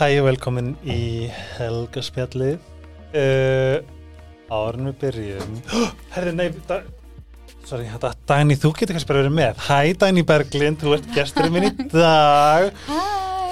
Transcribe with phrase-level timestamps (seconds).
[0.00, 1.28] Hæ og velkomin í
[1.58, 2.56] Helgaspjallið
[3.20, 3.76] uh,
[4.50, 5.58] Árun við byrjum
[6.14, 6.80] Herði, nei da,
[7.68, 11.54] Sorry, þetta Dæni, þú getur kannski bara verið með Hæ Dæni Berglind, þú ert gesturinn
[11.56, 13.00] minn í dag Hæ!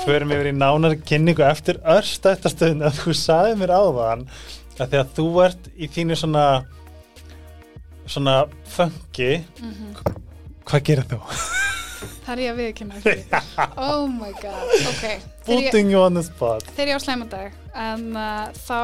[0.07, 4.23] Förum yfir í nánari kynningu eftir örstættastöðun að þú saði mér áðan
[4.79, 6.45] að því að þú ert í þínu svona
[8.09, 8.39] svona
[8.73, 9.91] funky Mhm.
[10.69, 11.19] Hvað gerir þú?
[12.29, 12.99] Það er ég að viðkynna.
[13.89, 14.99] Oh my god, ok.
[15.01, 18.81] Þegar ég, Putting you on the spot þegar ég á slæmandag, en uh, þá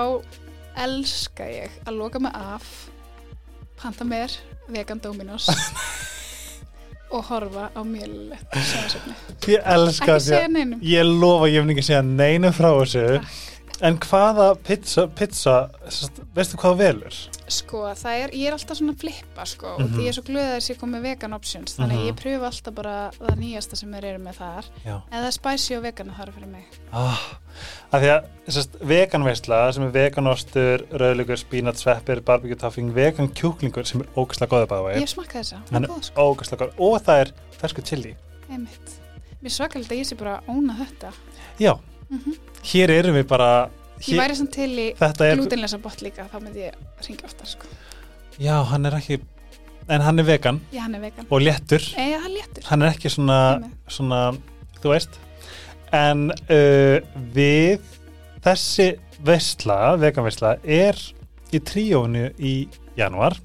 [0.86, 2.70] elska ég að loka mig af,
[3.76, 4.32] panta mér
[4.72, 5.50] vegan Dominos
[7.14, 9.12] og horfa á sjónasöfni.
[9.52, 10.16] Ég elska
[10.48, 10.80] neinum.
[10.80, 13.04] Ég lofa, ég hef ekki segja neinu frá þessu
[13.82, 15.54] En hvaða pizza, pizza
[16.36, 17.16] veistu hvað þú velur?
[17.50, 19.94] Sko, það er, ég er alltaf svona að flippa, sko, og Mhm.
[19.96, 21.98] því ég er svo glöð að þessi komið vegan options, þannig Mhm.
[21.98, 25.74] að ég pröfu alltaf bara það nýjasta sem þeir eru með þar, Já eða spicy
[25.76, 26.64] og vegan þar fyrir mig.
[26.92, 27.20] ah,
[27.92, 33.86] Af því að sest, veganveisla sem er veganostur, rauðlugur, spínat, sveppir, barbecue topping, vegan kjúklingur
[33.86, 36.34] sem er ógæslega góða bæða Ég smakkaði þessa, það er er góð, sko.
[36.34, 38.16] ógæslega góð og það er fersku chili
[38.50, 38.98] Einmitt.
[39.42, 41.12] Mér er svakalega að ég sé bara að óna þetta.
[41.58, 41.78] Já,
[42.10, 42.20] Mm
[42.72, 43.50] hér erum við bara
[44.04, 47.68] Ég væri samt til í Þetta glútenlesa bot líka, þá myndi ég ringa aftar, sko.
[48.42, 49.20] já, hann er ekki
[49.88, 50.60] en hann er vegan.
[50.72, 51.26] Já, hann er vegan.
[51.30, 51.84] og léttur.
[52.00, 52.66] Eða, hann léttur.
[52.70, 53.38] hann er ekki svona,
[53.88, 54.20] svona
[54.80, 55.18] þú veist.
[55.94, 56.98] En uh,
[57.36, 57.84] við
[58.44, 60.98] þessi veistla, veganveistla er
[61.54, 62.54] í tríónu í
[62.98, 63.36] januar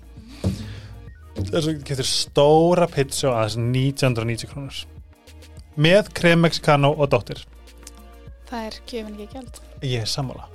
[1.39, 4.81] þess að getur stóra pizza aðeins 1990 krónur.
[5.79, 7.45] Með krem mexicano og dóttir
[8.49, 9.59] Það er kjöfin ekki gjald.
[9.83, 10.47] ég er sammála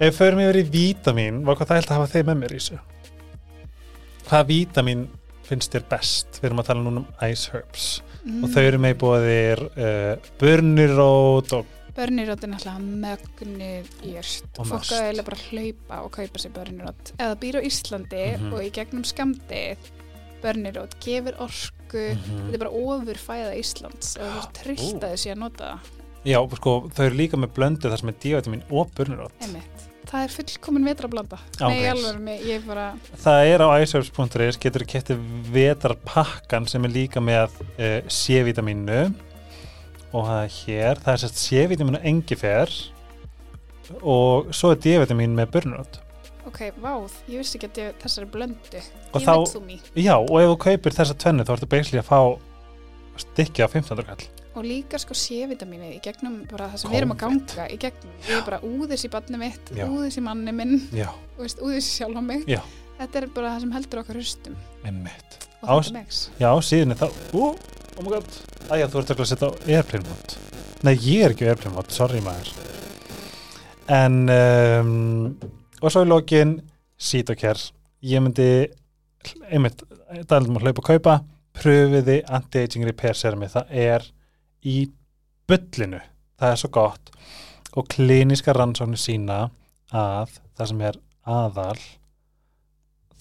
[0.00, 2.58] ef förum yfir í vítamin var hvað það held að hafa þeir með mér í
[2.60, 2.80] þessu
[4.26, 5.06] hvaða vítamin
[5.46, 8.40] finnst þér best við erum að tala núna um ice herbs Mm.
[8.42, 11.66] og þau eru með búið uh, burnirót og
[11.96, 14.48] Börnirót er náttúrulega mögnuð jörst.
[14.58, 17.12] Og Fólk að eiginlega bara hlaupa og kaupa sér börnirót.
[17.22, 18.50] Eða býr á Íslandi Mhm.
[18.52, 19.86] og í gegnum skamdið
[20.42, 22.02] börnirót gefur orku.
[22.18, 25.78] Þetta er bara ofur fæða Íslands og það er trillt að sé að nota það.
[26.26, 29.84] Já, sko, þau eru líka með blöndu þar sem er dívatímin og burnirót Einmitt.
[30.06, 31.36] Það er fullkomin vetrablanda.
[31.60, 32.84] Nei, alveg ég er bara,
[33.24, 35.18] það er á iceherbs.is getur kettir
[35.50, 39.00] vetarpakkan sem er líka með uh, C-vitaminu
[40.14, 42.70] og það er hér það er sérst C-vitaminu engifer
[44.02, 45.98] og svo er D-vitamin með burnirót
[46.46, 48.80] ok, váð, ég vissi ekki að ég, þessari blöndu.
[49.10, 49.88] Og Ég þá- veit þú mér.
[49.98, 52.20] já, og ef þú kaupir þessa tvennu þá ertu basically að fá
[53.18, 54.04] stykki á 15.
[54.06, 54.22] kall
[54.56, 58.14] Og líka sko C-vitamínið í gegnum bara það sem við erum að ganga í gegnum.
[58.24, 59.84] Ég er bara úðis í barni mitt, Já.
[59.84, 62.46] úðis í manni minn, já, veist, úðis í sjálf á mig.
[62.48, 62.62] Já.
[62.96, 64.56] Þetta er bara það sem heldur okkar hustum.
[66.40, 67.50] Já, síðan er það ú,
[67.98, 68.40] oh my god
[68.70, 70.40] Æja, þú ert að setja á airplane mode
[70.86, 72.50] Nei, ég er ekki á airplane mode, sorry maður
[73.92, 74.90] En um,
[75.80, 76.58] Og svo í lokin
[76.96, 77.60] Sítokær
[78.06, 78.48] Ég myndi
[79.50, 79.82] einmitt,
[80.30, 81.16] dælum að hlaupa og kaupa
[81.56, 84.04] pröfiði anti-aging repair serumi það er
[84.66, 84.76] í
[85.48, 86.00] bullinu
[86.40, 87.12] það er svo gott
[87.76, 89.38] og klíniska rannsóknir sína
[89.94, 91.78] að það sem er aðal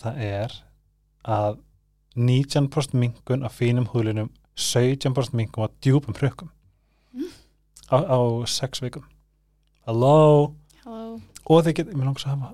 [0.01, 0.55] það er
[1.35, 1.57] að
[2.15, 6.51] 19% minkun af fínum húlinum 17% minkun á djúpum prökkum
[7.15, 7.29] Mm.
[7.91, 9.03] á, á sex vikum
[9.87, 10.51] Hello
[10.83, 11.21] Halló.
[11.47, 12.49] og þið getur, mér langs að hafa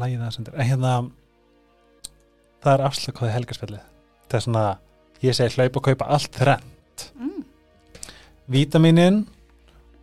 [0.00, 0.92] lægið það sendir, en hérna
[2.62, 3.82] það er afslökuði helgarspjallið
[4.30, 4.64] það er svona,
[5.24, 6.66] ég segi hlaupa og kaupa allt þrenn
[7.16, 7.29] Mm.
[8.50, 9.24] Vítaminin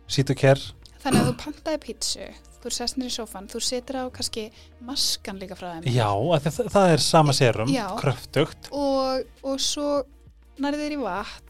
[0.08, 0.60] sítuker,
[0.98, 2.28] Þannig að þú pantaði pítsu,
[2.62, 4.48] þú sest nýr í sófan, þú setur á kannski
[4.84, 7.84] maskan líka frá þeim já, að það, það er sama serum, Já.
[8.00, 9.90] kröftugt og, og svo
[10.58, 11.44] nærið þér í vatn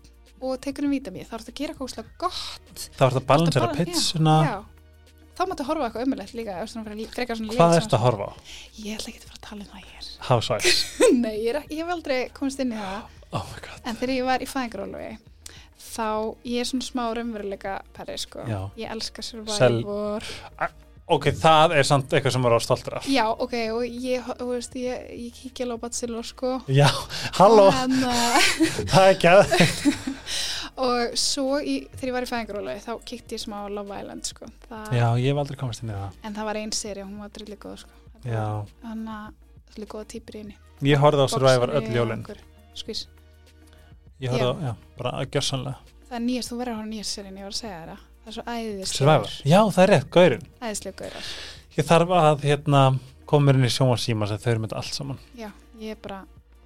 [0.44, 2.82] og tekur um vítamíð, þá er þetta að gera kókslega gott.
[2.98, 3.70] þá er það að balansera
[4.44, 4.58] Já,
[5.38, 8.32] þá máttu horfa á eitthvað ömulegt líka, hvað leit ertu að horfa á?
[8.84, 10.11] Ég ætla ekki að fara að tala um það hér.
[10.28, 10.84] Housewives
[11.25, 13.17] Nei, ég, er, hef aldrei komist inn í það.
[13.32, 15.11] oh my god En þegar ég var í fæðingaróluvi,
[15.78, 18.44] þá ég er svona smá raunveruleika perri, sko.
[18.48, 18.60] Já.
[18.76, 20.25] Ég elska Sel- Survivor.
[21.08, 24.48] ok, það er samt eitthvað sem maður á stoltur af Já, ok, og ég, þú
[24.50, 26.50] veist, ég, ég kíkja alveg á Bachelor, sko.
[26.69, 26.88] já,
[27.38, 28.12] halló, Og, hérna,
[28.90, 29.54] það er ekki að
[30.88, 34.28] og svo í, þegar ég var í fæðingaróluvi, þá kíkti ég smá á Love Island,
[34.28, 34.46] sko.
[34.69, 37.19] Það, já, ég hef aldrei komast inn í það En það var einn seri, hún
[37.25, 38.04] var drullu góð, sko.
[38.28, 38.44] Já,
[38.84, 39.32] Þannig að
[39.72, 40.56] drullu góða týpur í henni.
[40.92, 42.44] ég horfði á Survivor Boxari öll og jólin einhver
[42.78, 43.06] Skvís.
[44.25, 45.76] Ég á, já, bara að gjörsanlega
[46.09, 48.05] Það er nýjast, þú verður að hafa nýjast serín, ég var að segja það.
[48.25, 49.35] Það er svo æðislegur.
[49.44, 50.47] Já, það er rétt, gaurinn.
[50.65, 51.26] Æðislegur gaurar.
[51.76, 52.81] ég þarf að, hérna,
[53.29, 55.20] koma mér inn í sjónvarsíma sem þau eru með þetta allt saman.
[55.37, 55.50] Já,
[55.82, 56.23] ég er bara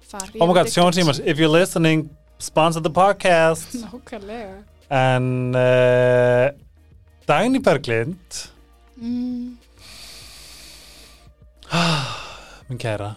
[0.07, 0.31] þar.
[0.39, 2.05] oh my god, sjónvarsíma, if you're listening
[2.39, 3.75] sponsor the podcast.
[3.83, 4.63] Nákvæmlega.
[4.89, 6.47] en uh,
[7.27, 8.41] Dagný Berglind.
[8.95, 9.57] Mm,
[12.69, 13.15] minn kæra.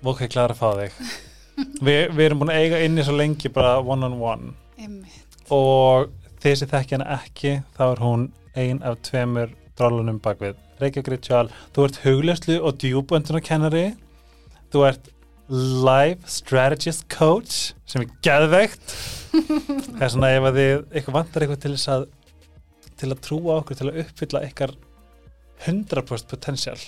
[0.00, 1.00] Vokk ég klara að fá þig
[1.58, 4.54] Vi, við erum búin að eiga inni svo lengi bara one on one.
[4.78, 5.24] Einmitt.
[5.50, 6.12] og
[6.42, 8.26] þeir sem þekki hana ekki þá er hún
[8.58, 11.48] ein af tveimur drálunum bakvið Reykjavík Ritual.
[11.74, 13.86] Þú ert huglegslu og djúböndunarkennari
[14.70, 15.10] þú ert
[15.48, 18.94] life strategist coach sem er geðveikt.
[19.32, 22.06] Það er svona ef að þið eitthvað vantar eitthvað til þess að
[22.98, 24.72] til að trúa okkur, til að uppfylla ykkar
[25.66, 26.80] 100% potential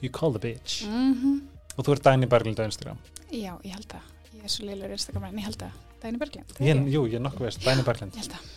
[0.00, 0.84] you call the bitch.
[0.84, 2.98] Mm og þú ert Dagný Berglind á Instagram
[3.30, 4.04] Já, ég held að.
[4.36, 5.70] Ég er svo leilur Instagram en ég held að.
[6.02, 6.52] Dagný Berglind.
[6.60, 8.54] er ég, jú, ég er nokkuð veist, Dagný Berglind Ég held að.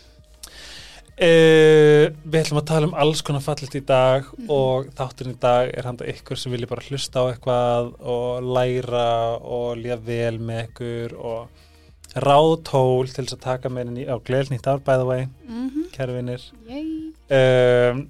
[1.20, 4.46] Uh, við ætlum að tala um alls konar fallit í dag Mhm.
[4.48, 9.36] og þátturinn í dag er handa ykkur sem vilja bara hlusta á eitthvað og læra
[9.42, 11.48] og líða vel með ykkur og
[12.16, 15.68] ráð tól til þess að taka með henni á gleðnýtt ár by the way, Mm
[15.92, 16.40] kæru vinnir
[16.70, 17.12] Yay.
[17.90, 18.08] um,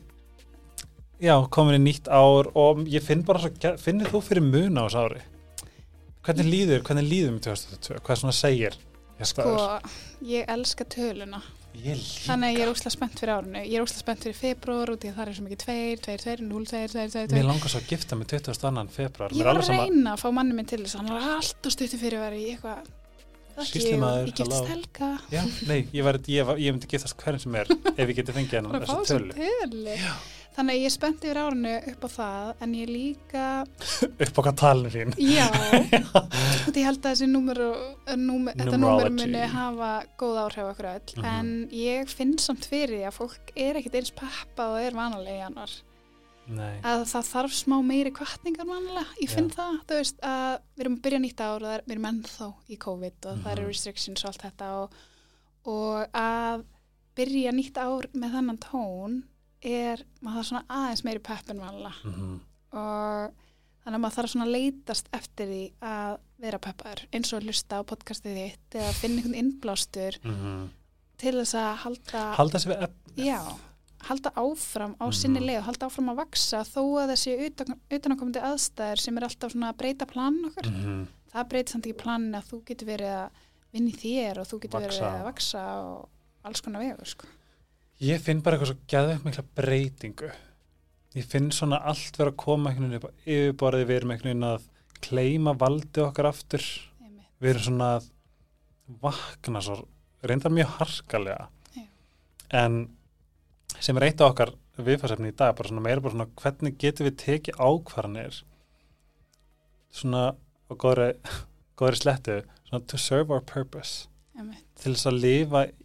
[1.20, 4.88] Já, komin í nýtt ár og ég finn bara svo, finnir þú fyrir mun á
[4.88, 5.24] þessu ári?
[6.24, 7.98] Hvernig líður, hvernig líður með 2022?
[8.06, 8.76] Hvað svona segir?
[9.28, 9.50] Sko,
[10.24, 11.42] ég elska töluna.
[11.76, 13.64] ég líka Þannig að ég er óslega spennt fyrir árinu.
[13.66, 15.76] Ég er óslega spennt fyrir februar út í að það er svo mikið 2,
[16.06, 17.36] 2, 2, 0, 2, 2, 2, 2.
[17.36, 18.86] Mér langar svo að gifta með 22.
[18.96, 20.96] februar Ég var að reyna að fá manni minn til þess.
[21.02, 22.90] Hann var alltaf stuttu fyrir að vera í eitthvað.
[23.60, 25.08] Ekki, Sýslumaður, ég giftist helga.
[25.28, 28.36] Já, nei, ég, var, ég, var, ég myndi giftast hverjum sem er ef ég geti
[28.36, 29.34] fengið hennan þessu tölu.
[30.50, 33.42] Þannig að ég er spennt yfir árinu upp á það en ég líka,
[34.26, 35.46] upp á hvað talinu þín já,
[36.68, 40.88] út ég held að þessi númer, og- númer þetta númer muni hafa góð áhrif okkur
[40.90, 41.28] öll Mhm.
[41.30, 45.44] en ég finn samt fyrir að fólk er ekkit eins peppað og er vanalega í
[45.44, 45.76] januar
[46.50, 49.54] Nei, að það þarf smá meiri kvartningar vanalega, ég finn Já.
[49.54, 52.08] það þú veist að við erum að byrja nýtt ár og það er, við erum
[52.10, 53.52] ennþá í COVID og það Mhm.
[53.54, 55.00] eru restrictions og allt þetta og,
[55.70, 56.64] og að
[57.14, 59.20] byrja nýtt ár með þannan tón
[59.62, 62.38] er, maður svona aðeins meiri pepp en vanalega mm
[62.70, 63.32] og
[63.82, 66.12] þannig að maður þarf svona að leitast eftir því að
[66.44, 70.18] vera peppaður eins og að hlusta á podcastið þitt eða finna einhvern innblástur
[71.20, 73.40] til þess að halda halda sér við efni já,
[74.06, 75.46] halda áfram á sinni Mhm.
[75.48, 79.52] leið og halda áfram að vaksa þó að þessi utan, utanakomandi aðstæður sem er alltaf
[79.56, 81.02] svona að breyta plan okkar mm
[81.34, 83.42] það breytir samt ekki planin að þú getur verið að
[83.72, 85.02] vinna í þér og þú getur Vaxa.
[85.02, 86.08] verið að vaksa og
[86.44, 87.26] alls konar vegur sko.
[88.00, 90.30] Ég finn bara eitthvað svo gæðveikt mikla breytingu
[91.18, 94.46] Ég finn svona allt vera að koma einhvern veginn upp yfirborði við erum einhvern veginn
[94.46, 94.68] að
[95.04, 96.62] kleima valdi okkar aftur
[97.02, 97.26] Einmitt.
[97.42, 98.06] við erum svona að
[99.02, 99.76] vakna svo
[100.22, 101.84] reyndar mjög harkalega Já.
[102.62, 102.78] en
[103.80, 107.08] sem er eitt af okkar viðfarsefni í dag bara svona meira bara svona hvernig getum
[107.08, 108.40] við tekið ákvarðanir
[109.90, 111.10] svona á góðri,
[111.78, 114.06] góðri slettu svona to serve our purpose
[114.38, 114.64] Einmitt.
[114.78, 115.79] til þess að lifa í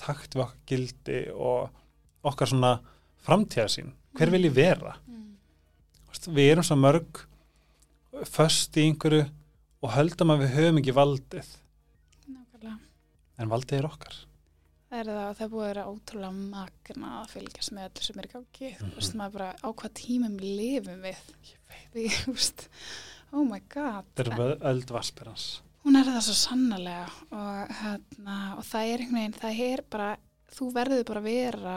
[0.00, 1.70] takt við okkar gildi og
[2.30, 2.72] okkar svona
[3.26, 5.36] framtíðasín hver vil ég vera Mm.
[6.34, 7.24] Við erum svo mörg
[8.30, 9.24] föst í einhverju
[9.84, 11.48] og höldum að við höfum ekki valdið
[12.30, 12.76] Nákvæmlega.
[13.38, 14.14] en valdið er okkar
[14.94, 18.18] Það er það að það búið að vera ótrúlega magna að fylgjast með öllu sem
[18.22, 18.68] er í gangi.
[18.78, 18.92] Þú Mhm.
[18.94, 21.22] veist maður bara á hvað tímum lifum við.
[21.50, 21.88] Ég veit.
[21.94, 22.68] Við, þú veist,
[23.32, 24.04] oh my god.
[24.14, 25.46] þetta er öld vaspirans
[25.84, 30.10] Hún er það svo sannarlega og, hérna, og það er einhvern veginn, það er bara,
[30.56, 31.74] þú verður bara að vera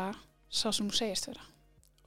[0.48, 1.44] sá sem þú segist vera.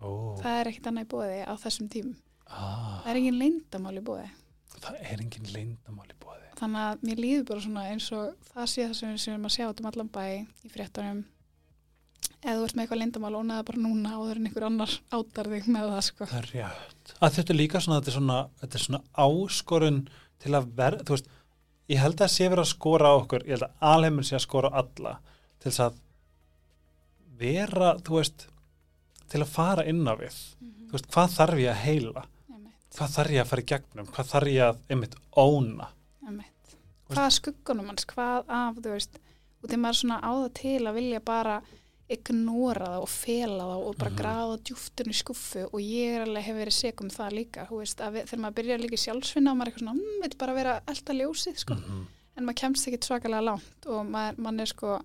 [0.00, 0.08] Ó,
[0.40, 2.14] Það er ekkert annað í bóði á þessum tímum.
[2.48, 4.30] ah, Það er engin leyndamál í bóði.
[4.80, 8.66] það er engin leyndamál í bóði Þannig að mér líður bara svona eins og það
[8.72, 10.24] sé það sem við séum að sjá út um allan bæ
[10.64, 11.20] í fréttunum.
[12.40, 15.68] Ef þú ert með eitthvað leyndamál, ónaða bara núna áður en einhver annar átar þig
[15.72, 16.28] með það, sko.
[16.32, 20.00] það er rétt að þetta er líka svona þetta er svona, þetta er svona áskorun
[20.40, 21.28] til að verða, þú veist
[21.90, 24.36] ég held að það sé verið að skora á okkur ég held að alheimur sé
[24.38, 25.14] að skora á alla
[25.60, 26.00] til þess að
[27.40, 28.46] vera, þú veist
[29.30, 30.36] til að fara inn á við.
[30.90, 32.22] Þú veist, hvað þarf ég að heila?
[32.50, 35.90] Einmitt, hvað þarf ég að fara í gegnum, hvað þarf ég að einmitt óna.
[37.10, 39.16] Hvað skuggunum hans, hvað af, þú veist,
[39.64, 41.56] út í maður svona á það til að vilja bara
[42.10, 46.46] ignora það og fela það og bara grafa djúftun í skuffu og ég er alveg
[46.48, 49.72] hef verið segum það líka, veist, við, þegar maður byrjar líka sjálfsvinna og maður er
[49.72, 52.02] eitthvað svona, mm, vil bara vera elda ljósið, sko, -hmm.
[52.36, 54.96] en maður kemst ekki svakalega langt og maður, mann er sko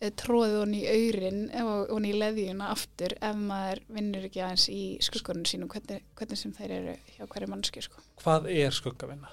[0.00, 4.68] eh, tróðið honni í aurin og honni í leðjuna aftur ef maður vinnur ekki aðeins
[4.68, 8.04] í skuggunum sínum hvernig, hvernig sem þeir eru hjá hverju mannski sko.
[8.20, 9.32] hvað er skuggavinna?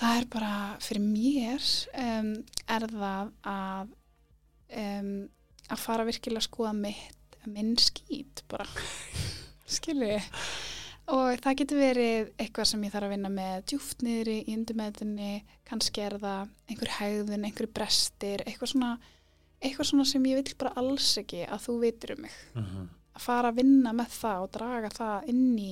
[0.00, 1.66] Það er bara fyrir mér
[1.98, 2.32] um,
[2.70, 3.90] er það að
[4.70, 5.28] um,
[5.70, 8.66] að fara virkilega að skoða mitt minn skýt bara.
[9.74, 10.26] Skilur ég
[11.10, 15.30] og það getur verið eitthvað sem ég þarf að vinna með djúft niðri í undirmeðinni
[15.66, 18.90] kannski er það einhver hægðun, einhver brestir eitthvað svona
[19.60, 22.36] eitthvað svona sem ég vil bara alls ekki að þú vitur um mig.
[22.54, 22.84] Mhm,
[23.16, 25.70] að fara að vinna með það og draga það inn í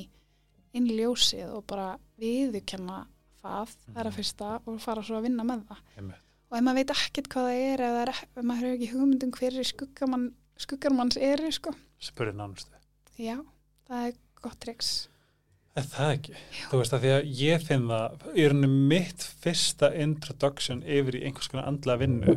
[0.77, 2.99] inn í ljósið og bara viðurkenna
[3.43, 5.85] það, það er að fyrsta og fara svo að vinna með það.
[5.97, 6.28] Einmitt.
[6.49, 9.37] Og ef maður veit ekkert hvað það er eða er, ef maður hefur ekki hugmyndum
[9.37, 10.27] hver er skuggamann,
[10.59, 11.75] skuggarmanns er sko.
[12.03, 12.75] spurði nánustu
[13.21, 13.39] já,
[13.89, 14.69] það er gott
[15.79, 16.33] Er það ekki?
[16.71, 21.23] Þú veist að því að ég finn það, í rauninni mitt fyrsta introduction yfir í
[21.29, 22.35] einhvers konar andla vinnu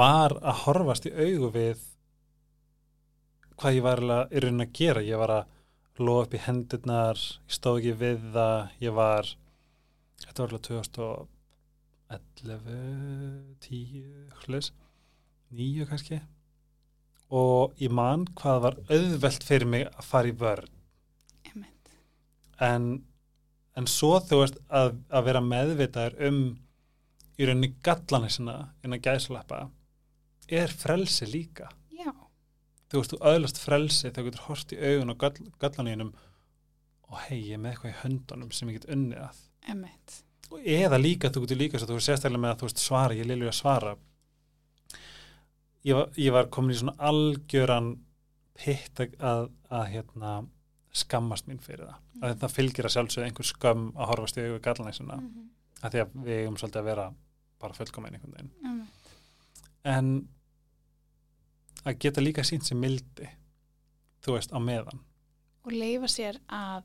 [0.00, 1.84] var að horfast í augu við
[3.60, 5.04] hvað ég var eiginlega í rauninni að gera.
[5.06, 9.32] Ég var að lofa upp í hendurnar, ég stóð ekki við það, ég var,
[10.24, 11.29] þetta var alveg
[12.10, 14.04] 2011, 10,
[14.44, 14.72] hlutis,
[15.54, 16.20] 9 kannski.
[17.30, 20.76] Og ég man hvað var auðvelt fyrir mig að fara í vörn.
[22.60, 22.88] En,
[23.78, 26.40] en svo þú veist að, að vera meðvitaður um
[27.40, 29.62] í rauninni gallana sinna innan gæslappa
[30.50, 31.70] er frelsi líka.
[31.94, 32.10] Já,
[32.90, 36.10] þú veist, þú öðlast frelsi þegar þú getur hort í augun og gall, gallaninum
[37.08, 39.40] og hei, ég er með eitthvað í höndunum sem ég get unnið að.
[39.70, 40.20] Emitt
[40.58, 43.58] eða líka, þú getur líka þú veist sérstaklega með að veist svara, ég lilju að
[43.58, 43.96] svara.
[45.86, 47.92] Ég var, ég var komin í svona algjöran
[48.60, 50.34] pitt að, að, að hérna
[50.92, 51.98] skammast mín fyrir það.
[52.12, 52.22] Mm.
[52.26, 55.50] að það fylgir að sjálfsögðu einhver skömm að horfast í augu gallanisuna mm -hmm.
[55.80, 57.12] að því að við eigum svolítið að vera
[57.60, 58.50] bara fullkomin einhvern veginn.
[58.64, 59.00] Emitt
[59.84, 60.28] en
[61.84, 63.28] að geta líka sínt sem mildi
[64.24, 65.00] þú veist á meðan.
[65.64, 66.84] Og leifa sér að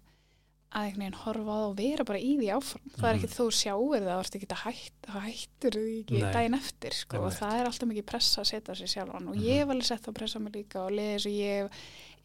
[0.75, 3.19] að einhvern veginn horfa á það og vera bara í því áfram það er Mhm.
[3.23, 6.33] ekki þú sjáir það, þú ert ekki að hætt, hættur því ekki Nei.
[6.35, 9.43] daginn eftir sko, og það er alltaf mikið pressa að setja sér sjálfan og Mhm.
[9.45, 11.69] ég hef alveg sett það pressa mig líka og leiði þess að ég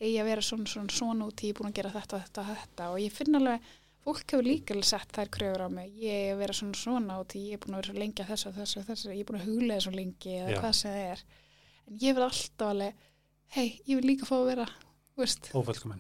[0.01, 2.99] eigi að vera svona svona, svona út í búin að gera þetta, þetta, þetta og
[2.99, 3.61] ég finn alveg,
[4.05, 7.21] fólk hefur líka alveg sett þær kröfur á mig, ég eigi að vera svona svona
[7.21, 9.09] út í ég er búin að vera svo lengi að þessu og þessu, og þessu
[9.15, 10.61] ég er búin að huglega svo lengi eða Já.
[10.61, 11.23] hvað sem það er
[11.91, 12.95] en ég vil alltaf alveg
[13.51, 14.67] hei, ég vil líka fá að vera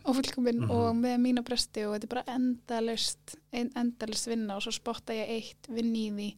[0.05, 0.71] ófullkominn Mhm.
[0.71, 5.29] og með mína bresti og þetta er bara endalust endalust vinna og svo spotta ég
[5.29, 6.29] eitt vinn í því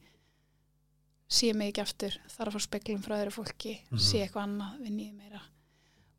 [1.32, 3.98] sé mig ekki aftur, þarf að fá speklum frá öðru fólki, Mhm.
[3.98, 5.40] sé eitthvað annað vinn í því meira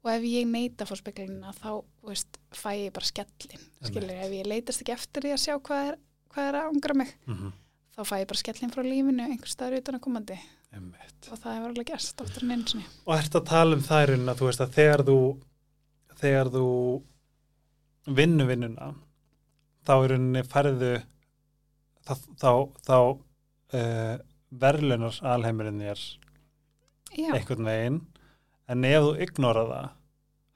[0.04, 4.32] og ef ég neita að fá speklina þá veist, fæ ég bara skellin skilur, ef
[4.32, 5.98] ég leitast ekki eftir því að sjá hvað er,
[6.34, 7.54] hvað er að angra mig mm -hmm.
[7.96, 10.40] þá fæ ég bara skellin frá lífinu einhver staðar utan að komandi
[10.74, 11.30] Einmitt.
[11.32, 11.86] og það hefur alveg
[12.68, 15.38] sinni og ert að tala um rauninni að þú veist að þegar þú
[16.24, 16.68] þegar þú
[18.18, 18.92] vinnu vinnuna
[19.84, 20.94] þá í rauninni færðu
[22.04, 22.52] þá, þá,
[22.88, 24.16] þá uh,
[24.64, 26.04] verðlunar alheimurinn þér
[27.14, 28.00] Já, einhvern veginn.
[28.72, 29.90] En ef þú ignora það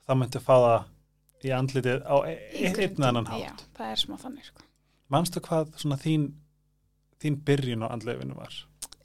[0.07, 2.37] þá myndu fá það í andlitið á e-
[2.71, 3.43] einn annan hátt.
[3.43, 4.67] Já, það er smá þannig sko.
[5.13, 6.29] Manstu hvað þín
[7.21, 8.55] þín byrjun á andleifinu var?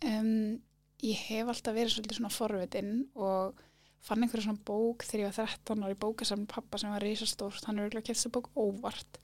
[0.04, 0.60] Um,
[1.04, 3.60] ég hef alltaf verið svolítið svona forvitin og
[4.02, 7.78] fann einhverja svona bók þegar ég var 13 ári bókasamn pappa sem var risastórt, hann
[7.78, 9.20] er auðvitað kæft þessu bók óvart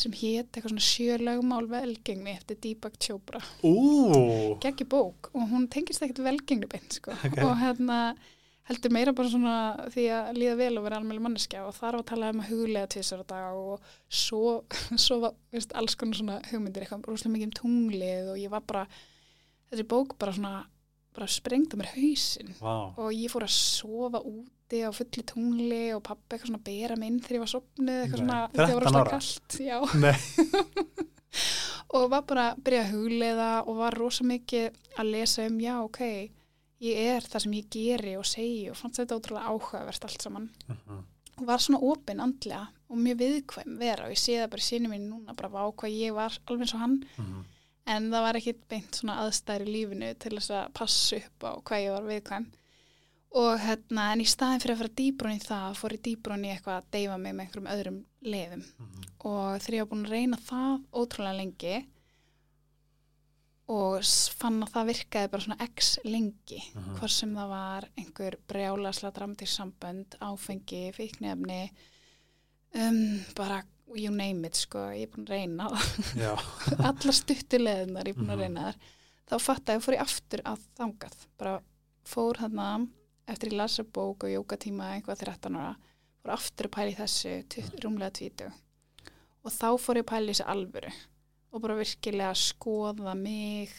[0.00, 3.40] sem hét eitthvað svona sjölögmál velgengni eftir Deepak Chopra.
[4.62, 7.16] Geggi bók og hún tengist ekkert velgengni beint sko.
[7.26, 7.40] Ok.
[7.42, 7.98] og hérna
[8.70, 9.54] heldur meira bara svona
[9.90, 12.50] því að líða vel og vera almjölu manneskja og þar var að tala um að
[12.52, 14.60] huglega tvisar á dag og svo,
[15.04, 18.62] svo var veist, alls konar svona hugmyndir eitthvað rúslega mikið um tunglið og ég var
[18.68, 18.84] bara
[19.72, 20.54] þessi bók bara svona
[21.14, 22.54] bara sprengdi á mér hausinn.
[22.60, 22.74] Vá.
[22.96, 27.10] Og ég fór að sofa úti á fulli tungli og pappi eitthvað svona bera mig
[27.10, 29.10] inn þegar ég var sopnuð eitthvað svona, 13 rosalega ára?
[29.10, 30.16] kalt já, Nei,
[31.94, 35.72] og var bara að byrja að hugleiða og var rosa mikið að lesa um já,
[35.82, 36.00] ok,
[36.86, 40.50] ég er það sem ég geri og segi og fannst þetta ótrúlega áhugavert allt saman.
[40.70, 41.00] Mhm.
[41.40, 44.66] og var svona opinn andlega og mjög viðkvæm vera og ég sé það bara í
[44.66, 46.98] sínu mín núna bara á hvað ég var alveg eins og hann.
[47.16, 47.44] Mhm.
[47.94, 51.52] En það var ekki beint svona aðstæður í lífinu til þess að passa upp á
[51.68, 52.46] hvað ég var viðkvæm
[53.40, 56.50] og hérna en í staðin fyrir að fara dýbrún í það fór ég dýbrún í
[56.54, 59.04] eitthvað að deyfa mig með einhverjum öðrum leiðum Mhm.
[59.30, 61.76] og þegar ég var búin að reyna það ótrúlega lengi
[63.70, 64.02] og
[64.40, 66.96] fann að það virkaði bara svona x lengi Mhm.
[66.98, 71.70] hvort sem það var einhver brjálasla dramatísk sambönd, áfengi, fíknefni
[72.74, 73.62] um, bara
[73.96, 75.68] you name it sko, ég er búin að reyna.
[76.88, 78.44] Allar stuttuleðinar ég er búin að Mhm.
[78.44, 78.76] reyna þar
[79.30, 81.16] þá fatt að ég fór ég aftur að þangað.
[81.38, 81.60] Bara
[82.04, 82.88] fór þarna
[83.28, 85.76] eftir ég lasa bók og jókatíma eitthvað 13 ára
[86.22, 88.50] fór aftur að pæla í þessu tutt- rúmlega tvítu
[89.44, 90.92] og þá fór ég að pæla í þessu alvöru
[91.52, 93.70] og bara virkilega að skoða mig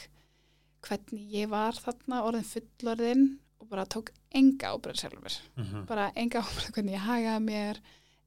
[0.88, 3.26] hvernig ég var þarna orðin fullorðin
[3.62, 5.36] og bara tók enga ábyrð sjálfur.
[5.58, 5.86] Mhm.
[5.86, 7.82] bara enga ábyrð hvernig ég hagaði mér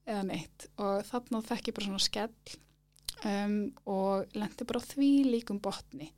[0.06, 0.66] eða neitt.
[0.78, 2.34] Og þarna þekk ég bara svona skell
[3.25, 3.56] um,
[3.90, 6.11] og lendi bara á því líkum botni.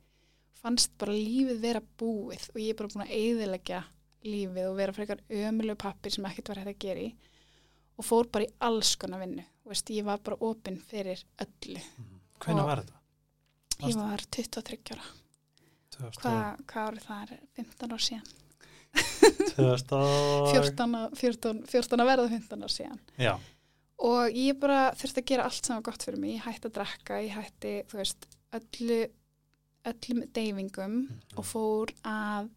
[0.57, 3.83] Fannst bara lífið vera búið og ég er bara búin að eyðilegja
[4.27, 7.11] lífið og vera frekar ömulegu pappir sem ekkert var hægt að gera í
[7.97, 9.45] og fór bara í alls konar vinnu.
[9.63, 11.79] Þú veist, ég var bara opinn fyrir öllu.
[12.43, 12.93] Hvenær Og- var þetta?
[13.87, 15.07] ég var 23 ára.
[15.97, 17.39] 2000 hvað hva árið það er?
[17.57, 18.27] 15 ár síðan.
[19.55, 22.99] 2000 14, að- 14, 14 að verða 15 ár síðan.
[23.17, 23.33] Já,
[24.05, 26.35] og ég bara þurfti að gera allt sem var gott fyrir mig.
[26.37, 28.27] Ég hætti að drekka, ég hætti þú veist,
[28.57, 28.99] öllu
[29.87, 30.97] öllum deyfingum
[31.37, 32.51] og fór að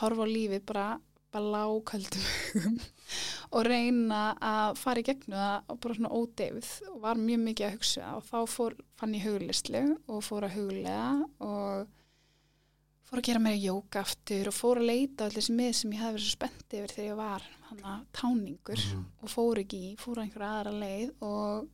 [0.00, 0.88] horfa á lífið bara
[1.28, 2.78] bara lágköldum hugum
[3.56, 7.66] og reyna að fara í gegnu það og bara svona ódeyfið og var mjög mikið
[7.66, 11.08] að hugsa og þá fór, fann ég huglislu og fór að huglega
[11.44, 11.97] og
[13.08, 16.02] fór að gera meira jóka aftur og fór að leita allir þessi mið sem ég
[16.02, 19.04] hefði verið svo spennt yfir þegar ég var hann að táningur Mhm.
[19.22, 21.68] og fór ekki í, fór að einhverja aðra leið og,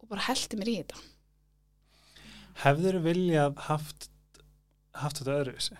[0.00, 1.02] og bara heldi mér í þetta.
[2.64, 4.08] hefður viljað haft
[5.00, 5.76] haft þetta öðruvísi?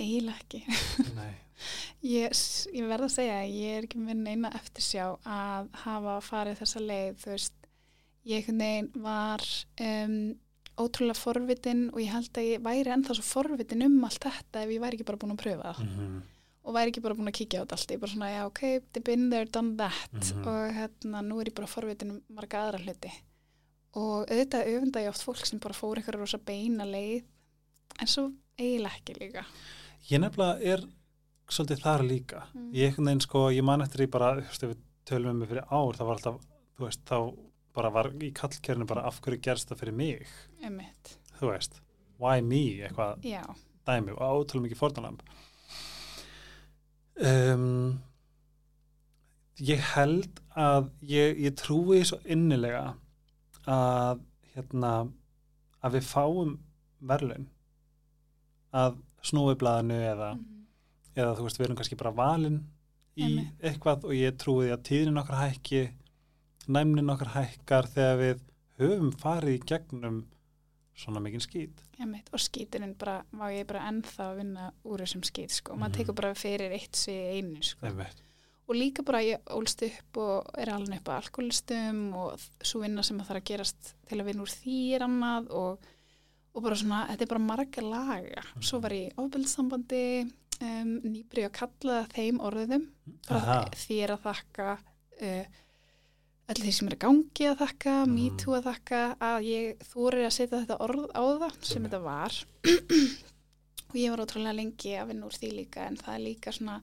[0.00, 0.60] Eiginlega ekki.
[1.18, 1.34] Nei,
[2.02, 2.32] Ég,
[2.72, 6.80] ég verð að segja að ég er ekki með neina eftirsjá að hafa farið þessa
[6.80, 7.66] leið, þú veist,
[8.30, 8.46] ég
[9.04, 9.44] var
[9.84, 10.14] um,
[10.82, 14.70] ótrúlega forvitin og ég held að ég væri ennþá svo forvitin um allt þetta ef
[14.74, 16.20] ég væri ekki bara búin að pröfa það mm
[16.70, 18.60] og væri ekki bara búin að kíkja á þetta allt, ég bara svona, já, ok,
[18.92, 20.42] they've been there, done that Mhm.
[20.46, 23.10] og hérna, nú er ég bara forvitin um marga aðra hluti
[23.96, 27.24] og auðvitað öfunda ég oft fólk sem bara fór einhverja rosa beina leið
[27.98, 28.26] en svo
[28.58, 29.44] eiginlega ekki líka.
[30.10, 30.84] Ég nefnilega er
[31.48, 32.42] svolítið þar líka.
[32.54, 32.70] Mm.
[32.74, 34.78] Ég veginn sko, ég man eftir því bara, þú veist, ef við
[35.10, 36.40] tölum um mig fyrir ár, það var alltaf,
[36.78, 37.18] þú veist, þá
[37.74, 40.26] bara var í kallkerinu bara af hverju gerst það fyrir mig,
[40.62, 41.16] Einmitt.
[41.38, 41.80] þú veist,
[42.18, 43.42] why me, eitthvað Já,
[43.86, 45.20] dæmi og ótrúlega mikið fórtanlamb.
[47.20, 48.00] Um,
[49.60, 52.94] ég held að ég, ég trúi svo innilega
[53.68, 54.22] að
[54.54, 54.92] hérna
[55.84, 56.54] að við fáum
[57.04, 57.44] verðlun
[58.76, 60.64] að snúi blaðinu eða, Mhm.
[61.16, 62.58] eða þú veist við erum kannski bara valin
[63.16, 63.52] í Einmitt.
[63.62, 65.82] eitthvað og ég trúi því að tíðnin okkar hækki
[66.68, 68.44] næmnin okkar hækkar þegar við
[68.80, 70.20] höfum farið í gegnum
[71.00, 71.84] svona mikinn skýt.
[72.32, 75.74] Og skíturinn bara, má ég bara ennþá að vinna úr þessum skít, sko.
[75.74, 75.82] Mhm.
[75.82, 77.92] Maður tekur bara fyrir eitt sig einu, sko.
[78.70, 83.02] Og líka bara ég ólst upp og er alveg upp á alkoholistum og svo vinna
[83.02, 84.52] sem að þarf að gerast til að vinna úr
[84.94, 85.88] er annað og,
[86.54, 88.44] og bara svona, þetta er bara marga laga.
[88.60, 92.86] Svo var ég í ofbeldssambandi, um, nýbrið að kalla það þeim orðum,
[93.26, 95.44] bara er að þakka uh,
[96.50, 98.14] öll því sem er að gangi að þakka, Mhm.
[98.14, 101.90] me too að þakka að ég þóri að setja þetta orð á það sem Einmitt.
[101.92, 102.32] þetta var
[103.90, 106.80] og ég var ótrúlega lengi að vinna úr því líka en það er líka svona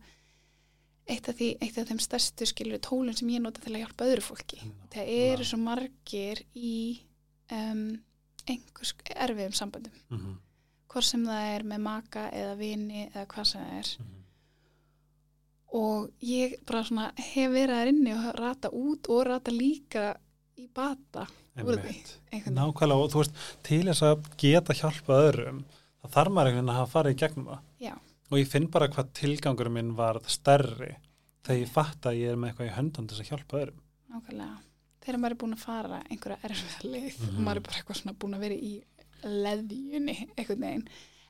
[1.08, 4.08] eitt af, því, eitt af þeim stærstu skilur tólun sem ég nota til að hjálpa
[4.10, 4.60] öðru fólki
[4.92, 7.00] það eru svo margir í
[7.52, 8.00] um,
[8.48, 10.36] einhvers erfiðum samböndum mm -hmm.
[10.92, 14.17] hvort sem það er með maka eða vini eða hvað sem það er Mhm.
[15.74, 20.06] Og ég bara svona hef verið þar inni og rata út og rata líka
[20.58, 21.26] í bata.
[21.58, 23.34] Nákvæmlega og þú veist,
[23.66, 25.64] til þess að geta hjálpa öðrum,
[26.04, 27.62] það þarf maður einhvern veginn að hafa farið í gegnum það.
[27.88, 27.94] Já.
[28.32, 30.94] Og ég finn bara hvað tilgangur minn var stærri
[31.48, 33.82] þegar ég fatt að ég er með eitthvað í höndum til þess að hjálpa öðrum.
[34.14, 34.58] Nákvæmlega.
[35.08, 37.38] Þegar maður er búin að fara einhverja erfiða leið Mhm.
[37.38, 38.74] og maður er bara eitthvað svona búin að vera í
[39.24, 40.88] leðjunni einhvern veginn.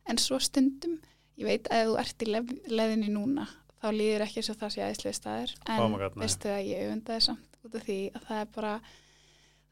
[0.08, 1.00] En svo stundum,
[1.38, 3.47] ég veit að þú ert í leð, leðinni núna,
[3.88, 5.58] þá líður ekki eins og það sé aðeinslega staðir.
[5.65, 8.73] En God, veistu að ég það samt út af því að það er bara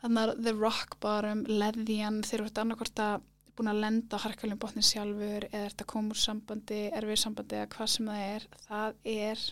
[0.01, 4.59] þannig að the rock bottom, leðjan, þeir eru annarkvort að búin að lenda á harkaljum
[4.59, 8.47] botnin sjálfur eða ert að koma úr sambandi, erfið sambandi eða hvað sem það er,
[8.65, 9.43] það er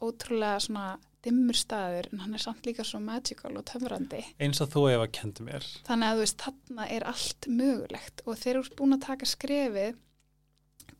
[0.00, 0.84] ótrúlega svona
[1.20, 4.22] dimmur staður en hann er samt líka svo magical og töfrandi.
[4.40, 5.66] Eins og þú ef að kendi mér.
[5.84, 9.98] Þannig að þú veist, þarna er allt mögulegt og þeir eru búin að taka skrefið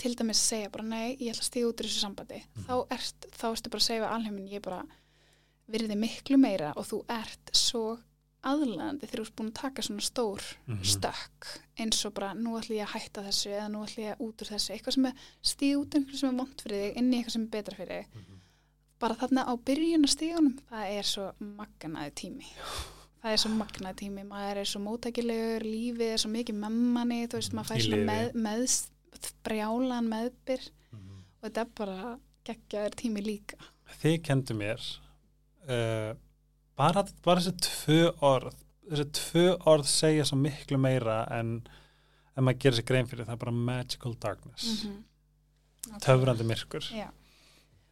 [0.01, 2.39] til dæmis segja bara nei, ég ætla að stíða út úr þessu sambandi.
[2.57, 2.67] Mhm.
[2.67, 4.83] Þá, ert, þá ertu bara að segja við alheimin, ég bara
[5.71, 7.99] virði miklu meira og þú ert svo
[8.43, 10.85] aðlæðandi þegar þú ert búin að taka svona stór Mhm.
[10.95, 14.23] stökk eins og bara nú ætlum ég að hætta þessu eða nú ætlum ég að
[14.27, 15.13] út úr þessu eitthvað sem er
[15.45, 18.01] stíð út einhverju sem er vond fyrir þig inn í eitthvað sem er betra fyrir
[18.01, 18.41] þig Mhm.
[18.99, 22.47] bara þarna á byrjunastíðunum það er svo magnaði tími
[23.23, 27.27] það er svo magnaði tími maður er svo móttækilegur, lífið er svo mikið með manni,
[27.29, 28.41] þú veist, maður Í fær svona með, liði.
[29.21, 31.21] Með brjálan meðbyr Mhm.
[31.43, 33.57] og þetta er bara geggjaður tími líka
[34.03, 34.81] Þið kendi mér
[35.69, 36.15] uh,
[36.77, 38.55] bara, bara þessi tvö orð
[38.91, 41.61] þessi tvö orð segja svo miklu meira en
[42.37, 45.03] en maður gerir sér grein fyrir það bara magical darkness -hmm.
[46.01, 47.11] töfrandi myrkur Já.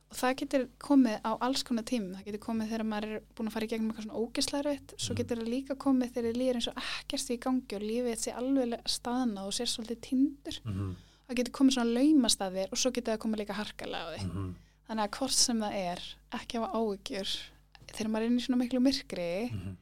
[0.09, 2.15] Og það getur komið á alls konar tímum.
[2.17, 4.95] Það getur komið þegar maður er búin að fara í gegnum eitthvað svona ógislæruðt.
[4.97, 5.19] Svo Mhm.
[5.19, 8.81] getur það líka komið þegar líður eins og ekkert í gangi og lífið sé alveg
[8.89, 10.61] staðnað og sér svolítið tindur.
[10.65, 10.95] mm -hmm.
[11.29, 14.13] Það getur komið svona laumast að þér og svo getur það komið líka harkalega á
[14.17, 14.55] þig Mhm.
[14.89, 16.01] þannig að hvort sem það er
[16.39, 17.35] ekki hafa áhyggjur
[17.93, 19.77] þegar maður er inn í svona miklu myrkri Mhm.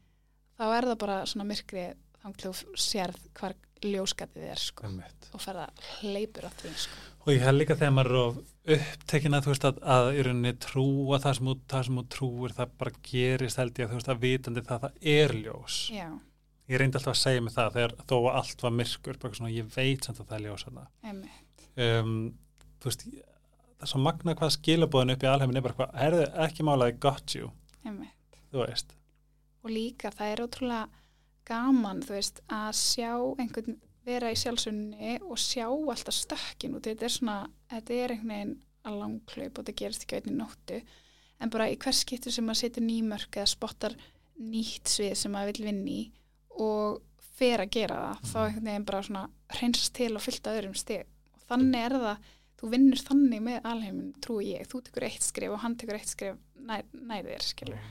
[0.59, 1.87] þá er það bara svona myrkri
[2.23, 5.29] þannig að þú sérð hvar ljóskatið er sko Einmitt.
[5.35, 5.69] og ferða
[6.01, 9.65] hleypur á því sko Og ég hef líka þegar maður er upptekin að þú veist
[9.67, 13.57] að, að í rauninni trúa það sem, þú, það sem þú trúir það bara gerist
[13.59, 15.91] held ég að þú veist að vitandi það það er ljós.
[15.91, 16.09] já,
[16.67, 19.71] Ég reyndi alltaf að segja mig það þegar þó að allt var myrkur, svona ég
[19.77, 20.89] veit að það er ljós að það.
[21.11, 21.65] einmitt.
[21.87, 22.15] Um,
[22.83, 23.07] þú veist,
[23.77, 26.97] það er svo magna hvað skilabóðin upp í alheimin er bara hvað, herðu ekki málaði
[27.07, 27.51] got you,
[27.85, 28.41] einmitt.
[28.51, 28.95] Þú veist.
[29.67, 31.05] og líka það er ótrúlega
[31.47, 33.11] gaman þú veist að sjá
[33.43, 36.87] einhvern vera í sjálfsunni og sjá alltaf stökkin út.
[36.87, 37.39] Þetta er svona,
[37.73, 38.55] þetta er einhvern veginn
[38.87, 40.83] að langklaup og þetta gerist ekki einnig nóttu.
[41.43, 43.97] En bara í hvers skiptu sem maður setur nýmörk eða spottar
[44.39, 46.05] nýtt svið sem maður vil vinni í
[46.63, 47.03] og
[47.37, 49.25] fer að gera það þá einhvern veginn bara svona
[49.59, 51.05] hreinsast til og fyllt að öðrum stig.
[51.37, 55.53] Og þannig er það þú vinnur þannig með alheimin trúi ég, þú tekur eitt skrif
[55.53, 57.83] og hann tekur eitt skrif nær þér skilur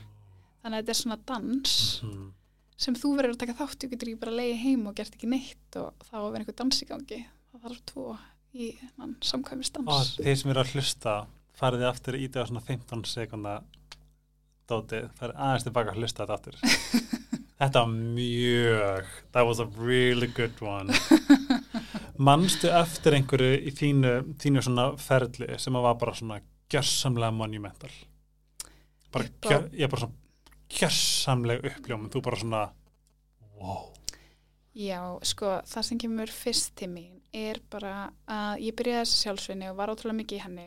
[0.66, 2.24] þannig að þetta er svona dans Mm.
[2.76, 5.14] sem þú verður að taka þátt þú getur ekki bara að leiði heim og gert
[5.14, 7.20] ekki neitt og þá verður einhver dans í gangi.
[7.52, 8.06] Það þarf tvo
[8.52, 8.66] í
[8.98, 11.14] hann, samkvæmist Og þeir sem eru að hlusta,
[11.56, 13.54] farið þið aftur í það svona 15 sekunda
[14.66, 16.58] dótið, farið aðeins tilbaka að hlusta þetta aftur.
[17.60, 20.92] þetta var mjög, that was a really good one.
[22.26, 26.40] Manstu eftir einhverju í þínu, þínu svona ferli sem var bara svona
[26.72, 27.92] gjörsamlega monumental?
[29.12, 32.64] Bara, gjör, ég bara svona gjörsamlega uppljómum, þú bara svona,
[33.60, 33.92] wow.
[34.76, 39.70] Já, sko, það sem kemur fyrst til mín er bara að ég byrjaði þessi sjálfsvinni
[39.70, 40.66] og var ótrúlega mikið í henni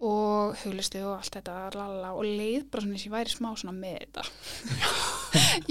[0.00, 3.50] og huglistu og allt þetta lala, og leið bara svona eins og ég væri smá
[3.52, 5.18] svona með þetta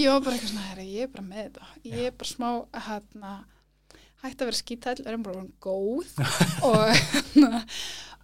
[0.00, 1.68] ég var bara eitthvað svona, herri, ég er bara með þetta.
[1.90, 2.50] Ég er bara smá
[2.88, 3.32] hérna
[4.20, 6.10] hætti að vera skítæll, er bara góð.
[6.68, 6.82] Og,
[7.14, 7.62] hérna,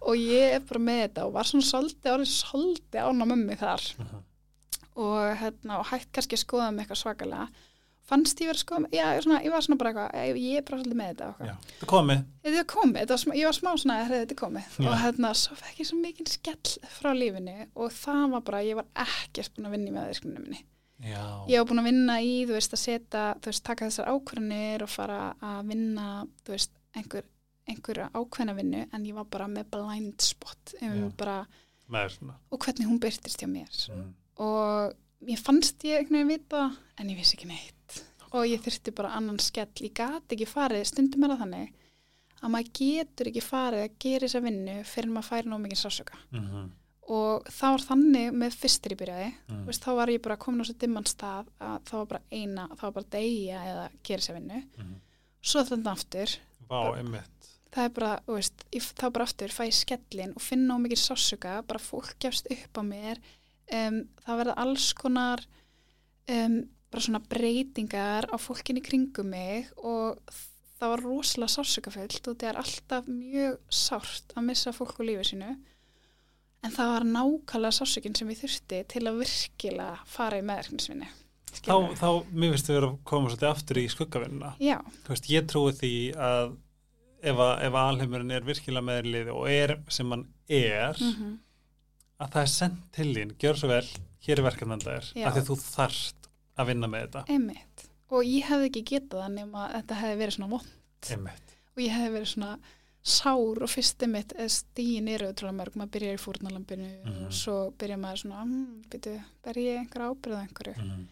[0.07, 3.87] og ég er bara með þetta og var svona svolítið, orðið svolítið ána mömmi þar.
[4.03, 4.25] Mhm.
[4.97, 7.47] og, hérna, og hætt kannski að skoða mig eitthvað svakalega.
[8.07, 10.77] Fannst ég verið að skoða já, svona, ég var svona bara eitthvað, ég, er bara
[10.79, 12.21] svolítið með þetta það komið.
[12.47, 14.69] þetta komið, þetta var, smá- ég var smá svona að þetta komið.
[14.79, 14.87] Já.
[14.87, 18.79] og hérna, svo fekk ég svo mikið skell frá lífinu og það var bara, ég
[18.79, 20.63] var ekkert búin að vinna í meðvirkninu minni
[20.97, 21.45] Já.
[21.47, 24.85] ég var búin að vinna í, þú veist, að setja þú veist, taka þessar ákvörðanir
[24.85, 26.05] og fara að vinna,
[26.43, 27.27] þú veist, einhver
[27.67, 30.73] einhverja ákveðna vinnu en ég var bara með blind spot.
[31.19, 31.41] Bara,
[32.51, 33.73] og hvernig hún byrtist hjá mér.
[33.93, 34.13] Mm.
[34.43, 36.63] og ég fannst ég einhvern veginn vita
[36.97, 38.01] en ég vissi ekki neitt.
[38.31, 39.71] Og ég þurfti bara annan skell.
[39.81, 41.75] Ég gat ekki farið, stundum er það þannig
[42.37, 46.19] að maður getur ekki farið að gera þessa vinnu fyrir maður færi nóg mikið sásöka
[46.31, 46.71] Mm
[47.07, 49.61] og það var þannig með fyrstir í byrjaði Mm.
[49.61, 52.21] Þú veist, þá var ég bara komin á svo dimman stað að það var bara
[52.31, 54.95] eina, það var bara deyja eða gera þessa vinnu Mm.
[55.41, 56.35] svo þannig aftur,
[56.69, 57.51] Vá, einmitt.
[57.71, 60.83] það er bara, þú veist, ég, þá bara aftur fæ ég skellin og finna á
[60.83, 63.17] mikið sásuga, bara fólk gefst upp á mér,
[63.71, 65.39] um, það verða alls konar
[66.29, 70.19] um, bara svona breytingar á fólkinni kringum mig og
[70.79, 75.29] það var rosalega sásugafullt og það er alltaf mjög sárt að missa fólk á lífið
[75.31, 75.57] sínu
[76.67, 81.09] en það var nákvæmlega sásugin sem ég þurfti til að virkilega fara í meðverknisvinni.
[81.57, 84.53] Þá, þá, mér finnst við að koma svolítið aftur í skuggavinnuna.
[84.61, 86.53] Ég trúi því að
[87.23, 91.35] ef, ef alheimurinn er virkilega með þér í liði og er sem hann er, mm
[92.17, 93.83] að það er sendt til þín, gjör svo vel,
[94.25, 95.27] hér er verkefnanda þér, Já.
[95.29, 97.23] af því þú þarft að vinna með þetta.
[97.35, 97.85] einmitt.
[98.07, 101.55] Og ég hefði ekki getað það nema þetta hefði verið svona vond Einmitt.
[101.75, 102.51] og ég hefði verið svona
[103.07, 107.25] sár og fyrst einmitt stíin eru útrúlega mörg, maður byrjar í fórnalambinu Mhm.
[107.27, 111.05] og svo byrjar maður svona, hm, byrju, ber ég einhver ábyrða einhverju Mm.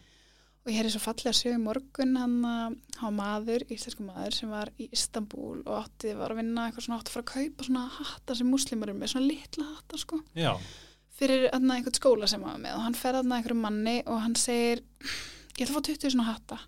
[0.66, 4.50] og ég hefði svo fallega að sögu morgun hann að hafa maður, íslensku maður sem
[4.50, 7.64] var í Istanbul og átti var að vinna eitthvað svona átti að fara að kaupa
[7.64, 10.58] svona hatta sem muslimar eru með, svona litla hatta sko Já,
[11.18, 14.34] fyrir aðna einhvern skóla sem var með og hann fer aðna einhverjum manni og hann
[14.34, 14.82] segir
[15.56, 16.58] ég ætla að fá 20 svona hatta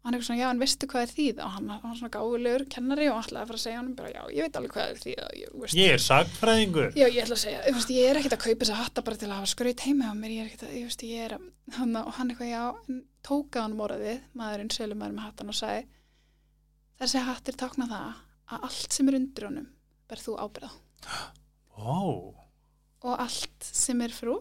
[0.00, 1.40] hann er svona, já en veistu hvað er þýð?
[1.44, 4.10] Og hann hann var svona gáðulegur kennari og ætlaði að fara að segja hann bara,
[4.14, 6.90] já ég veit alveg hvað er þýð ég, veist, ég er sagfræðingur.
[6.96, 9.28] já ég ætla að segja, veist, ég er ekkert að kaupa þessa hatta bara til
[9.28, 11.44] að hafa skraut heima á mér ég er ekkert að, ég veist, ég er að
[11.76, 12.64] hann, og hann eitthvað, já,
[13.28, 15.84] tóka hann morðið maðurinn, sölumæður með hattan og sagði
[17.00, 18.08] þessi hattir tákna það
[18.56, 19.68] að allt sem er undir honum
[20.08, 20.72] berð þú ábyrða
[21.76, 22.32] Ó,
[23.04, 24.36] og allt sem er fyrir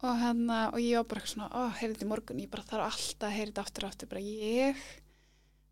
[0.00, 2.86] og, hérna, og ég var bara svona, ó, heyrði þetta í morgun ég bara þarf
[2.88, 4.10] alltaf að heyra þetta aftur og aftur.
[4.12, 4.82] Bara ég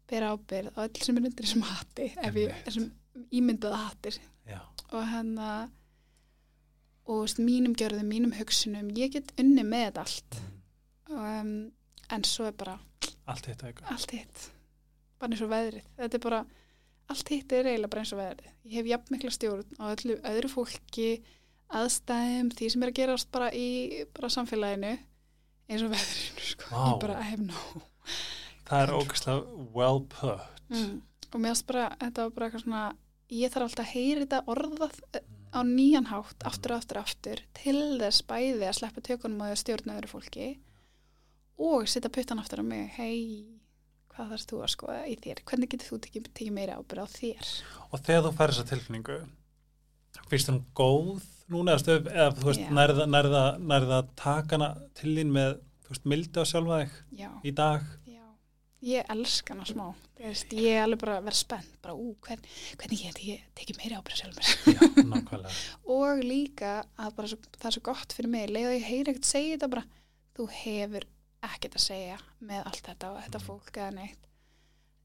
[0.09, 2.63] ber ábyrð á öll sem er undir þessum hatti ef ég, Einmitt.
[2.67, 4.21] þessum ímyndaða hattir.
[4.49, 4.61] Já,
[4.93, 5.49] og hérna
[7.09, 10.39] og veist, mínum gjörðum, mínum hugsunum ég get unni með þetta allt.
[11.09, 11.53] Um,
[12.13, 12.77] en svo er bara
[13.29, 14.49] allt hitt allt hitt.
[15.19, 15.89] Bara eins og veðrið.
[15.99, 16.43] Þetta er bara,
[17.13, 18.53] allt hitt er eiginlega bara eins og veðrið.
[18.69, 21.09] Ég hef jafn mikla stjórn á öllu öðru fólki
[21.69, 23.69] aðstæðum, því sem er að gerast bara í
[24.17, 24.95] bara samfélaginu
[25.69, 26.71] eins og veðrinu sko.
[26.73, 26.85] Vá.
[26.89, 27.83] ég bara have no
[28.69, 30.95] það er ógæslega well put mm.
[31.33, 32.85] og mér finnst bara, þetta var bara eitthvað svona
[33.39, 37.09] ég þarf alltaf að heyra þetta orðað eh, á nýjan hátt, aftur og aftur og
[37.09, 40.51] aftur til þess bæði að sleppa tökunum og að stjórna öðru fólki
[41.69, 43.49] og setja puttan aftur á mig hei,
[44.13, 47.09] hvað þarfst þú að skoða í þér hvernig getur þú tekið, tekið meira ábyrð á
[47.13, 47.57] þér
[47.89, 49.19] og þegar þú fær þessa tilfinningu
[50.29, 55.57] finnst hún góð núna stöf, eða þú veist, nærða, nærða, nærða takana til þín með
[55.87, 57.87] þú veist, mildi á sjálfa þig já, í dag?
[58.09, 58.25] Já,
[58.89, 59.87] ég elska hana smá.
[60.19, 62.49] Veist, ég er alveg bara að vera spennt bara, ú, hvern,
[62.81, 64.55] hvernig get ég tekið meira ábyrð á sjálf mér?
[64.75, 65.55] Já, nákvæmlega.
[65.99, 69.15] Og líka að bara svo, það er svo gott fyrir mig leið og ég heyri
[69.15, 69.87] ekkert segja þetta bara
[70.39, 71.09] þú hefur
[71.49, 74.28] ekkert að segja með allt þetta og þetta fólk eða neitt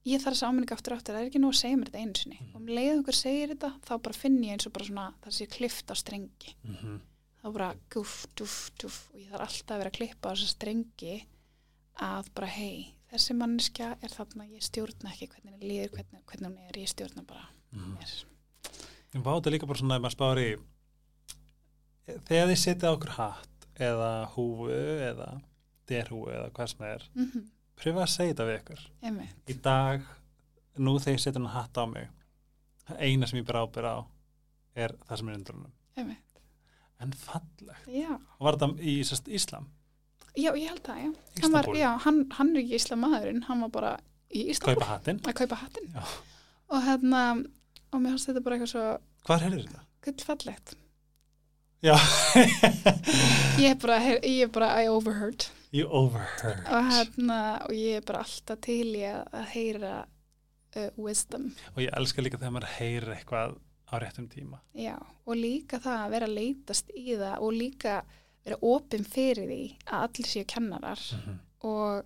[0.07, 2.19] ég þarf þess áminninga aftur aftur það er ekki nú að segja mér þetta einu
[2.19, 2.39] sinni.
[2.51, 5.37] Og um leið einhver segir þetta þá bara finn ég eins og bara svona það
[5.37, 6.55] sé klift á strengi.
[6.63, 6.97] Mm -hmm.
[7.43, 10.53] þá bara gúf, dúf, dúf og ég þarf alltaf að vera að klippa á þessa
[10.55, 11.15] strengi
[12.01, 16.49] að bara hei þessi manneskja er þarna, ég stjórna ekki hvernig henni líður, hvernig, hvernig
[16.49, 18.13] hún er ég stjórna bara mér.
[19.13, 20.51] Ég váta líka bara svona ef maður spáir í
[22.27, 25.29] þegar þið setja okkur hatt eða húfu eða
[25.89, 27.45] derhúfu eða hvað sem það er mm -hmm.
[27.79, 29.37] Pröfa að segja þetta við ykkur Einmitt.
[29.49, 30.07] í dag,
[30.77, 32.09] nú þegar ég setja hann hatt á mig
[32.87, 33.97] það eina sem ég ber ábyrð á
[34.75, 35.39] er það sem er
[35.97, 36.41] Einmitt.
[37.03, 38.11] en fallegt Já.
[38.15, 39.69] og var þetta í sest, Íslam
[40.33, 41.09] Já, ég held það, já.
[41.43, 43.91] Hann, var, já hann, hann er ekki Íslamæðurinn, hann var bara
[44.33, 45.91] í hattinn að kaupa hattinn.
[45.93, 46.01] Já.
[46.73, 47.19] Og hérna,
[47.93, 48.85] og mér fannst þetta bara eitthvað svo
[49.27, 49.83] hvar heyrður þetta?
[50.07, 50.73] gullfallegt.
[51.83, 51.93] Já,
[53.61, 55.45] Ég er bara, ég er bara, I overheard.
[55.73, 61.51] You overheard Og hérna, og ég er bara alltaf til í að, heyra uh, wisdom.
[61.75, 63.55] og ég elska líka þegar maður heyrir eitthvað
[63.89, 68.01] á réttum tíma Já, og líka það að vera leitast í það og líka
[68.43, 70.99] vera opinn fyrir því að allir séu kennarar.
[71.23, 72.03] mm og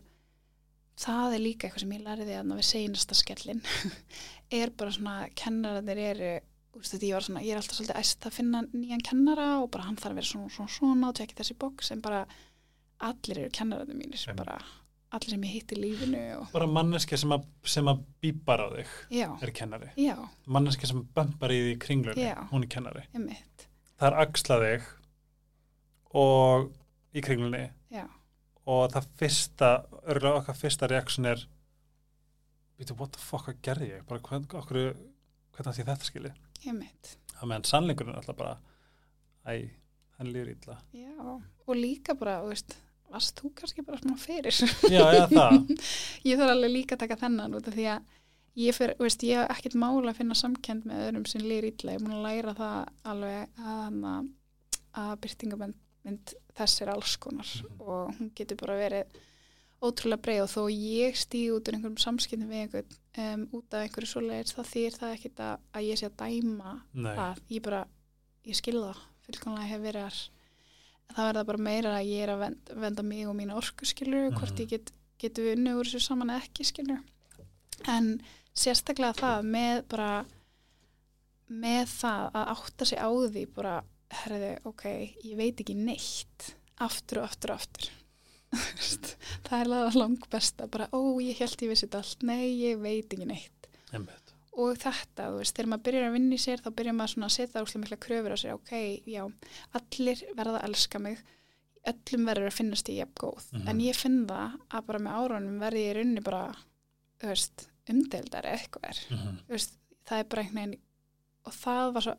[0.97, 3.61] það er líka eitthvað sem ég lærði að við seinasta skellin
[4.59, 6.29] er bara svona, kennararnir eru
[6.77, 9.87] úst, þetta, ég, svona, ég er alltaf svolítið æst að finna nýjan kennara og bara
[9.87, 12.21] hann þarf að vera svona svona, svona og tekja þessi boks en bara
[12.99, 14.35] allir eru kennararnir mínir Em.
[14.35, 14.57] bara
[15.11, 18.67] allir sem ég hitt í lífinu og, bara manneski sem, að- sem að bípar á
[18.75, 19.89] þig já, er kennari.
[19.97, 20.15] Já,
[20.47, 22.35] manneski sem bömpar í því kringlunni Já.
[22.51, 23.03] hún er kennari.
[23.97, 24.83] Það er axla þig
[26.17, 26.71] og
[27.17, 28.05] í kringlunni já,
[28.67, 29.69] og það fyrsta,
[30.07, 31.45] örgulega okkar fyrsta reaksjon er
[32.77, 34.03] veitu, what the fuck, hvað gerði ég?
[34.09, 34.95] Bara hvern, okkur,
[35.55, 36.33] hvernig ég þetta skili
[36.67, 38.57] emitt það meðan sannleikurinn er alltaf bara
[39.47, 39.69] æ,
[40.17, 40.77] hann illa.
[40.93, 41.13] Já,
[41.67, 42.75] og líka bara, þú veist
[43.13, 44.55] varst þú kannski bara svona fyrir?
[44.91, 45.25] Já, já,
[46.29, 48.17] ég þarf alveg líka að taka þennan út af því að
[48.57, 51.93] ég, fer, veist, ég hef ekkert mála að finna samkend með öðrum sem lýr illa,
[51.93, 52.77] ég er búin að læra það
[53.13, 54.13] alveg að, hana,
[55.03, 57.49] að byrtingabend þess er alls konar
[57.83, 59.17] og hún getur bara verið
[59.83, 60.43] ótrúlega breið.
[60.45, 64.55] Og þó ég stíð út úr einhverjum samskiptum við einhvern um, út af einhverju svoleiðis
[64.55, 67.83] þá þýr það ekkit að, að ég sé að dæma Nei, það, ég bara,
[68.47, 69.03] ég skil það.
[69.27, 70.07] Fullkomlega hef verið
[71.09, 73.85] þar það verða bara meira að ég er að venda, venda mig og mína orku
[73.85, 74.61] skilur hvort Mhm.
[74.63, 77.03] ég get, get unni úr þessu saman eða ekki skilur
[77.87, 78.21] en
[78.57, 80.25] sérstaklega það með bara
[81.49, 83.75] með það að átta sig á því bara,
[84.11, 84.83] herriði, ok,
[85.23, 86.49] ég veit ekki neitt
[86.83, 87.87] aftur og aftur og aftur.
[89.47, 92.23] Það er það lang besta bara, ó, ég held ég vissi þetta allt.
[92.27, 93.67] Nei, ég veit ekki neitt.
[93.93, 94.26] Einmitt
[94.57, 97.27] og þetta, þú veist, þegar maður byrjar að vinna í sér þá byrjar maður svona
[97.29, 98.53] að setja úrslega mikla kröfur á sér.
[98.57, 98.71] Ok,
[99.05, 99.23] já,
[99.77, 101.19] allir verða að elska mig
[101.87, 103.67] öllum verður að finnast ég jafn góð, Mhm.
[103.69, 106.55] en ég finn það að bara með árunum verði ég í rauninni bara
[107.21, 108.83] þú veist, umdeildari eitthvað.
[108.89, 109.37] Er, mm -hmm.
[109.47, 110.81] þú veist, það er bara einhvern veginn
[111.45, 112.15] og það var svo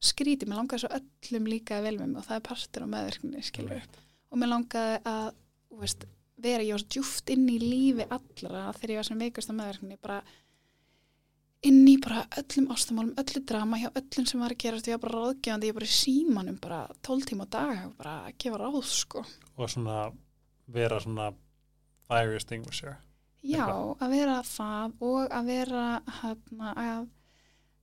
[0.00, 3.42] skrítið, mér langaði svo öllum líkaði vel með mig og það er partur á meðvirkninni,
[3.44, 3.82] skilur
[4.30, 5.34] og mér langaði að,
[5.70, 6.04] þú veist
[6.38, 9.58] vera, ég var svo djúft inn í lífi allra þegar ég var sem veikast á
[9.58, 10.22] meðvirkninni bara
[11.66, 15.04] inn í bara öllum ástamálum, öllu drama hjá öllum sem var að gerast, ég var
[15.04, 18.82] bara ráðgefandi ég bara í símanum, bara 12 tíma á dag bara að gefa ráð,
[18.88, 19.24] sko.
[19.56, 20.00] Og svona
[20.70, 21.30] vera svona
[22.08, 22.96] fire extinguisher.
[23.40, 23.96] Já, Eitthvað.
[24.04, 25.84] að vera það og að vera
[26.20, 27.08] hérna, að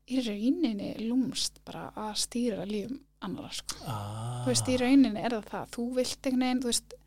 [0.07, 3.77] í rauninni lúmst bara að stýra lífum annara, sko.
[3.85, 4.43] Ah.
[4.45, 5.71] þú veist, í rauninni er það það.
[5.75, 6.97] Þú vilt einhvern veginn, þú veist,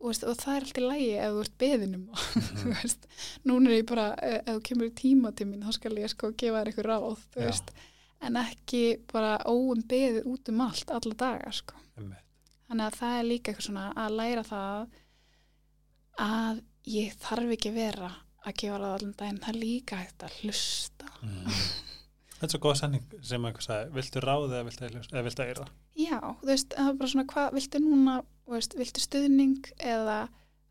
[0.00, 2.04] þú veist og það er alltaf lægi ef þú ert beðinum
[2.40, 2.72] Mhm.
[2.74, 3.06] veist,
[3.44, 6.08] núna er ég bara eh, ef þú kemur í tíma til mín, þá skal ég
[6.14, 7.70] sko gefa þér eitthvað ráð, veist.
[8.20, 8.82] En ekki
[9.12, 11.76] bara óum beðið út um allt alla daga, sko.
[12.70, 14.98] Þannig að það er líka eitthvað svona að læra það
[16.20, 18.10] að ég þarf ekki vera
[18.46, 21.08] að gefa ráð allan daginn, það er líka hægt að hlusta.
[22.40, 25.64] Þetta er svo góð sanning sem einhver sagði, viltu ráða eða viltu, eða viltu eira?
[26.00, 28.14] Já, þú veist, það er bara svona, hvað viltu núna,
[28.48, 30.20] veist, viltu stuðning eða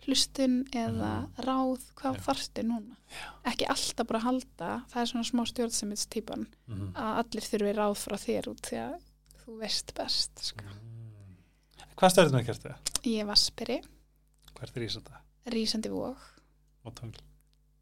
[0.08, 1.12] hlustun eða
[1.46, 2.24] ráð, hvað Já.
[2.26, 2.96] þarftu núna?
[3.52, 6.94] Ekki alltaf bara halda, það er svona smá stjórnsemits típan Mm.
[6.96, 8.98] að allir þurfi ráð frá þér út því að
[9.44, 10.40] þú veist best.
[10.50, 10.64] Sko.
[12.00, 12.92] Hvað stærðum við kertið?
[13.12, 13.80] Ég var spyri,
[14.60, 15.20] Hvert er Ísanda?
[15.48, 16.18] rísandi vóg
[16.86, 17.20] Og töngl.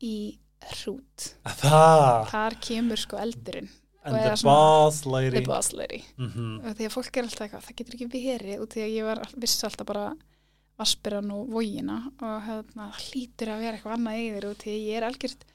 [0.02, 0.38] í
[0.72, 1.28] hrút.
[1.62, 3.70] Þar kemur sko eldurinn,
[4.08, 5.36] And the boss lady.
[5.36, 6.04] the boss lady.
[6.18, 8.96] Mm og því að fólk er alltaf eitthvað, það getur ekki verið út því að
[8.96, 10.06] ég var vissi alltaf bara
[10.78, 15.08] vaspirann og vógina og hérna, hlýtur að vera eitthvað annað yfir út því ég er
[15.08, 15.46] algjört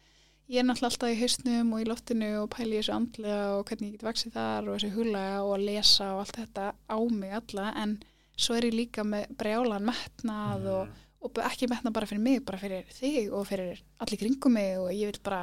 [0.52, 3.92] ég er náttúrulega alltaf í hausnum og í loftinu og pæli þessu andlega og hvernig
[3.92, 7.36] ég get vaksið þar og þessu hulaga og að lesa og allt þetta á mig
[7.38, 7.94] alla en
[8.36, 12.60] svo er ég líka með brjálan metnað og, og ekki metnað bara fyrir mig, bara
[12.60, 15.42] fyrir þig og fyrir allir kringum mig og ég vil bara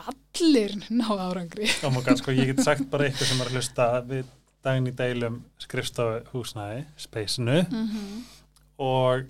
[0.00, 1.68] allir ná árangri.
[1.84, 4.30] Oh my god, sko, ég get sagt bara eitthvað sem er að hlusta við
[4.64, 8.24] daginn í deilum skrifstofu húsnæði, speysinu mm -hmm.
[8.84, 9.28] og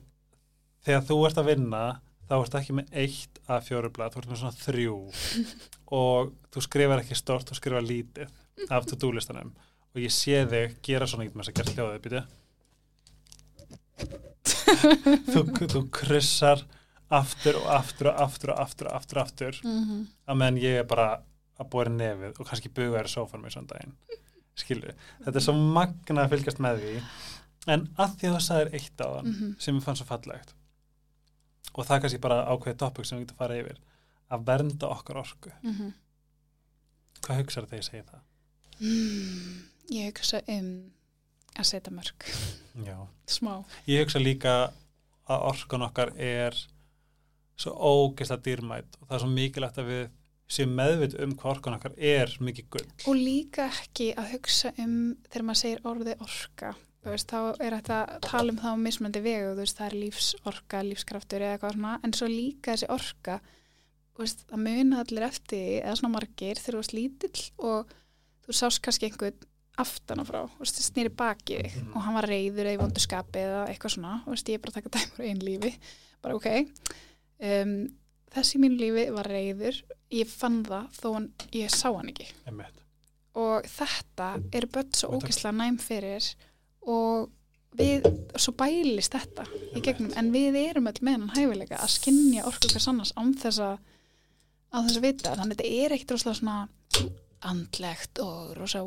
[0.87, 1.85] þegar þú ert að vinna
[2.29, 4.99] þá ert ekki með eitt að fjórublað, þú ert með svona þrjú.
[5.91, 8.29] Og þú skrifar ekki stort, þú skrifar lítið
[8.71, 9.51] af to-do listanum
[9.91, 12.21] og ég sé þig gera svona eitthvað að gera hljóðið, býtu
[14.45, 16.63] þú, þú kryssar
[17.11, 19.61] aftur og aftur og aftur og aftur og aftur aftur.
[19.67, 21.07] Mm að meðan ég er bara
[21.59, 23.95] að bóra nefið og kannski buga þér í sófanum í svona daginn.
[24.61, 24.93] Skilju,
[25.25, 26.95] þetta er svo magna að fylgjast með því.
[27.75, 29.51] En að því að þú sagðir eitt á þann Mhm.
[29.59, 30.55] sem ég fann svo fallegt
[31.75, 33.79] og það er kannski bara ákveðið topic sem við getum farið yfir
[34.31, 35.51] að vernda okkar orku.
[35.63, 35.93] -hmm.
[37.23, 38.21] hvað hugsaðu þegar ég segi það?
[38.81, 40.71] Mm, ég hugsa um
[41.59, 42.29] að setja mörg,
[42.87, 42.97] Já.
[43.29, 43.55] smá.
[43.91, 44.55] Ég hugsa líka
[45.31, 46.57] að orkan okkar er
[47.61, 50.05] svo ógeðslega dýrmætt og það er svo mikilvægt að við
[50.51, 54.95] séum meðvit um hvað orkan okkar er mikið gull Og líka ekki að hugsa um
[55.29, 56.73] þegar maður segir orðið orka.
[57.07, 60.83] Veist, þá er þetta að tala um það á mismöndi vegu, veist, það er lífsorka,
[60.85, 63.37] lífskraftur eða eitthvað svona, en svo líka þessi orka,
[64.21, 67.95] veist, það muna allir eftir, eða svona margir, þegar þú veist lítill og
[68.45, 69.49] þú sást kannski einhvern
[69.81, 70.41] aftan á frá,
[70.71, 71.95] snýri bakið þig Mhm.
[71.97, 74.73] og hann var reyður eða í vondu skapi eða eitthvað svona, veist, ég er bara
[74.73, 75.73] að taka dæmur einn lífi,
[76.23, 76.47] bara ok.
[77.41, 77.75] Um,
[78.35, 82.27] þessi í mínu lífi var reyður ég fann það þó hann, ég sá hann ekki.
[82.47, 82.77] Einmitt.
[83.35, 86.35] og þetta eru börn svo Og ógislega næm fyrir
[86.83, 87.31] og
[87.79, 88.03] við,
[88.37, 89.45] svo bælist þetta
[89.77, 93.33] í gegnum, en við erum öll með hann hæfilega að skinja orku hvers annars án
[93.39, 93.79] þess að
[94.75, 96.69] á þess að vita, þannig að þetta er ekkit rosalega svona
[97.47, 98.83] andlegt og rosa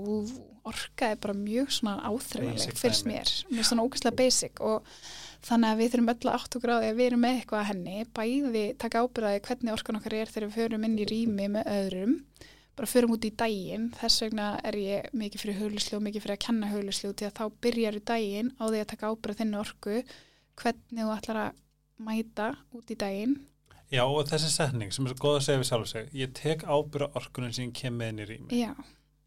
[0.64, 4.86] orka er bara mjög svona áþreifanleg Basic fyrst mér, mér svona ógislega basic og
[5.44, 7.70] þannig að við þurfum öll að átt og gráði að við erum með eitthvað að
[7.72, 11.72] henni, bæði taka ábyrðaði hvernig orkan okkar er þegar við förum inn í rými með
[11.74, 12.14] öðrum.
[12.74, 16.38] Bara förum út í daginn, þess vegna er ég mikið fyrir huglislu og mikið fyrir
[16.38, 19.60] að kenna huglislu til að þá byrjar í daginn á því að taka ábyrða þinni
[19.62, 19.98] orku
[20.62, 21.60] hvernig þú ætlar að
[22.08, 23.36] mæta út í daginn
[23.94, 26.64] Já, og þessi setning sem er svo góð að segja við sjálf sig, ég tek
[26.66, 28.60] ábyrða orkunum sem kem með inn í rými.
[28.64, 28.74] Já,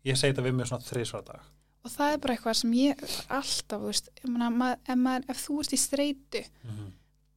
[0.07, 1.47] Ég segi þetta við mér svona þrísvar á dag.
[1.87, 5.57] og það er bara eitthvað sem ég alltaf, þú veist, mað, ef, maður, ef þú
[5.63, 6.41] ert í streitu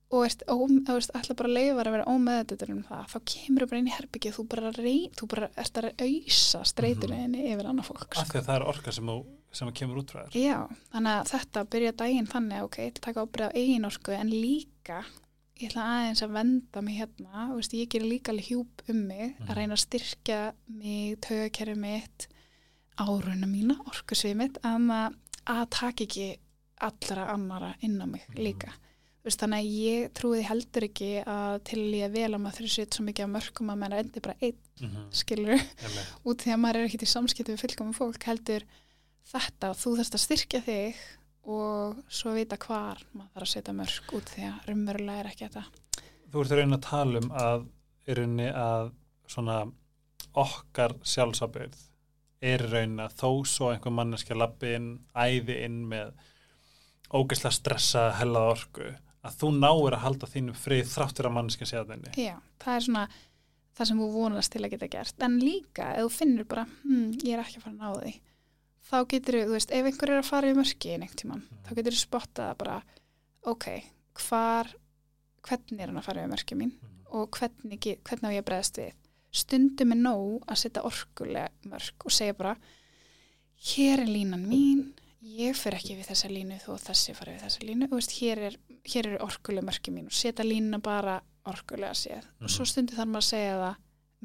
[0.10, 3.18] og ert, ó, þú veist, ætla bara að leifa að vera ómeðutur um það, þá
[3.30, 7.44] kemur þú bara inn í herbyggið, þú bara, rey, þú bara ert að auðsa streitunni
[7.52, 9.18] yfir annað fólk Af því að það er orka sem, þú,
[9.60, 10.40] sem kemur út frá þér.
[10.42, 10.58] Já,
[10.96, 15.04] þannig að þetta byrja daginn þannig, ok, taka ábyrða á eigin orku en líka,
[15.60, 19.36] ég ætla aðeins að venda mig hérna, veist, ég gerir líka alveg hjúp um mig,
[19.40, 19.48] Mhm.
[19.50, 22.28] að reyna að styrkja mig, tögakerfi mitt
[23.00, 25.14] áruna mína, orkusvið mitt að,
[25.48, 26.38] að taka ekki
[26.82, 28.38] allra annara inn á mig Mhm.
[28.40, 28.72] líka
[29.24, 32.94] veist, þannig að ég trúi heldur ekki að til ég vel að maður þurfi sétt
[32.96, 35.12] svo mikið af mörgum að maður endi bara einn Mm -hmm.
[35.12, 35.60] skilur
[36.26, 38.64] út því að maður er ekkert í samskipti við fullkomum fólk heldur
[39.28, 40.96] þetta, þú þarfst að styrkja þig
[41.50, 45.48] og svo vita hvar maður þarf að setja mörg út því að raunverulega er ekki
[45.48, 45.64] þetta.
[46.30, 47.68] Þú ert að reyna að tala um að
[48.10, 48.92] er rauninni að
[49.30, 49.60] svona
[50.40, 51.86] okkar sjálfsabyrð
[52.50, 56.14] er rauninni að þó svo einhver manneskja lappi inn, æði inn með
[57.10, 58.92] ógeðslega stressa hellað orku,
[59.26, 62.14] að þú náir að halda þínum frið þráttur að manneskja sé að þenni.
[62.22, 63.06] Já, það er svona
[63.80, 65.22] það sem þú vonast til að geta gert.
[65.26, 68.18] En líka ef þú finnur bara hm, ég er ekki að fara að ná því
[68.90, 71.64] þá getur þú veist, ef einhver er að fara í mörki einhvern tíman, Mhm.
[71.68, 72.84] þá getur þú spottað bara
[73.44, 73.66] ok,
[74.14, 74.74] hvar
[75.44, 76.72] hvernig er hann að fara í mörki mín
[77.12, 78.94] og hvernig, hvernig á ég að bregðast við
[79.32, 82.56] stundum er nóg að setja orkulega mörg og segja bara
[83.76, 87.66] hér er línan mín ég fer ekki við þessa línu þó þessi fara við þessa
[87.68, 88.56] línu veist, hér, er,
[88.96, 92.44] eru orkulega mörki mín og setja línuna bara orkulega séð Mhm.
[92.44, 93.76] og svo stundu þarf maður að segja það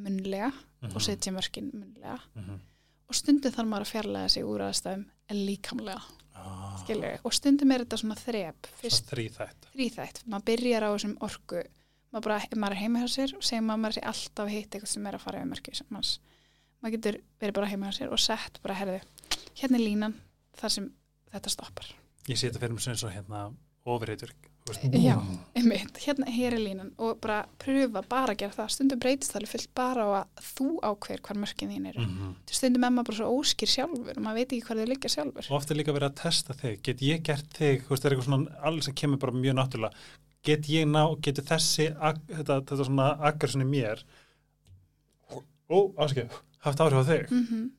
[0.05, 0.53] munlega
[0.83, 0.95] Mhm.
[0.97, 2.61] og setja mörkin munlega Mhm.
[3.09, 6.03] Og stundu þarf maður að fjarlæga sig úr aðstæðum líkamlega,
[6.35, 9.69] Ah, skilur og stundum er þetta svona þrep, þríþætt.
[9.73, 11.63] þrýþætt, maður byrjar á þessum orku
[12.13, 14.53] maður bara, maður er heima hjá sér og segir maður að maður sé alltaf að
[14.53, 15.75] hitta eitthvað sem er að fara yfir mörki
[16.85, 19.01] maður getur verið bara heima hjá sér og sett bara, herðu,
[19.57, 20.17] hérna er línan
[20.61, 20.91] þar sem
[21.33, 21.87] þetta stoppar.
[22.29, 23.47] Ég sé þetta fyrir mig sem svo hérna
[23.89, 24.35] ofurreitur
[24.65, 25.19] Já,
[25.53, 28.71] einmitt, hérna hér er línan og bara pröfa bara að gera það.
[28.73, 32.01] Stundum breytist það fullt bara á að þú ákveður hvar mörkin þín eru.
[32.01, 32.31] Mhm.
[32.49, 35.51] stundum er maður bara svo óskýr sjálfur og maður veit ekki hvað þau liggja sjálfur.
[35.51, 36.83] Og ofta líka verið að testa þig.
[36.83, 39.93] Get ég gert þig, veist, er eitthvað svona alls sem kemur bara mjög náttúrulega.
[40.43, 44.01] Get ég ná, getur þessi þetta, þetta svona aggressjoni mér
[45.69, 46.29] ó, áskil
[46.65, 47.31] haft áhrif á þig.
[47.31, 47.71] Mm -hmm.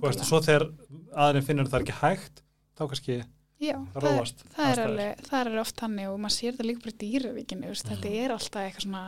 [0.00, 0.72] og eftir svo þegar
[1.12, 2.42] aðeins finnur það ekki hægt
[2.78, 3.24] þá kannski
[3.64, 6.34] Já, það það er, róast það er alveg, það er alveg oft hannig og maður
[6.36, 8.18] sér þetta líka bara í dýravíkinu veist, þetta Mhm.
[8.24, 9.04] er alltaf eitthvað svona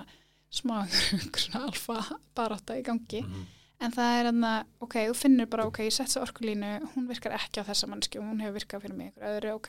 [0.57, 0.77] smá
[1.67, 3.23] alfa barátta í gangi.
[3.23, 3.47] Mhm.
[3.81, 7.61] en það er enna, ok, þú finnur bara ok, ég svo orkulínu, hún virkar ekki
[7.61, 9.69] á þessa mannski og hún hefur virkað fyrir mig ykkur öðru, ok.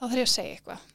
[0.00, 0.86] Þá þarf ég að segja eitthvað.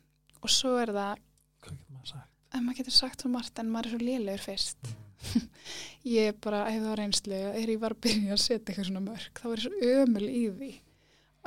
[0.41, 1.19] Og svo er það,
[1.61, 2.31] hvað getur maður sagt?
[2.53, 4.77] en maður getur sagt svo margt en maður er svo lélegur fyrst.
[4.87, 5.03] Mhm.
[6.17, 9.05] ég bara hef það reynslu að þegar ég var að byrja að setja eitthvað svona
[9.05, 10.69] mörg þá var ég svo ömul í því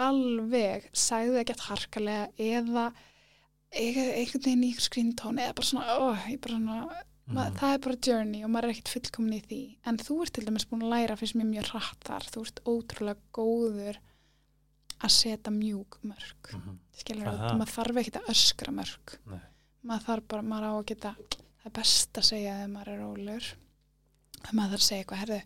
[0.07, 2.87] alveg sagði ekki að harkalega eða
[3.71, 7.57] einhvern veginn í skrýntón eða bara svona, ég bara svona Ma, Mhm.
[7.61, 10.45] það er bara journey og maður er ekkert fullkomin í því en þú ert til
[10.49, 13.97] dæmis búin að læra fyrst mér mjög hratt þar, þú ert ótrúlega góður
[15.01, 16.79] að setja mjúk mörg Mhm.
[16.99, 17.51] skilur Aha.
[17.51, 19.41] þú, maður þarf ekkert að öskra mörg Nei.
[19.87, 22.99] maður þarf bara, maður á að geta það er best að segja þegar maður er
[22.99, 23.55] rólur
[24.43, 25.43] að maður þarf að segja eitthvað herðu,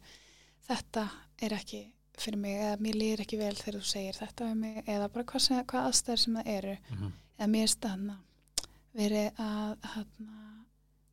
[0.69, 1.11] þetta
[1.43, 1.83] er ekki
[2.19, 5.25] fyrir mig eða mér líður ekki vel þegar þú segir þetta við mig eða bara
[5.25, 7.12] hvað, sem, hvað aðstæður sem það eru Mhm.
[7.39, 8.17] eða mér er stanna
[8.95, 9.77] verið að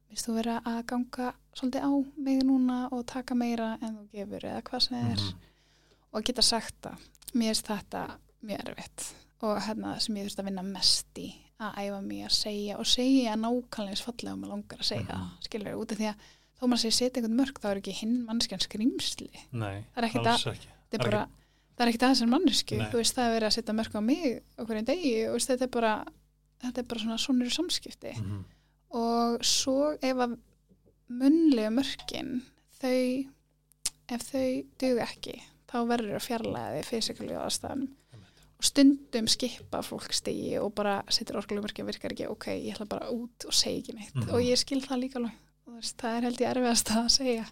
[0.09, 4.45] minnst þú verið að ganga svolítið á mig núna og taka meira en þú gefur
[4.49, 5.37] eða hvað sem það er Mhm.
[6.13, 6.97] og geta sagt það
[7.33, 8.01] mér er þetta
[8.43, 12.31] mjög erfitt og hérna sem ég þurft að vinna mest í að æfa mig að
[12.31, 15.29] segja og segja nákvæmlega fallega og maður langar að segja Mhm.
[15.39, 16.15] það skilur út af því að
[16.61, 20.45] þó maður segir setja einhvern mörg þá er ekki hinn mannskjan skrýmsli Nei, er alls
[20.45, 21.27] ekki það Það er bara
[21.71, 22.87] það er ekkert aðeins en mannesku Nei.
[22.91, 24.25] þú veist það er verið að setja mörg á mig
[24.61, 25.93] okkur einn degi og veist, þetta er bara
[26.61, 28.15] þetta er bara svona eru samskipti.
[28.17, 28.41] Mhm.
[28.91, 30.37] og svo ef að
[31.07, 32.41] munlega mörkin
[32.81, 33.25] þau
[34.11, 35.37] ef þau duga ekki
[35.71, 37.95] þá verður að fjarlæða þið fysikalíu aðstæðanum
[38.61, 42.85] og stundum skipa fólk stigi og bara setur orkulega mörkin virkar ekki, ok, ég ætla
[42.91, 44.15] bara út og segja ekki neitt.
[44.15, 44.29] Mhm.
[44.29, 45.37] og ég skil það líka alveg.
[45.97, 47.45] Það er held ég erfiðast að segja.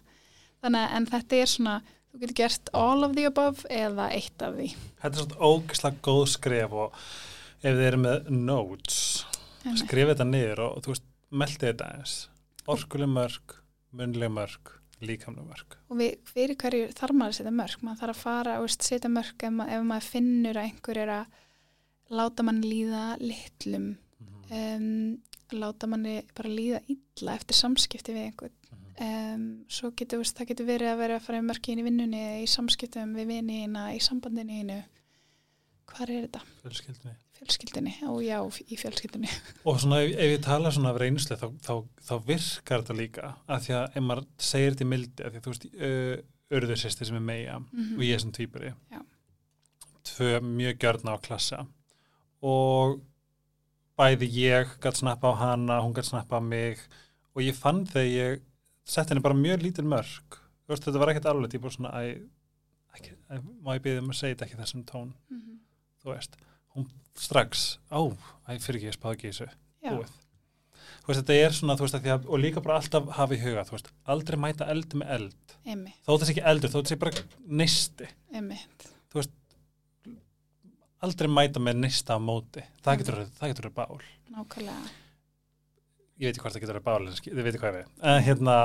[0.62, 4.42] Þannig að en þetta er svona þú getur gert all of the above eða eitt
[4.42, 4.68] af því.
[5.02, 6.98] Þetta er svona ógislega góð skref og
[7.60, 9.00] ef þið eru með notes
[9.76, 12.14] skrifa þetta niður og, þú veist, meldi þetta eins
[12.70, 13.56] orkuleg mörg,
[13.96, 18.16] munleg mörg líkamleg mörg og við, fyrir hverju þarf maður að setja mörg maður þarf
[18.16, 21.38] að fara og setja mörg ef, ef maður finnur að einhver er að
[22.20, 23.90] láta mann líða litlum
[24.50, 24.56] Mhm.
[24.58, 25.18] um,
[25.56, 28.52] láta manni bara líða illa eftir samskipti við einhvern.
[29.06, 32.40] Um, svo getur það getur verið að vera að fara í mörkin í vinnunni eða
[32.44, 34.80] í samskiptum við vinina, í sambandinu hínu
[35.90, 36.42] hvar er þetta?
[36.62, 37.14] fjölskyldunni.
[37.40, 38.36] Fjölskyldinni, ó já,
[38.68, 39.30] í fjölskyldinni
[39.68, 41.72] og svona ef, ef ég tala svona af reynslu þá, þá,
[42.06, 45.40] þá virkar þetta líka af því að ef maður segir þetta í mildi af því
[45.40, 45.66] að þú veist,
[46.50, 49.00] örður sýstir sem er meia mm og ég er sem týpuri Já.
[50.10, 51.64] tvö mjög gjörna á klassa.
[52.42, 53.00] Og
[54.00, 56.80] bæði ég gætt snappa á hana, hún gætt snappa á mig.
[57.36, 58.46] Og ég fann þegar ég
[58.90, 62.10] sett henni bara mjög lítil mörg Þú veist, þetta var ekkert alveg típur svona æ,
[62.94, 65.56] ekki, æ, má ég byrja um að segja þetta ekki þessum tón, -hmm.
[66.02, 66.36] þú veist
[66.76, 66.84] hún
[67.18, 67.98] strax, á,
[68.46, 70.12] æ, fyrir ekki ég spáði ekki þessu Já, búið.
[71.00, 73.40] Þú veist, þetta er svona, þú veist, að að, og líka bara alltaf hafa í
[73.42, 75.56] huga, þú veist, aldrei mæta eld með eld.
[75.66, 78.08] einmitt, Þó þessi ekki eldur, þó þessi bara neisti.
[78.30, 78.90] einmitt
[81.00, 82.60] Aldrei mæta með neista á móti.
[82.84, 84.02] Það getur, það getur verið bál.
[84.30, 84.90] nákvæmlega
[86.20, 87.86] Ég veit ekki hvort það getur verið bál, en skil- þið veit hvað við.
[88.02, 88.56] En hérna,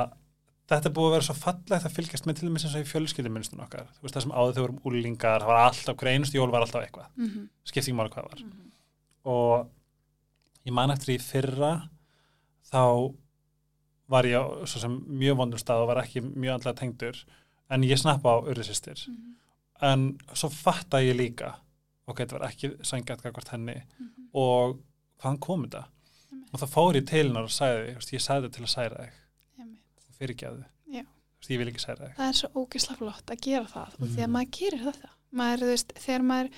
[0.67, 3.63] þetta búið að vera svo fallegt að fylgjast með til dæmis eins og í fjölskyldumynstun
[3.63, 3.85] okkar.
[3.95, 6.61] Þú veist, það sem áður þau vorum úlingar, það var alltaf, hver einustu jól var
[6.65, 7.07] alltaf eitthvað.
[7.15, 7.47] mm -hmm.
[7.63, 8.39] Skipti ekki máli hvað var.
[8.43, 8.71] Mhm.
[9.25, 9.69] og
[10.67, 11.89] ég man eftir í fyrra
[12.71, 13.13] þá
[14.07, 17.25] var ég á svo sem mjög vondum stað og var ekki mjög andlega tengdur
[17.71, 19.35] en ég snappa á urðisistir Mhm.
[19.81, 21.55] en svo fatta ég líka
[22.07, 24.29] ok, þetta var ekki sangjart hvort henni Mhm.
[24.33, 24.79] og
[25.19, 25.85] hvaðan kom þetta.
[26.55, 29.03] Og það fór ég til hennar og sagði veist, ég sagði þetta til að særa
[29.05, 29.21] þig.
[30.15, 30.23] Og
[30.95, 32.15] veist, ég vil ekki særa þig.
[32.17, 33.95] Það er svo ógislega flott að gera það.
[33.99, 34.35] Og því að Mm.
[34.37, 35.09] maður gerir þetta.
[35.35, 36.49] Maður, veist, þegar maður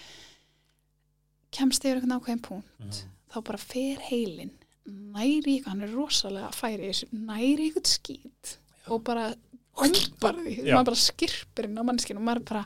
[1.57, 3.11] kemst yfir eitthvað ákveðin punkt Mhm.
[3.31, 4.51] þá bara fer heilin
[4.87, 9.33] næri eitthvað, hann er rosalega færi í þessu, næri eitthvað skýt og bara
[9.77, 12.65] umbar því, maður bara skirpir inn á mannskinu og maður bara,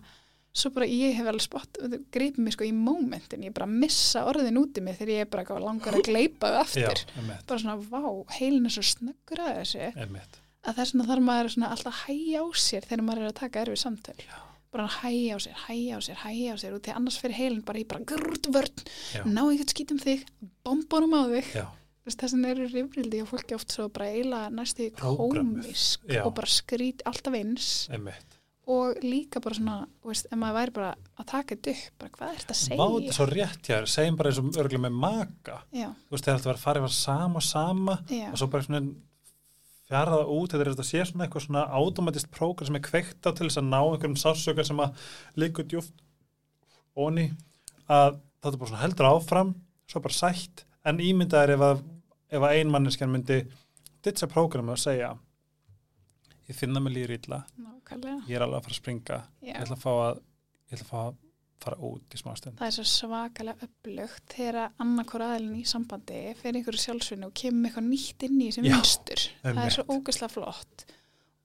[0.53, 1.77] svo bara ég hef alveg spott,
[2.11, 5.31] greipið mig sko í mómentin ég bara missa orðin út í mig þegar ég er
[5.31, 8.03] bara langar að gleipa Já, aftur emitt, bara svona, vá,
[8.37, 9.91] heilin er svo snöggur að þessu
[10.61, 13.39] að þess vegna þarf maður svona alltaf að hæja á sér þegar maður er að
[13.39, 14.39] taka erfið samtöl Já.
[14.75, 17.37] bara að hæja á sér, hæja á sér, hæja á sér og því annars fyrir
[17.39, 18.83] heilin bara í bara grrt vörn
[19.15, 19.23] Já.
[19.25, 20.27] ná eitthvað skýtum þig,
[20.67, 21.65] bombunum á þig Já,
[22.11, 25.63] þess vegna eru rifrildi og fólki oft svo bara eiginlega næstu Prógrammuð.
[25.65, 26.21] komisk Já.
[26.27, 28.30] og bara skrít alltaf eins emitt.
[28.71, 29.75] Og líka bara svona,
[30.07, 32.85] veist, ef maður væri bara að taka þetta upp, bara hvað er þetta að Vá,
[32.85, 35.55] þetta er segja svo rétt hjá þér, segjum bara eins og örgulega með maka.
[35.75, 38.67] já, Þú veist, þegar þetta var að fara yfir sama, sama já, og svo bara
[38.67, 38.81] svona
[39.91, 43.29] fjaraða út, þetta er þetta sé svona eitthvað svona automatist prógram sem er kveikt á
[43.35, 45.01] til þess að ná einhverjum sásökar sem að
[45.41, 46.05] líka djúft
[46.95, 47.25] onni
[47.91, 49.51] að þetta bara svona heldur áfram
[49.91, 51.81] svo bara sætt, en ímyndaður ef að,
[52.39, 53.41] að einmanneskjan myndi
[54.05, 55.11] ditsa prógrami og segja
[56.51, 57.41] ég finna mig líður illa.
[57.61, 58.21] Nákvæmlega.
[58.29, 59.19] Ég er alveg að fara að springa.
[59.41, 59.59] Ég já.
[59.63, 60.23] ætla að fá að,
[60.71, 61.19] ég ætla að, fá að
[61.61, 62.57] fara út í smá stund.
[62.59, 67.69] Það er svo svakalega upplugt þegar annarkor aðilin í sambandi fyrir einhverju sjálfsvinni og kemur
[67.69, 70.85] eitthvað nýtt inn í sem vinstur það er svo ógæslega flott.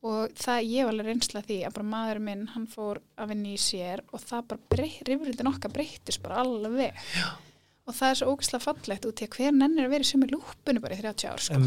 [0.06, 3.52] Og það ég var alveg reynsla því að bara maður minn hann fór að vinna
[3.52, 7.00] í sér og það bara breytt, rifrindin okkar breyttist bara alveg.
[7.16, 7.28] Já.
[7.86, 10.28] Og það er svo ógæslega fallegt út í að hver nennir að vera í sömu
[10.32, 11.58] lúpunni bara í 30 ár sko.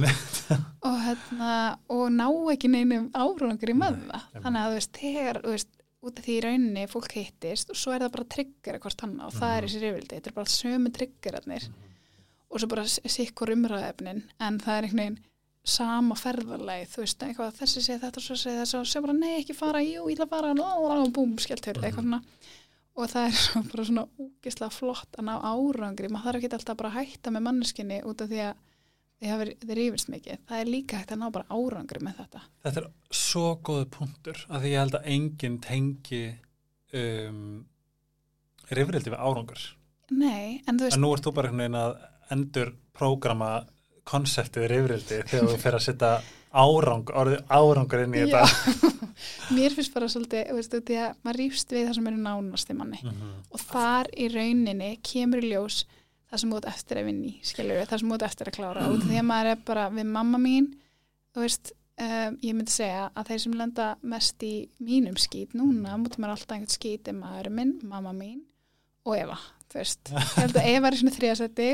[0.89, 1.51] og, hérna,
[1.95, 4.41] og ná ekki neinum árangur í einmitt.
[4.43, 7.91] þannig að þú veist, þegar, veist út af því í rauninni fólk hittist og svo
[7.95, 9.69] er það bara tryggjara hvort hann og það er Mhm.
[9.69, 11.65] þessi rifrildi þetta er bara sömu tryggjaraðnir
[12.49, 15.19] og svo bara sikkur umræðefnin en það er einhvern veginn
[15.69, 19.17] sama ferðarleið, þú veist, eitthvað þessi segja þetta og svo segja þess og segja bara
[19.19, 20.53] nei ekki fara, jú, ég fara
[21.03, 22.21] og búm, skellt hurð, eitthvað svona
[22.99, 23.37] og það er
[23.71, 27.45] bara svona úgislega flott að ná árangri, maður þarf ekki alltaf bara að hætta með
[27.47, 28.65] manneskinni út af því að
[29.19, 32.43] þið rífist mikið, það er líka hægt að ná bara árangri með þetta.
[32.63, 36.21] Þetta er svo góðu punktur að því ég held að enginn tengi
[36.95, 37.41] um,
[38.71, 39.65] rifrildi við árangur.
[40.09, 41.99] Nei, en þú veist, En nú ert þú bara einhvern veginn að
[42.33, 43.51] endur prógrama
[44.09, 46.13] konseptið rifrildi þegar þú fer að setja
[46.53, 48.39] árang, orðið árangur inn í Já.
[48.45, 48.89] þetta.
[49.57, 52.21] mér finnst bara svolítið, þú veist, út í að maður rífst við það sem eru
[52.25, 53.31] nánast í manni Mhm.
[53.51, 55.83] og þar í rauninni kemur í ljós
[56.31, 59.09] það sem ert eftir að vinni, skilur það sem ert eftir að klára, út af
[59.09, 60.67] því að maður er bara við mamma mín,
[61.35, 65.97] þú veist um, ég myndi segja að þeir sem lenda mest í mínum skít núna
[65.99, 68.41] mútið maður alltaf einhvern skít er maður minn, mamma mín
[69.05, 69.37] og Eva
[69.69, 71.67] þú veist, ég held að Eva er í svona þriðasetti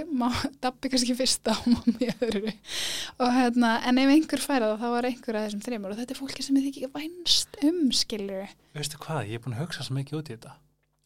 [0.65, 4.87] Dabbi kannski fyrsta og mamma í öðru og hérna, en ef einhver færa það, þá
[4.95, 8.53] var einhver að þessum þreymur og þetta er fólki sem þið ekki vænst um, skilur
[8.75, 10.55] Veistu hvað, ég er búin að hugsa svo mikið út í þetta.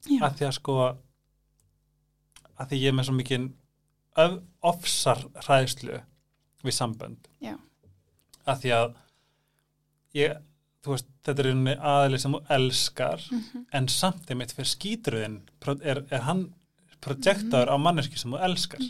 [0.09, 0.75] Já, Að því að sko,
[2.57, 3.49] að því ég er með svo mikið
[4.65, 5.99] ofsar hræðslu
[6.65, 7.29] við sambönd.
[7.43, 7.53] Já.
[8.49, 8.95] Að því að
[10.17, 10.39] ég,
[10.83, 15.35] þú veist, þetta er einhvernig aðli sem þú elskar mm en samt einmitt fyrir skýtruðin
[15.85, 16.47] er, er hann
[17.03, 18.83] projektaður á manneski sem þú elskar.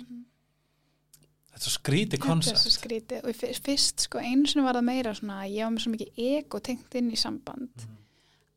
[1.50, 3.22] Þetta er svo skríti Þetta er svo koncept skrítið.
[3.24, 5.92] Og fyr- fyrst sko einu sinni var það meira svona að ég var með svo
[5.96, 7.88] mikið ego tengt inn í samband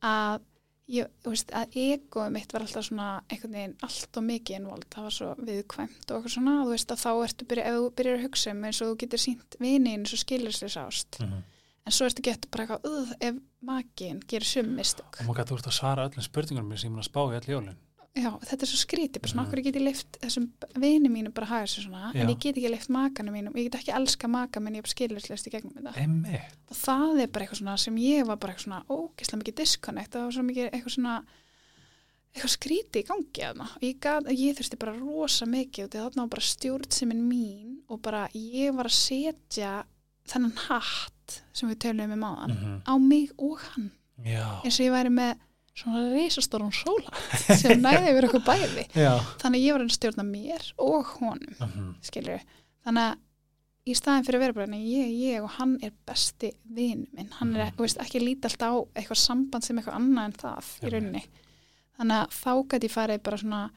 [0.02, 0.42] að
[0.90, 4.86] ég, þú veist, að egoið mitt var alltaf svona einhvern veginn allt og mikið innvold,
[4.92, 7.88] það var svo viðkvæmt og eitthvað svona, þú veist að þá ertu byrja, ef þú
[8.00, 11.42] byrjar að hugsa um eins og þú getur sínt vinin svo skilur ást, mm -hmm.
[11.86, 15.66] en svo ertu gett bara eitthvað, ef makin gerir sum mistök, og maður gæti úr
[15.66, 17.76] að svara öllum spurningunum sem ég mun að spá í all jólin
[18.14, 19.48] já, þetta er svo skrítið bara svona, Mhm.
[19.52, 22.30] okkur get ég leift þessum vini mínu bara haga sér svona, en Já.
[22.34, 25.50] ég get ekki leift makanum mínum, ég get ekki elska maka minn ég skilur í
[25.50, 25.94] gegnum þetta.
[26.70, 30.10] Og það er bara eitthvað svona sem ég var bara eitthvað svona ógeðslega mikið disconnect
[30.10, 31.24] það var svo mikið eitthvað svona
[32.34, 36.22] eitthvað skríti í gangi að það ég, gat, ég þurfti bara rosa mikið og þarna
[36.24, 39.84] var bara stjórnsemin mín og bara ég var að setja
[40.28, 43.90] þennan hatt sem við tölum um áðan mm á mig og hann.
[44.64, 45.36] Eins og ég væri með
[45.74, 47.12] svona reisastóran sóla
[47.60, 48.86] sem næði yfir okkur bæði.
[48.94, 49.14] Já.
[49.42, 51.92] Þannig að ég var að stjórna mér og honum mm -hmm.
[52.04, 52.42] skilur
[52.84, 53.20] þannig að
[53.82, 57.64] í staðin fyrir að nei, ég, ég og hann er besti vin minn, hann er
[57.64, 57.76] Mhm.
[57.76, 61.22] þú veist, ekki líti alltaf á eitthvað samband sem eitthvað annað en það í rauninni.
[61.98, 63.70] Þannig að þá gæti ég farið bara svona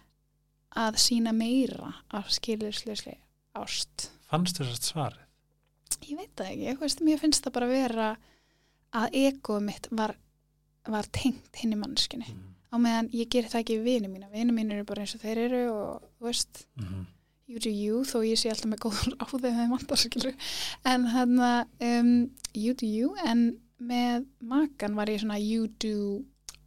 [0.75, 3.17] að sína meira af skilurslösli
[3.55, 4.09] ást.
[4.29, 5.21] Fannst þess að svarið?
[6.05, 8.17] Ég veit það ekki, þú veist, mér finnst það bara vera
[8.93, 10.15] að egoð mitt var,
[10.91, 14.31] var tengt hinn í mannskinni mm á meðan ég ger það ekki við vini mína.
[14.33, 17.03] Vini mín eru bara eins og þeir eru og þú veist -hmm.
[17.47, 20.35] you do you þó ég sé alltaf með góður á þeim þeim skilur
[20.85, 26.23] en hann um, you do you en með makan var ég svona you do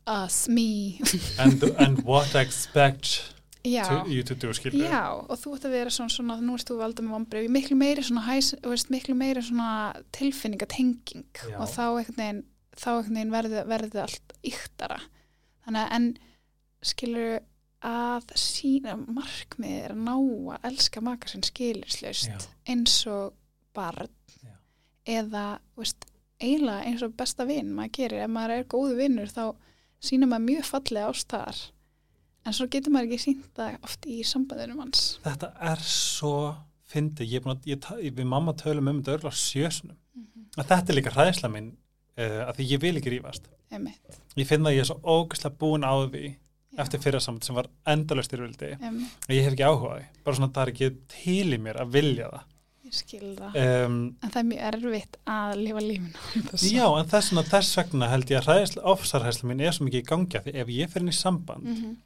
[0.07, 1.01] us, me.
[1.43, 5.91] And, and what I expect já, í 20 skilur já, og þú ert að vera
[5.91, 9.43] svona, svona nú ert þú valda með vombrið, miklu meiri svona hæs, veist, miklu meiri
[9.43, 11.27] svona tilfinningatenging.
[11.35, 11.59] Já.
[11.59, 11.85] og þá
[12.17, 12.45] veginn,
[12.79, 12.91] þá
[13.33, 14.99] verði, verði allt yktara
[15.67, 16.11] þannig að en
[16.89, 17.39] skilur
[17.89, 20.15] að sína markmið er að ná
[20.57, 22.39] að elska maka sinn skilirslaust Já.
[22.73, 23.37] eins og
[23.77, 24.11] barn
[24.43, 24.55] Já.
[25.19, 25.47] eða
[25.79, 26.07] veist,
[26.43, 29.45] eiginlega eins og besta vinn maður gerir, ef maður er góðu vinnur þá
[30.03, 31.63] sýnir maður mjög fallega ástar
[32.47, 35.05] en svo getur maður ekki sínt það oft í sambandinu manns.
[35.23, 36.35] Þetta er svo
[36.89, 39.99] fyndi, ég er búin að ég, við mamma tölum um þetta örgulega sjösunum
[40.59, 41.73] að þetta er líka hræðsla minn
[42.19, 43.15] uh, að því ég vil ekki
[43.71, 46.83] einmitt, ég finn að ég er svo ógæslega búin á því Já.
[46.85, 49.97] eftir fyrra samband sem var endalust í ruldi einmitt, og ég hef ekki áhuga á
[49.99, 52.47] því, bara svona það er ekki til í mér að vilja það.
[52.89, 53.57] Ég skil það.
[53.85, 58.09] Um, en það er mjög erfitt að lifa lífinu já, en þess, vegna- þess vegna
[58.09, 60.89] held ég að hræðsla, ofsarhæðsla mín er svo mikið í gangi af því ef ég
[60.95, 61.97] fer inn í samband mm -hmm.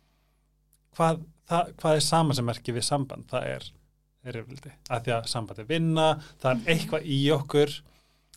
[0.97, 1.21] hvað,
[1.53, 3.29] það, hvað er sama sem merki við samband?
[3.31, 3.69] Það er,
[4.27, 6.09] er rifrildi að því að samband er vinna,
[6.43, 6.67] það er Mhm.
[6.75, 7.71] eitthvað í okkur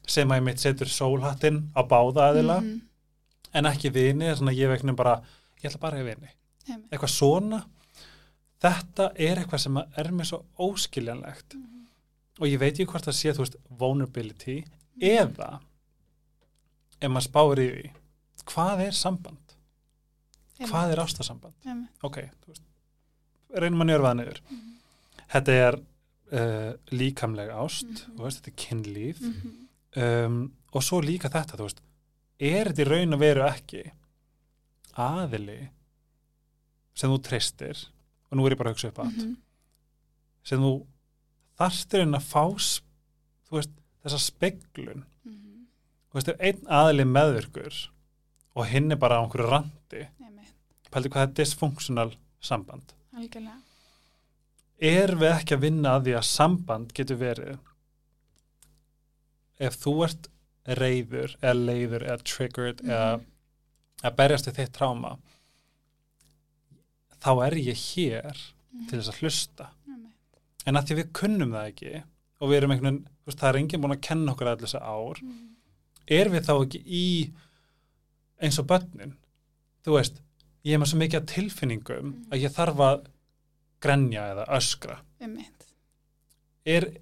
[0.08, 2.82] sem að ég mitt setur sólhattinn á báða aðila Mhm.
[3.54, 5.22] en ekki vini, þannig að ég veiknum bara
[5.64, 6.30] ég ætla bara að vini,
[6.70, 7.66] einmitt eitthvað svona
[8.62, 11.88] þetta er eitthvað sem er mér svo óskiljanlegt Mhm.
[12.40, 14.66] og ég veit ekki hvort það sé, þú veist, vulnerability
[15.02, 15.60] eða
[17.02, 17.92] ef maður spáir í því
[18.46, 19.56] hvað er samband,
[20.60, 22.62] hvað er ástasamband einmitt, ok, þú veist
[23.62, 24.72] reynum að njörfa það niður Mhm.
[25.34, 25.80] þetta er
[26.32, 28.18] uh, líkamleg ást Mhm.
[28.18, 29.65] veist, þetta er kynlíf Mhm.
[29.96, 30.40] Um,
[30.76, 31.82] og svo líka þetta, veist
[32.40, 33.84] er þetta í raun og veru ekki
[35.00, 35.60] aðili
[36.96, 37.82] sem þú treystir
[38.32, 39.36] og nú er ég bara að hugsa upp að Mhm.
[40.44, 40.86] sem þú
[41.60, 42.44] þarstir inn að fá
[43.52, 43.72] veist,
[44.04, 45.68] þessa speglun Mhm.
[46.12, 47.88] þú veist, ef einn aðili meðvirkur
[48.56, 50.08] og hinn er bara á einhverju randi
[50.92, 53.62] pældi hvað er dysfunctional samband algjörlega
[54.80, 57.58] er við ekki að vinna að því að samband getur verið
[59.60, 60.28] ef þú ert
[60.68, 63.26] reyður eða leiður eða triggered eða Mhm.
[64.04, 65.18] að berjast við þitt tráma
[67.22, 68.36] þá er ég hér
[68.76, 68.88] Mhm.
[68.90, 70.14] til þess að hlusta Einmitt.
[70.66, 72.04] en að því við kunnum það ekki
[72.42, 75.22] og við erum einhvern veginn, það er enginn búin að kenna okkur allir þessa ár,
[75.22, 75.50] Mhm.
[76.08, 77.34] er við þá ekki í
[78.42, 79.16] eins og börnin
[79.86, 80.20] þú veist,
[80.66, 82.26] ég er með svo mikið af tilfinningum Mhm.
[82.32, 83.06] að ég þarf að
[83.80, 85.00] grenja eða öskra
[86.66, 86.98] er,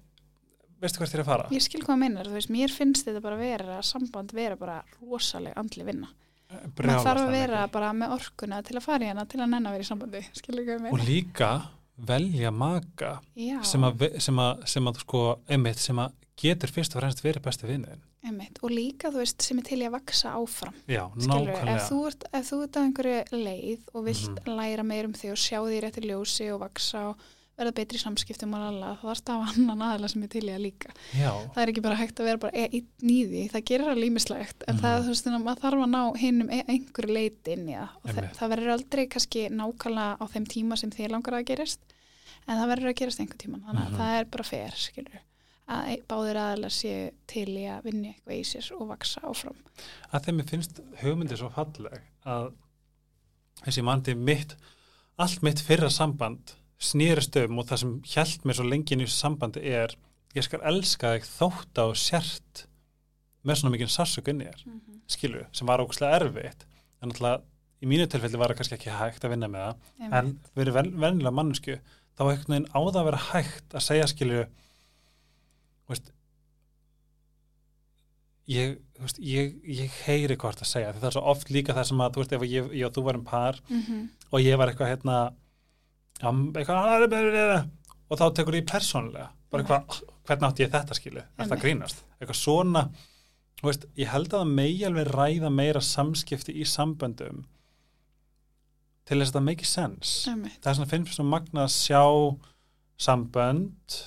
[0.84, 1.48] veistu hvert ég er að fara?
[1.54, 5.56] Ég skil hvað meinar, þú veist, mér finnst þetta bara vera samband vera bara rosaleg
[5.60, 6.08] andli vinna.
[6.54, 7.72] Brjálast Maður þarf að vera mikið.
[7.74, 10.20] bara með orkuna til að fara í hana til að nenn að vera í sambandi,
[10.38, 11.08] skilur hvað ég og meina?
[11.08, 11.48] líka
[12.04, 13.10] velja maka
[13.66, 17.44] sem að, sem að, sem að sko, einmitt, sem að getur fyrst og fremst verið
[17.46, 18.56] besti vinniðin einmitt.
[18.64, 20.74] Og líka, þú veist, sem er til í að vaksa áfram.
[20.88, 24.54] já, Skilur, nákvæmlega ef þú ert, ef þú ert á einhverju leið og vilt Mhm.
[24.58, 27.16] læra meir um þig og sjá því réttir ljósi og vaksa og
[27.58, 30.50] verða betri samskiptum og lala, þá þarfst að hafa annan aðla sem er til í
[30.54, 30.90] að líka.
[31.14, 33.86] já, Það er ekki bara hægt að vera bara e- einn í því, það gerir
[33.90, 34.82] það límislegt, en Mhm.
[34.82, 35.24] það, þú veist,
[35.62, 37.88] þarf að ná hinnum e- einhverju leiti inn í það.
[38.04, 41.80] Og það, það verður aldrei kannski nákvæmlega á þeim tíma sem þið langar að gerist,
[42.48, 43.98] en það verður að gerast einhver tíma, þannig að Mhm.
[43.98, 45.20] það er bara fer, skilur
[45.68, 49.56] að ein- báðir aðalega séu til í að vinna eitthvað í sér og vaksa áfram.
[50.12, 52.52] að þeim finnst hugmyndi svo falleg að
[53.64, 54.56] þessi mandi mitt
[55.18, 56.52] allt mitt fyrra samband
[56.82, 59.96] snýrist um og það sem hjælt mér svo lengi í þessu sambandi er
[60.34, 62.66] ég skal elska þig þótt á sért
[63.44, 64.64] með svona mikið sásök inn í þér
[65.14, 66.64] skilu, sem var ógustlega erfitt.
[67.02, 67.44] En alltaf
[67.84, 69.90] í mínu tilfelli var það kannski ekki hægt að vinna með það.
[70.16, 71.78] En verið ven, vennilega mannsku
[72.14, 74.42] þá einhvern veginn á það að vera hægt að segja skilu
[75.90, 76.10] veist,
[78.50, 81.88] ég, veist, ég, ég heyri hvort að segja því það er svo oft líka það
[81.90, 84.04] sem að þú veist ef ég, ég og þú varum par mm -hmm.
[84.30, 85.18] og ég var eitthvað hérna
[88.08, 89.98] og þá tekur ég persónlega bara eitthvað,
[90.28, 91.60] hvernig átti ég þetta skilu Einmitt.
[91.62, 92.84] grínast, eitthvað svona
[93.64, 97.44] veist, ég held að það megi alveg ræða meira samskipti í samböndum
[99.04, 100.34] til þess að það make sense.
[100.62, 102.02] Það er svona finnst svona magna að sjá
[103.04, 103.98] sambönd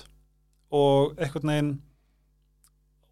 [0.74, 1.74] og einhvern veginn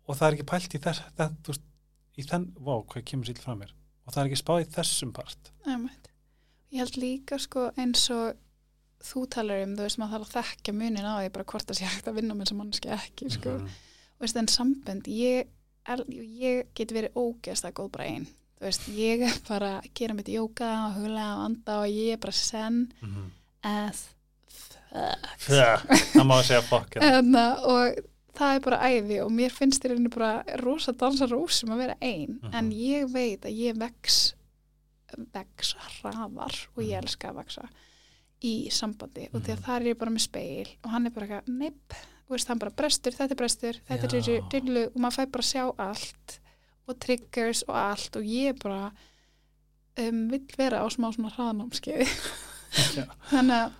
[0.06, 1.68] og það er ekki pælt í þess það, veist,
[2.16, 3.72] í þenn, vá, hvað kemur sér frá mér?
[4.06, 5.52] Og það er ekki spáð í þessum part.
[5.66, 6.10] Einmitt.
[6.74, 8.34] Ég held líka sko eins og
[9.04, 11.78] þú talar um, þú veist maður þarf að þekka munin á því bara hvort það
[11.80, 13.50] sé hægt að vinna með þessum mannski ekki sko.
[13.58, 13.68] Mhm.
[14.16, 15.46] og veist en sambönd ég,
[16.40, 18.26] ég get verið ógeðst að góð bara einn
[18.56, 22.12] þú veist ég er bara að gera mitt jóka og huglega og anda og ég
[22.12, 23.30] er bara senn Mhm.
[23.62, 24.08] as
[24.48, 25.76] fuck Fjö,
[26.14, 27.18] það má segja hérna.
[27.18, 27.98] Enna, og
[28.36, 31.96] það er bara æði og mér finnst þér henni bara rosa dansa rósum að vera
[32.00, 32.54] einn Mhm.
[32.54, 34.32] en ég veit að ég vex
[35.34, 37.68] vex hraðar og ég elska að vexa
[38.44, 39.56] í sambandi og því Mhm.
[39.58, 41.92] að það er bara með speil og hann er bara eitthvað, nepp
[42.28, 44.20] og veist, hann bara brestur, þetta er brestur, þetta er Já.
[44.20, 46.38] dillu, dillu og maður fær bara að sjá allt
[46.88, 48.92] og triggers og allt og ég bara
[49.98, 52.06] um, vill vera á smá svona hraðnámskeiði
[53.30, 53.72] þannig að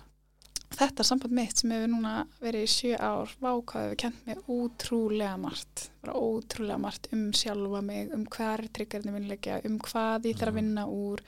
[0.77, 5.37] þetta samband mitt sem hefur núna verið í sjö ár vákaði við kent mér ótrúlega
[5.39, 10.35] margt bara ótrúlega margt um sjálfa mig um hvað er triggerni vinnleikja um hvað ég
[10.37, 10.59] þarf að Mhm.
[10.61, 11.19] vinna úr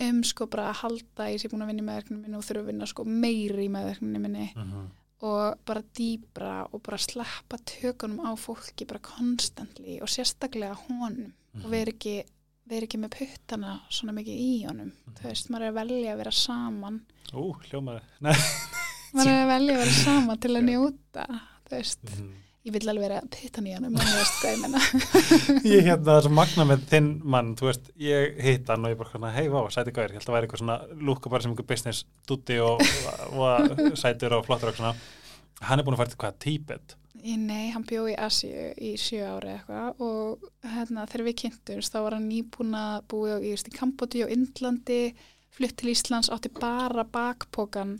[0.00, 2.62] um sko bara að halda ég sé búin að vinna í meðverkninu minni og þurfa
[2.64, 4.52] að vinna sko meiri í meðverkninu minni.
[4.56, 4.86] Mhm.
[5.26, 11.32] og bara dýbra og bara sleppa tökunum á fólki bara konstantli og sérstaklega honum.
[11.54, 11.64] Mhm.
[11.64, 12.22] og vera ekki,
[12.68, 14.92] vera ekki með puttana svona mikið í honum.
[15.16, 17.00] Þú veist, maður er að velja að vera saman.
[17.32, 18.34] Ú, hljómaði Nei.
[19.14, 21.26] Maður er að velja að vera saman til að njóta
[21.66, 22.34] þú veist, Mhm.
[22.66, 24.80] Ég vil alveg vera puttan í honum og þú veist hvað ég menna
[25.76, 28.98] Ég hérna það svo magna með þinn mann þú veist, ég hitt hann og ég
[29.00, 31.54] bara svona hei, vá, sæti gæri, ég held að væri eitthvað svona lúka bara sem
[31.54, 32.82] einhver business dutti og,
[33.38, 34.94] og sætur og flottur og svona.
[35.66, 36.96] Hann er búin að fara til hvað, Tíbet?
[37.22, 40.44] Ég- Nei, hann bjó í Asíu í sjö ári eitthvað og
[40.74, 45.00] hérna, þegar við kynntumst þá var hann nýbúin að búi í, í Kambodi og Indlandi,
[45.56, 47.96] flutt til Íslands, átti bara bakpokan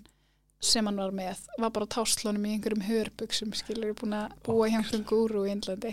[0.62, 4.70] sem hann var með, var bara á táslunum í einhverjum hörbuksum, skilur, búin að búa
[4.70, 5.92] hjá einhverjum gúru í Indlandi.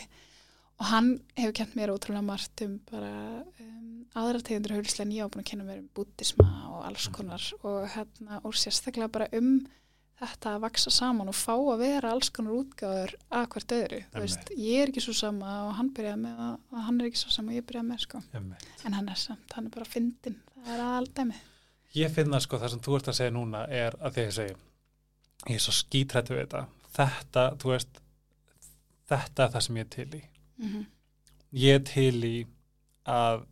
[0.81, 3.11] Og hann hefur kent mér ótrúlega margt um bara
[3.61, 7.07] um, aðra tegundur haulislega en ég á búin að kenna mér um búttisma og alls
[7.13, 7.45] konar.
[7.61, 9.55] Og, hérna, og sérstaklega bara um
[10.23, 14.01] þetta að vaksa saman og fá að vera alls konar útgáður að hvert öðru.
[14.15, 17.33] Veist, ég er ekki svo sama og hann byrjaði með og hann er ekki svo
[17.35, 18.21] sama og ég byrjaði með sko.
[18.33, 21.41] en hann er samt, hann er bara fyndin það er aldæmi
[21.93, 24.53] Ég finna sko það sem þú ert að segja núna er að að ég segi
[25.43, 26.65] ég er svo skítrættu við þetta.
[26.93, 28.01] Þetta, þú veist
[29.09, 30.21] þetta er það sem ég er til í.
[30.57, 30.85] Mm -hmm.
[31.51, 32.47] ég er til í
[33.05, 33.45] að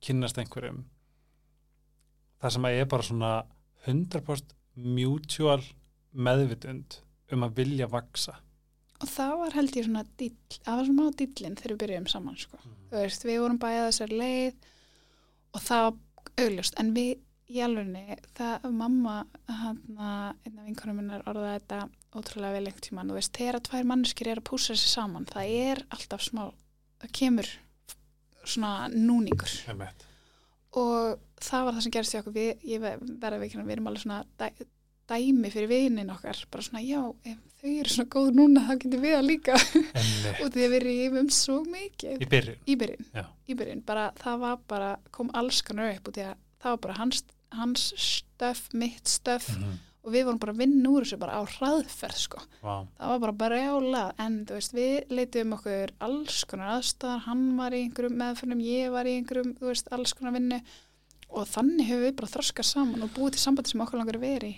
[0.00, 0.84] kynnast einhverjum.
[2.40, 3.44] Það sem að ég er bara svona
[3.86, 5.62] 100% mutual
[6.12, 7.00] meðvitund
[7.32, 8.36] um að vilja vaksa
[9.02, 12.38] og það var held ég svona það var svona á dillin þegar við byrjuðum saman
[12.40, 12.58] sko.
[12.90, 14.68] þú veist, við vorum bæðið þessar leið
[15.52, 15.88] og það
[16.44, 17.12] augljóst en við
[17.46, 21.82] í alvegni, það mamma hann einn af vinkonum minnar orðaði þetta
[22.16, 25.28] ótrúlega vel lengt tíman þú veist, þegar að tvær manneskir er að púsa sér saman
[25.30, 26.42] það er alltaf smá
[27.02, 27.50] það kemur
[28.46, 29.52] svona núningur.
[29.70, 30.06] Emmett.
[30.76, 32.34] og það var það sem gerist í okkur.
[32.36, 34.66] Við, ég verða veikina, við erum alveg svona dæ,
[35.08, 36.42] dæmi fyrir vinin okkar.
[36.52, 39.60] Bara svona, já, ef þau eru svona góð núna þá getur við það líka.
[40.42, 42.20] Og því að við erum svo mikið.
[42.20, 42.58] Í byrjun.
[42.66, 43.08] Í byrjun,
[43.46, 43.86] í byrjun.
[43.88, 47.24] Bara, það var bara, kom alls konar upp og því að það var bara hans,
[47.52, 49.50] hans stöf, mitt stöf.
[49.58, 52.84] Mm og við vorum bara að vinna úr þessu bara á hraðferð sko, wow.
[52.94, 57.74] það var bara brjála en þú veist, við leitum okkur alls konar aðstæðar, hann var
[57.74, 60.60] í einhverjum meðförnum, ég var í einhverjum, veist, alls konar vinnu.
[61.36, 64.26] Og þannig hefur við bara þroskað saman og búið til sambandi sem okkur langar að
[64.28, 64.54] vera í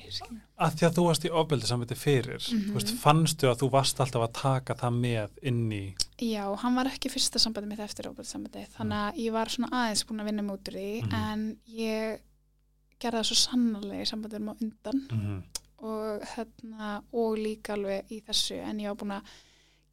[0.61, 2.67] að því að þú varst í ofbeldi samviti fyrir Mhm.
[2.69, 6.75] þú veist, fannstu að þú varst alltaf að taka það með inn í Já, hann
[6.77, 10.21] var ekki fyrsta sambandi mitt eftir óbært sambandi, þannig að ég var svona aðeins búin
[10.21, 11.15] að vinna út úr því, Mhm.
[11.15, 12.19] en ég
[12.99, 15.07] gerði það svo sannarlega í sambandum á undan.
[15.13, 15.41] Mm
[15.85, 19.37] og, hérna, og líka alveg í þessu, en ég var búin að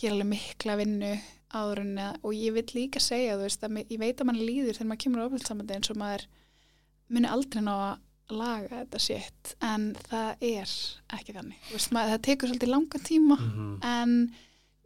[0.02, 1.12] gera alveg mikla vinnu
[1.56, 4.42] áður en að, og ég vil líka segja, þú veist, mér- ég veit að mann
[4.42, 6.26] líður þegar maður kemur á óbært sambandi eins og maður
[7.08, 10.76] muni aldrei ná að laga þetta sétt, en það er
[11.14, 13.80] ekki þannig, veist, maður, það tekur svolítið langan tíma, -hmm.
[13.86, 14.36] en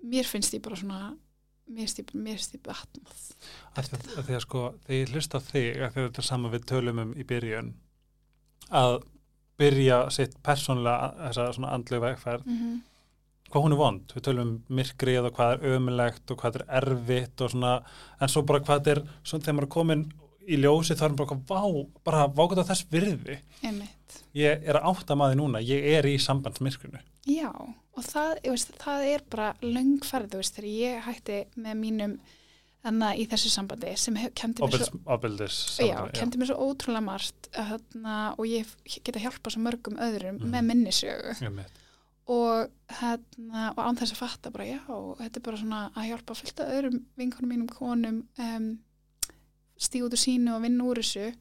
[0.04, 1.18] mér finnst ég bara svona
[1.70, 2.40] mér ég, mér
[4.18, 7.00] að því að sko, þegar ég hlusta á þig að þetta er sama við tölum
[7.00, 7.74] um í byrjun
[8.70, 9.00] að
[9.60, 12.46] byrja sitt persónlega þessa svona andlu vegferð.
[12.46, 12.78] Mm -hmm.
[13.50, 16.66] hvað hún er vond, við tölum um myrkrið og hvað er ömulegt og hvað er
[16.80, 17.84] erfitt og svona,
[18.22, 20.04] en svo bara hvað er svona þegar maður er komin
[20.48, 23.40] í ljósi þá er maður bara, vá, bara vákvæmt á þess virði.
[23.64, 24.24] Einmitt.
[24.38, 27.02] Ég er að átta maður núna, ég er í sambandsmyrkrinu.
[27.26, 32.20] Já, og það, veist, það er bara löngferð, þú veist, þegar ég hætti með mínum
[32.86, 37.50] þannig í þessu sambandi sem kenndi mér svo ofbeldis Já, kendi mér svo ótrúlega margt
[37.54, 38.66] hérna, og ég
[39.04, 40.52] geta hjálpa svo mörgum öðrum Mhm.
[40.54, 41.72] með minnisögu Einmitt.
[42.28, 42.70] og,
[43.02, 46.60] hérna, og án þess að fatta bara, já, þetta er bara svona að hjálpa fullt
[46.60, 48.80] af öðrum vinkonum mínum konum um,
[49.80, 51.34] stíð út úr sínu og vinna úr þessu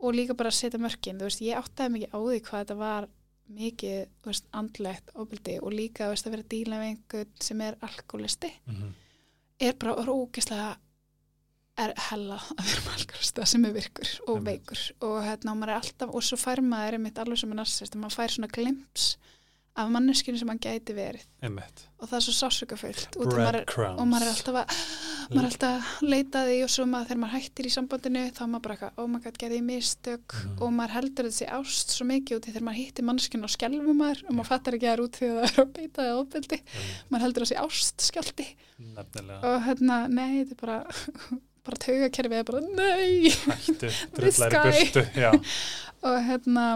[0.00, 3.08] og líka bara setja mörkin, þú veist, ég áttaði mikið á því hvað þetta var
[3.54, 7.76] mikið, veist, andlegt ofbeldi og líka, veist, að vera að díla við einhvern sem er
[7.80, 8.92] alkoholisti Mhm.
[9.70, 10.72] Er bara ógeðslega
[11.84, 14.82] er hella að vera alkoholista sem er virkur og veikur.
[15.06, 17.96] Og hérna, og maður er alltaf, og svo fær maður einmitt alveg sem er narsist,
[17.98, 19.08] maður fær svona glimps
[19.74, 21.24] af manneskinu sem hann gæti verið.
[21.42, 21.82] Einmitt.
[21.98, 24.76] Og það er svo sásökafullt og maður er alltaf að
[25.32, 28.42] maður er alltaf að leita því og svo maður þegar maður hættir í sambandinu þá
[28.44, 30.36] maður bara oh my god, gerði ég mistök?
[30.38, 30.56] Mhm.
[30.62, 34.22] og maður heldur þessi ást svo mikið í þegar maður hittir mannskinu og skelfum maður
[34.28, 36.20] og maður fattar ekki að það er út því að það er að beita eða
[36.22, 36.60] ofbeldi.
[37.10, 38.48] Maður heldur þessi ást skjálti
[38.78, 39.40] nefnilega.
[39.50, 40.78] Og hérna, nei, þetta er bara
[41.64, 43.30] bara taugakerfið er bara, nei!
[43.32, 43.90] Hættu,
[46.04, 46.66] og hérna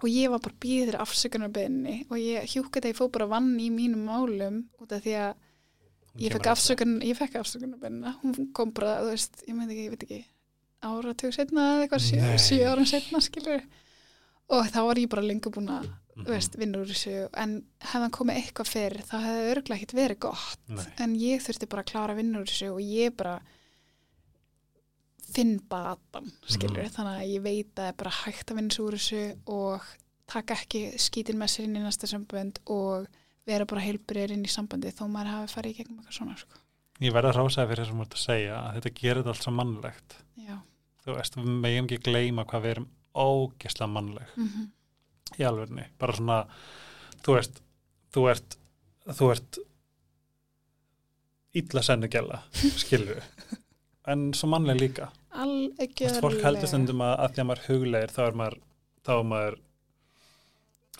[0.00, 3.68] og ég var bara býðir afsökunarbeginni og ég hjúka þetta, ég fóð bara vann í
[3.70, 5.34] mínum málum út af því að
[7.06, 10.20] ég fekk afsökunarbeginna hún kom bara, þú veist, ég meint ekki, ég veit ekki
[10.82, 13.62] áratug setna eða eitthvað sjö, sjö árum setna, skilur
[14.50, 15.90] og þá var ég bara lengur búin að
[16.20, 16.58] Mhm.
[16.58, 17.28] vinna úr þessu.
[17.38, 20.58] En hefði hann komið eitthvað fyrir þá hefði örglega ekkert verið gott.
[20.68, 20.84] Nei.
[20.98, 23.40] en ég þurfti bara að klára að vinna úr þessu og ég bara
[25.34, 26.92] finn batan, skilur Mhm.
[26.96, 29.82] þannig að ég veit að það er bara hægt að vinna svo úr þessu og
[30.30, 33.06] taka ekki skítin með sér inn í næsta sambönd og
[33.46, 36.58] vera bara heilbriður inn í sambandi þó maður hafi farið í gegnum eitthvað svona sko.
[37.00, 39.52] ég verða að rása fyrir þessum múrt að segja að þetta gerir þetta allt svo
[39.56, 40.16] mannlegt.
[40.36, 40.56] Já.
[41.04, 44.26] þú veist, við megum ekki gleyma hvað við erum ógesla mannleg.
[44.36, 44.70] Mm
[45.38, 46.46] í alvegni, bara svona
[47.22, 47.60] þú veist,
[48.12, 48.56] þú ert
[49.14, 49.58] þú ert
[51.54, 52.40] illa sennu gæla,
[52.78, 53.22] skilur
[54.10, 56.70] en svo mannleg líka Veist, fólk heldur Algjörlega.
[56.72, 58.58] stundum að, að því að maður huglegir þá er maður,
[59.06, 59.58] þá er maður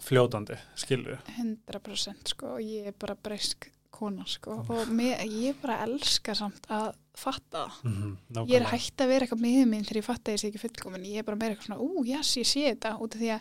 [0.00, 3.70] fljótandi, skilur 100% sko og ég er bara breysk
[4.00, 9.00] kona sko og mér, ég bara elska samt að fatta mm -hmm, Ég er hægt
[9.00, 11.04] að vera eitthvað með minn þegar ég fatta sé ekki fullkomin.
[11.04, 13.40] Ég er bara meira eitthvað svona, ú, jæs, ég sé þetta út af því að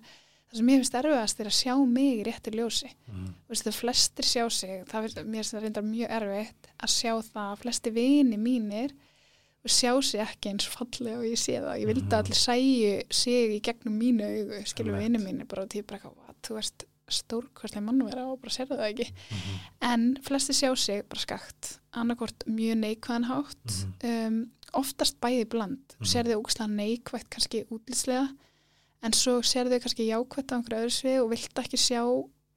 [0.49, 2.89] það sem ég finnst erfiðast er að sjá mig í réttu ljósi.
[3.07, 7.13] mm þegar flestir sjá sig, það finnst mér finnst það reyndar mjög erfitt að sjá
[7.21, 8.91] það að flesti vini mínir
[9.67, 11.79] sjá sig ekki eins fallega og ég sé það.
[11.81, 15.19] Ég vildi að allir sæju sig í gegnum mínu augu, skilur Einmitt.
[15.21, 19.13] vini mínir bara tíu bara "What, þú veist stórkvæslega mannvera og bara sérðu það ekki.
[19.13, 19.59] -hmm.
[19.81, 26.05] En flesti sjá sig bara skakt, annarkvort mjög neikvæðan hátt, um, oftast bæði bland, Mhm.
[26.05, 28.27] sérðu ógslag neikvægt kannski útlýslega,
[29.03, 32.01] en svo sérðu kannski jákvægt á einhverju öðru svið og vilt ekki sjá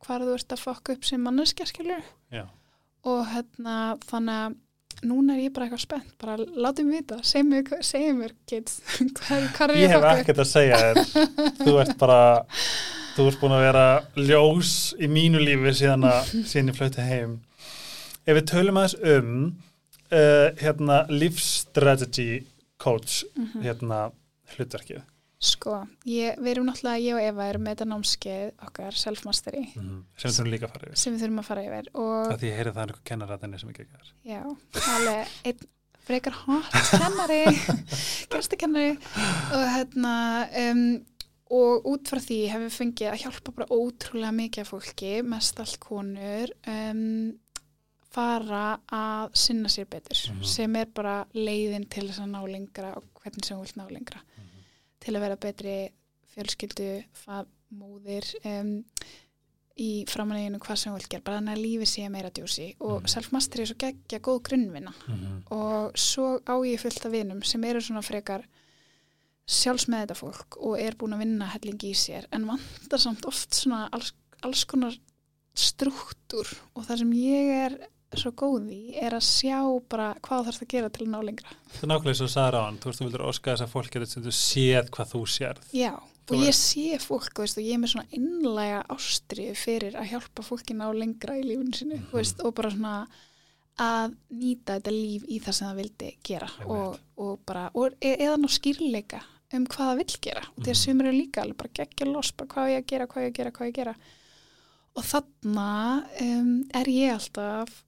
[0.04, 2.02] hvar þú ert að fokka upp sem manneskja, skilur.
[2.30, 2.46] Já.
[3.04, 4.56] Og hérna, þannig að
[5.02, 8.76] núna er ég bara eitthvað spennt, bara látið mér vita, segið mér, kids,
[9.18, 11.02] hvað, er Ég ég hef ekkert að segja þér.
[11.62, 12.20] Þú ert bara
[13.16, 13.86] þú ert búin að vera
[14.16, 14.72] ljós
[15.02, 17.34] í mínu lífi síðan að síðan ég flöyti heim.
[18.22, 19.32] Ef við tölum aðeins um
[20.12, 22.44] uh, hérna lífsstrategy
[22.82, 23.62] coach Mhm.
[23.66, 23.98] hérna
[24.56, 25.02] hlutverkið
[25.42, 25.72] Sko,
[26.06, 30.36] ég, við erum náttúrulega, ég og Eva erum með þetta námskeið okkar self-mastery sem við
[30.36, 30.98] þurfum líka að fara yfir.
[31.02, 33.72] sem við þurfum að fara yfir og því ég heyri það er einhver kennaratinni sem
[33.72, 34.12] ekki ekki er.
[34.30, 34.42] Já,
[34.94, 35.66] alveg einn
[36.06, 37.40] frekar hot kennari
[38.32, 40.14] gestakennari og hérna
[40.62, 40.84] um,
[41.52, 45.78] og út frá því hefur við fengið að hjálpa bara ótrúlega mikið fólki, mest allt
[45.82, 47.32] konur um,
[48.12, 50.44] fara að sinna sér betur Mhm.
[50.44, 53.86] sem er bara leiðin til þess að ná lengra og hvernig sem þú vilt ná
[53.90, 54.20] lengra
[55.02, 55.74] til að vera betri
[56.32, 56.86] fjölskyldu,
[57.76, 58.70] móðir um,
[59.82, 63.02] í framaneginu hvað sem þú vilt gera, bara þannig að lífi sé meira djúsi og
[63.02, 63.08] Mhm.
[63.14, 64.92] self-mastery er svo geggja góð grunnvinna.
[65.50, 68.44] Og svo á ég fullt af vinum sem eru svona frekar
[69.48, 73.50] sjálfsmeð þetta fólk og er búin að vinna helling í sér en vantar samt oft
[73.56, 74.94] svona alls, alls konar
[75.54, 77.74] struktúr og það sem ég er
[78.20, 79.58] svo góð í er að sjá
[79.88, 81.48] bara hvað þarf það að gera til að ná lengra.
[81.72, 83.90] það er nákvæmlega svo sagði á hann þú veist þú vildur óska þess að fólk
[83.90, 85.92] getur sem þú séð hvað þú sérð Já,
[86.22, 90.10] Þú og ég sé fólk veist, og ég er með svona innlega ástriðu fyrir að
[90.12, 92.10] hjálpa fólki ná lengra í lífinu sinu Mhm.
[92.12, 93.06] veist, og bara svona
[93.82, 98.16] að nýta þetta líf í það sem það vildi gera og, og bara, og e
[98.20, 100.82] eða ná skýrleika um hvað það vill gera og því að Mhm.
[100.84, 103.34] sumir eru líka alveg bara geggja los bara hvað ég að gera, hvað ég að
[103.40, 103.94] gera, hvað ég að gera
[104.94, 107.82] og þarna um, er ég alltaf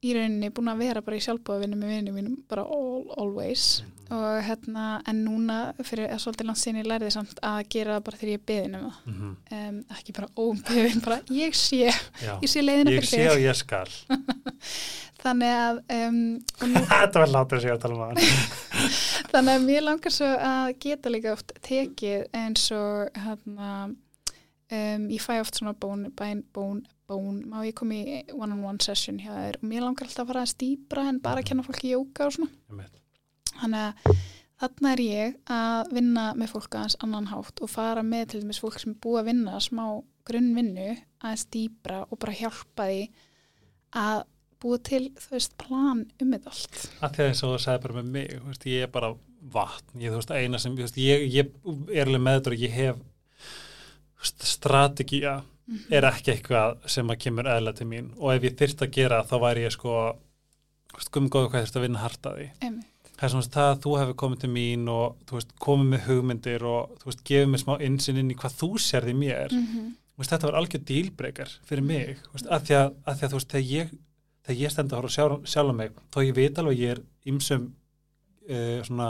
[0.00, 3.82] í rauninni búin að vera bara í sjálfbóðavinnu með vinnum mínum bara all, always.
[4.10, 8.20] Og hérna en núna fyrir að svolítið langt sinni lærði samt að gera það bara
[8.20, 8.96] þegar ég beðin um það.
[9.12, 9.36] Mhm.
[9.58, 11.84] um, ekki bara óbeðin, bara ég sé.
[12.24, 12.32] Já.
[12.40, 13.86] ég sé leiðina ég fyrir sé þig og ég skal.
[15.20, 16.20] Þannig að um,
[16.72, 18.20] nú, þetta var látur sig að tala um hann
[19.32, 23.72] þannig að mér langar svo að geta líka oft tekið eins og hérna
[24.70, 26.80] um, ég fæ oft svona bón, bæn, bón,
[27.10, 30.44] bón má ég koma í one-on-one session hjá þér og mér langar alltaf að fara
[30.46, 33.00] að stýpra en bara að kenna fólki jóka og svona Einmitt.
[33.60, 34.20] Þannig að
[34.60, 38.60] þarna er ég að vinna með fólk aðeins annan hátt og fara með til dæmis
[38.62, 39.84] fólk sem er búið að vinna smá
[40.30, 40.90] grunnvinnu
[41.24, 43.00] aðeins dýbra og bara hjálpa því
[44.00, 44.20] að
[44.60, 46.80] búa til, þú veist, plan um þetta allt.
[47.00, 49.08] að því að eins og þú sagði bara með mig veist, ég er bara
[49.54, 51.48] vatn ég, þú veist, eina sem, veist, ég, ég
[51.96, 53.00] er alveg með þetta og ég hef
[54.20, 55.46] Mhm.
[55.90, 59.22] Er ekki eitthvað sem að kemur eðla til mín og ef ég þyrst að gera
[59.28, 59.94] þá væri ég sko
[61.00, 63.10] skumgóðu hvað þurft að vinna hart að því Einmitt.
[63.14, 66.64] það er svona það að þú hefur komið til mín og veist, komið með hugmyndir
[66.66, 69.96] og veist, gefið mér smá insinn inn í hvað þú sérði mér Mhm.
[70.20, 73.24] Þú veist, þetta var algjör dílbreykar fyrir mig þú veist, að, því að, að því
[73.24, 73.92] að þú veist, þegar ég
[74.44, 77.00] þegar ég stend að horfa sjálf, sjálf mig þó ég veit alveg ég er
[77.30, 77.64] ymsum
[78.50, 79.08] uh, svona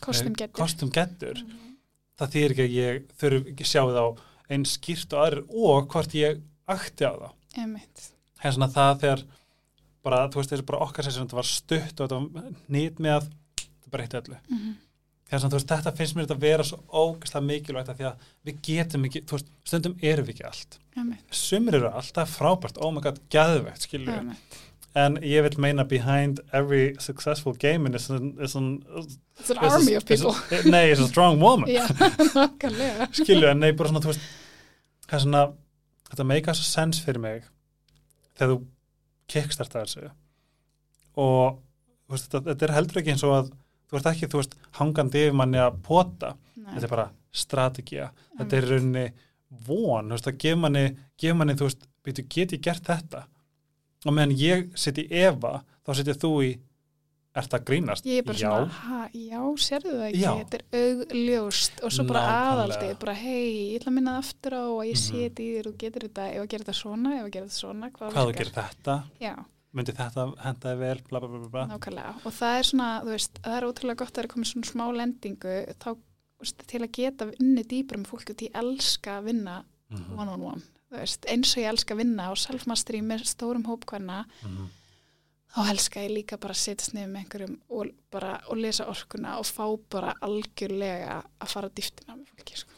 [0.00, 0.54] Kostum eh, getur.
[0.60, 1.74] kostum getur Mhm.
[2.18, 4.04] það þýr ekki að ég þurf ekki að sjá þá
[4.50, 7.32] eins skýrt og aðrir og hvort ég akti á það
[7.62, 8.10] Einmitt.
[8.42, 9.22] hefði svona það þegar
[10.08, 13.16] bara, þú veist, þessi bara okkar sem þetta var stutt og þetta var nýtt með
[13.18, 14.76] að þetta breytti öllu Mhm.
[15.28, 18.60] Þegar svona, veist, þetta finnst mér að vera svo ógæslega mikilvægt að því að við
[18.64, 20.78] getum ekki, þú veist, stundum erum við ekki allt.
[21.30, 24.14] Sumir eru alltaf frábært, oh my god, gæðvegt, skilju.
[24.98, 28.70] En ég vil meina behind every successful gaming is an, is an,
[29.38, 30.70] It's an is a- army of is a- people.
[30.74, 31.84] nei, is a strong woman, Já,
[32.34, 33.06] nákvæmlega.
[33.20, 34.24] skilju, en nei, bara svona, þú veist,
[35.06, 35.42] það er svona,
[36.10, 37.46] þetta meika svo sens fyrir mig
[38.38, 38.58] þegar þú
[39.28, 40.10] kickstarta þessu.
[41.18, 41.60] Og,
[42.10, 43.48] veist, þetta, þetta er heldur ekki eins og að
[43.88, 46.34] þú ert ekki, þú veist, hangandi yfir manni að pota.
[46.58, 46.72] Nei.
[46.74, 49.06] þetta er bara strategía þetta er rauninni
[49.68, 50.82] von, þú veist, að gefa manni,
[51.20, 53.22] gefa manni þú veist, býtu, get ég gert þetta
[54.06, 56.50] og meðan ég sitt í efa þá sittir þú í
[57.38, 58.48] ert að grínast, Ég er bara já.
[58.50, 60.30] Svona, ha, já, sérðu það ekki, Já.
[60.38, 61.82] þetta er augljóst.
[61.86, 63.44] Og svo bara aðaldið, bara hei,
[63.74, 65.04] ég ætla að minna það aftur á að ég Mhm.
[65.04, 67.60] seti í þér og getur þetta, ef að gera þetta svona, ef að gera þetta
[67.60, 69.34] svona, hvað, hvað þú gerir þetta, Já,
[69.74, 72.14] myndi þetta hendaði vel, bla bla bla bla, nákvæmlega.
[72.26, 74.72] Og það er svona, þú veist, það er ótrúlega gott að það er komið svona
[74.72, 75.96] smá lendingu, þá,
[76.40, 80.28] veist, til að geta vinni dýbra með fólk og því elska að vinna Mhm, one
[80.28, 84.68] on one, veist, eins og ég elska að vinna á self-mastery með stórum hópkvæna, mhm.
[85.54, 89.38] þá elska ég líka bara að setjast niður með einhverjum og bara og lesa orkuna
[89.38, 92.72] og fá bara algjörlega að fara dýftina með fólki sko.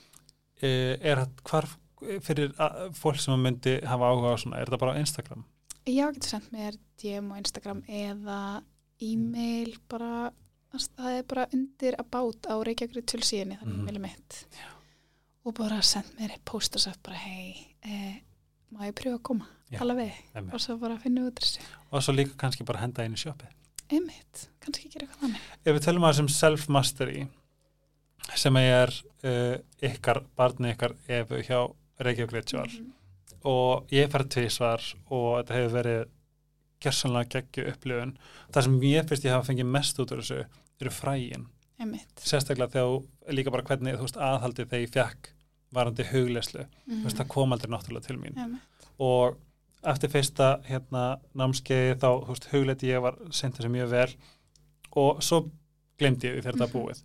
[0.63, 1.67] Eh, er þetta hvar
[2.21, 2.53] fyrir
[2.97, 5.45] fólk sem myndi hafa áhuga á svona, er þetta bara á Instagram
[5.89, 8.63] Já, getur sendt mér DM og Instagram eða
[9.01, 10.31] e-mail bara,
[10.73, 13.81] það er bara undir að bát á Reykjavík tölsíðinni, þannig Mhm.
[13.81, 14.01] mm -hmm.
[14.01, 14.69] mitt Já.
[15.45, 18.21] og bara send mér post og sagt bara hei, eh,
[18.73, 19.47] má ég pröfa að koma?
[19.71, 20.55] Tala við, einmitt.
[20.55, 21.61] og svo bara finna út þessu.
[21.93, 23.57] Og svo líka kannski bara henda inn í sjópið
[23.91, 25.47] einmitt, kannski gera eitthvað þannig.
[25.67, 27.23] Ef við tölum að þessum self-mastery
[28.39, 28.93] sem er
[29.25, 31.59] uh, ykkar, barni ykkar efu hjá
[32.01, 32.93] Reykjavík Ritual Mhm.
[33.45, 36.05] og ég fær tvísvar og þetta hefur verið
[36.81, 38.15] gersanlega geggju upplifun.
[38.53, 40.39] Það sem ég finnst ég hafa fengið mest út úr þessu
[40.81, 41.47] eru frægin
[41.81, 42.15] einmitt.
[42.21, 45.31] Sérstaklega þegar líka bara hvernig þú veist aðhaldið þegar ég fekk
[45.73, 48.37] varandi hugleyslu, mm veist það kom aldrei náttúrulega til mín.
[48.37, 49.37] Einmitt, og
[49.85, 54.15] eftir fyrsta hérna námskeiði þá, veist, hugleiti ég var sent þessu mjög vel.
[54.97, 55.45] Og svo
[55.99, 56.73] glemdi ég þegar þetta Mhm.
[56.75, 57.03] búið.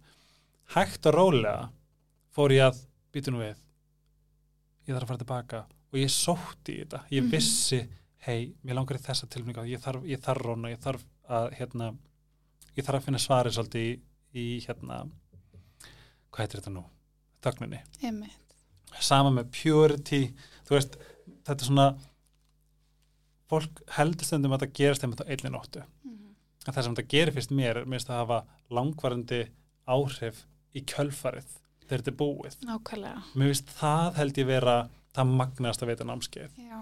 [0.76, 1.70] Hægt og rólega
[2.36, 2.80] fór ég að
[3.13, 3.55] býta nú við.
[4.88, 5.66] Ég þarf að fara tilbaka.
[5.93, 7.30] Og ég sótti í þetta, ég Mhm.
[7.32, 7.88] vissi
[8.26, 11.95] hei, mér langar í þessa tilmynga ég þarf, ég þarf róna, ég þarf að hérna,
[12.76, 13.99] ég þarf að finna svarið svolítið í,
[14.34, 15.09] í hérna
[16.32, 16.84] hvað heitir þetta nú?
[17.43, 17.80] Þögninni.
[18.03, 18.44] Einmitt
[19.01, 20.21] sama með purity
[20.65, 20.97] þú veist,
[21.45, 21.87] þetta er svona
[23.51, 25.83] fólk heldur stundum að það gerist þeim á einni nóttu.
[26.03, 26.33] Mhm.
[26.65, 29.41] en það sem þetta gerir fyrst mér er minnst að hafa langvarandi
[29.85, 31.49] áhrif í kjölfarið
[31.85, 32.55] þegar þetta er búið.
[32.65, 33.23] Nákvæmlega.
[33.35, 36.55] Mér finnst það held ég vera það magnast að veita námskeið.
[36.57, 36.79] Já,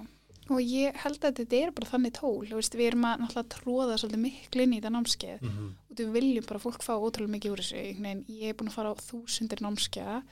[0.50, 4.24] og ég held að þetta er bara þannig tól, veist, við erum að tróða svolítið
[4.24, 5.70] miklu inn í þetta námskeið mm -hmm.
[5.90, 7.76] og við viljum bara fólk fá ótrúlega mikið úr þessu,
[8.40, 10.24] ég er búin að fara á þúsundir námskeiða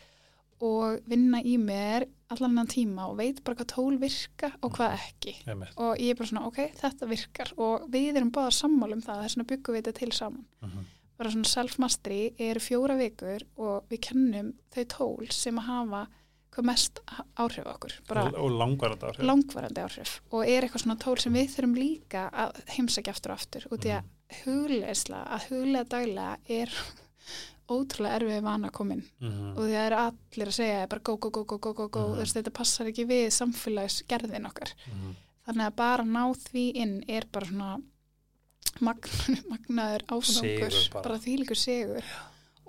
[0.61, 4.95] og vinna í mér allan annan tíma og veit bara hvað tól virka og hvað
[4.95, 5.35] ekki.
[5.75, 9.25] Og ég er bara svona, ok, þetta virkar og við erum báða sammála um það,
[9.25, 10.45] þess vegna byggum við þetta til saman.
[10.61, 10.89] Mm -hmm.
[11.17, 16.07] bara svona self-mastery eru fjóra vikur og við kennum þau tól sem að hafa
[16.51, 16.99] hvað mest
[17.39, 19.23] áhrif okkur bara og, og langvarandi áhrif.
[19.23, 23.37] langvarandi áhrif og er eitthvað svona tól sem við þurfum líka að heimsækja aftur og
[23.39, 24.09] aftur út í að
[24.41, 26.75] hugleisla, að huglega daglega er
[27.75, 31.15] ótrúlega erfið vana komin mm og því að það eru allir að segja bara go,
[31.17, 32.13] go, go, go, go, go, go Mhm.
[32.13, 34.73] þú veist þetta passar ekki við samfélagsgerðin okkar.
[34.85, 35.15] -hmm.
[35.47, 37.81] þannig að bara ná því inn er bara svona
[38.81, 39.09] magn,
[39.51, 41.01] magnaður Sigur bara.
[41.03, 42.03] bara þvílíkur sigur.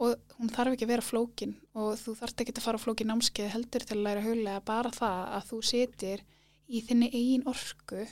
[0.03, 3.51] Og hún þarf ekki að vera flókin og þú þarf ekki að fara flókin námskeið
[3.53, 6.21] heldur til að læra huglega bara það að þú setir
[6.69, 8.07] í þinni eigin orku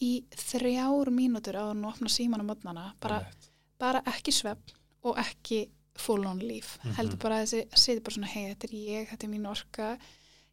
[0.00, 3.26] í þrjár mínútur á að nú opna síman á mótnana bara,
[3.78, 4.72] bara ekki svefn
[5.02, 5.68] og ekki
[5.98, 6.94] full on líf Mhm.
[6.98, 9.98] heldur bara að þessi seti bara svona hei þetta er ég, þetta er mín orka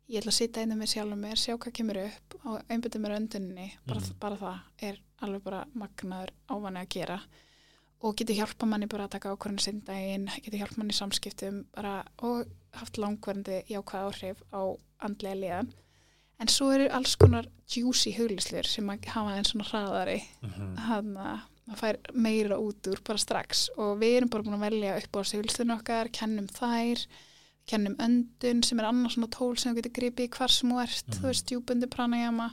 [0.10, 3.16] ég ætla að sitja einnig með sjálfum mér, sjá hvað kemur upp og einbytta mér
[3.20, 4.20] öndunni bara, Mhm.
[4.20, 7.22] bara það er alveg bara magnaður ávanni að gera
[8.04, 11.66] og getur hjálpa manni bara að taka ákvörðin sinn daginn, getur hjálpa manni í samskiptum
[11.74, 15.74] bara, og haft langverndi jákvæð áhrif á andlega liðan
[16.40, 20.78] en svo eru alls konar juicy huglislir sem hafa einn svona hraðari Mhm.
[20.78, 24.66] hann að maður fær meira út úr bara strax og við erum bara búin að
[24.70, 27.06] velja upp á sigilstunum okkar, kennum þær
[27.66, 30.82] kennum öndun sem er annars svona tól sem þú getur gripið í hvar sem þú
[30.84, 31.16] ert Mhm.
[31.20, 32.50] þú veist, djúbundi pranayama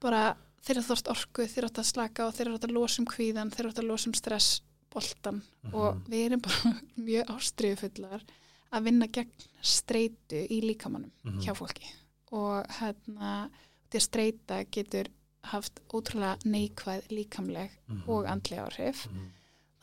[0.00, 3.50] bara þeirra þorst orku, þeirra átt að slaka og þeirra átt að losa um kvíðan,
[3.52, 4.60] þeirra átt að losa um stress
[4.92, 5.74] boltan Mhm.
[5.74, 8.22] og við erum bara mjög ástriðufullar
[8.72, 9.30] að vinna gegn
[9.62, 11.40] streitu í líkamannum Mhm.
[11.44, 11.84] hjá fólki
[12.32, 13.50] og hérna
[13.92, 15.08] að streita getur
[15.44, 18.08] haft ótrúlega neikvæð líkamleg Mhm.
[18.08, 19.28] og andlega áhrif Mhm.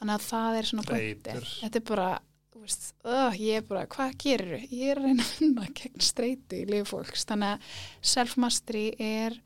[0.01, 1.31] þannig að það er svona pointi
[1.61, 2.21] þetta er bara,
[2.55, 6.55] veist, uh, ég er bara hvað gerir Ég er að reyna að vinna gegn streitu
[6.63, 7.59] í lifu fólks, þannig að
[8.01, 9.39] self-mastery er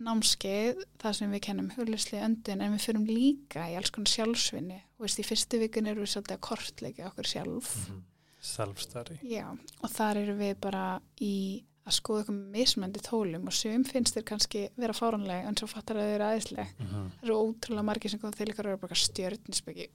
[0.00, 4.76] námskeið, það sem við kennum hulisli öndun, en við fyrum líka í alls konar sjálfsvinni,
[5.00, 8.02] veist, í fyrstu vikun erum við svolítið að kortleika okkur sjálf Mhm.
[8.40, 9.18] Self-study.
[9.24, 9.50] Já,
[9.82, 14.24] og þar eru við bara í að skoða með mismöndi tólum og sum finnst þér
[14.30, 16.68] kannski vera fáranleg en svo fattar að þau eru aðeinsleg.
[16.78, 17.06] Mhm.
[17.18, 19.88] Það eru ótrúlega margir sem kom til ykkar og eru bara stjörnispeki,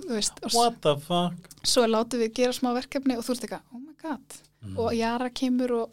[0.00, 1.50] þú veist, og s- What the fuck?
[1.62, 4.78] svo látum við gera smá verkefni og þú ert eitthvað, oh my god, Mhm.
[4.78, 5.90] og Jara kemur og,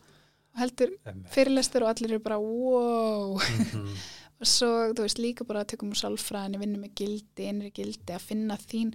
[0.55, 0.89] og heldur
[1.31, 3.87] fyrirlestur og allir eru bara, wow, Mhm.
[4.41, 8.13] og svo, þú veist, líka bara að tökum úr sálfræðinni, vinnum með gildi, innri gildi,
[8.13, 8.93] að finna þín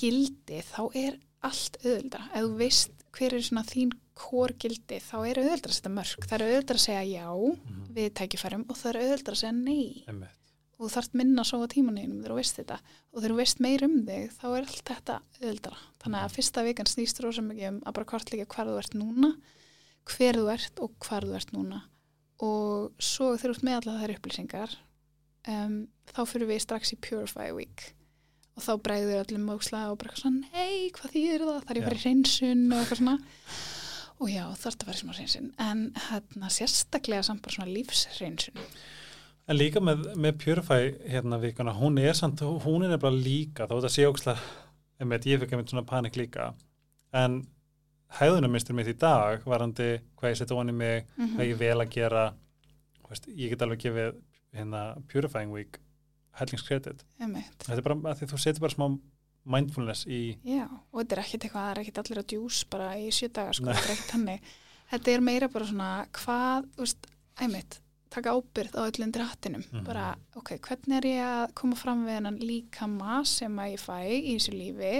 [0.00, 2.26] gildi, þá er allt auðvöldra.
[2.34, 6.26] Ef þú veist hver er svona þín kórgildi, þá er auðvöldra að setja mörg.
[6.28, 7.86] Það er auðvöldra að segja já Mhm.
[7.96, 10.04] við tækifærum og það er auðvöldra að segja nei.
[10.08, 10.36] Einmitt.
[10.80, 12.76] Og þú þarft minna að sóa tímaninum þegar þú veist þetta.
[13.12, 15.76] Og þegar þú veist meir um þig, þá er allt þetta auðvöldra.
[16.00, 19.30] Þannig að fyrsta vikan snýst rosa mikið um að bara kortleika hvar þú ert núna,
[20.08, 21.82] hver þú ert og hvar þú ert núna.
[22.40, 24.76] Og svo þegar þú ert með allar þær upplýsingar,
[25.48, 27.92] um, þá fyrir við strax í Purify Week
[28.56, 31.60] og þá bregður öllum móksla og bara svona, nei, hvað þýðir það?
[31.64, 33.14] Það er bara hreinsun og eitthvað svona.
[34.20, 35.52] Og já, það er að í smá hreinsun.
[35.64, 38.58] En hérna, sérstaklega samt bara svona lífshreinsun.
[39.50, 43.72] En líka með, með Purify hérna vikuna, hún er samt, hún er bara líka, þá
[43.78, 44.58] þetta sé ókslega,
[45.00, 46.52] einmitt, ég fikk einmitt svona panik líka,
[47.16, 47.40] en
[48.20, 49.88] hæðunarmistur mitt í dag, varandi
[50.20, 52.24] hvað ég setja onni mig, Mm hvað ég vel að gera,
[53.08, 54.20] veist, ég get alveg gefið
[54.54, 55.80] hérna Purifying Week
[56.38, 57.02] hellingskredit.
[57.18, 58.86] Þetta er bara að því þú setur bara smá
[59.44, 62.90] mindfulness í, Já, og þetta er ekkit eitthvað, það er ekkit allir að djús bara
[63.00, 64.50] í sjö daga, sko, þetta er ekkit hannig.
[64.90, 65.88] Þetta er meira bara svona,
[66.18, 67.08] hvað, þú veist,
[67.40, 67.78] einmitt,
[68.10, 69.64] taka ábyrð á öllum drattinum.
[69.70, 69.84] Mhm.
[69.86, 73.98] Bara, ok, hvernig er ég að koma fram við hennan líkama sem að ég fæ
[74.10, 74.94] í þessu lífi?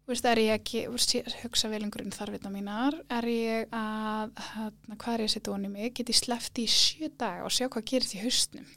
[0.00, 1.12] Þú veist, er ég ekki, þú veist,
[1.44, 2.96] hugsa vel um grunn þarfina mínar?
[3.10, 5.92] Er ég að, hérna, hvað er ég að setja onni mig?
[5.94, 8.22] Get ég sleppt í sjö daga og sjá hvað gerist í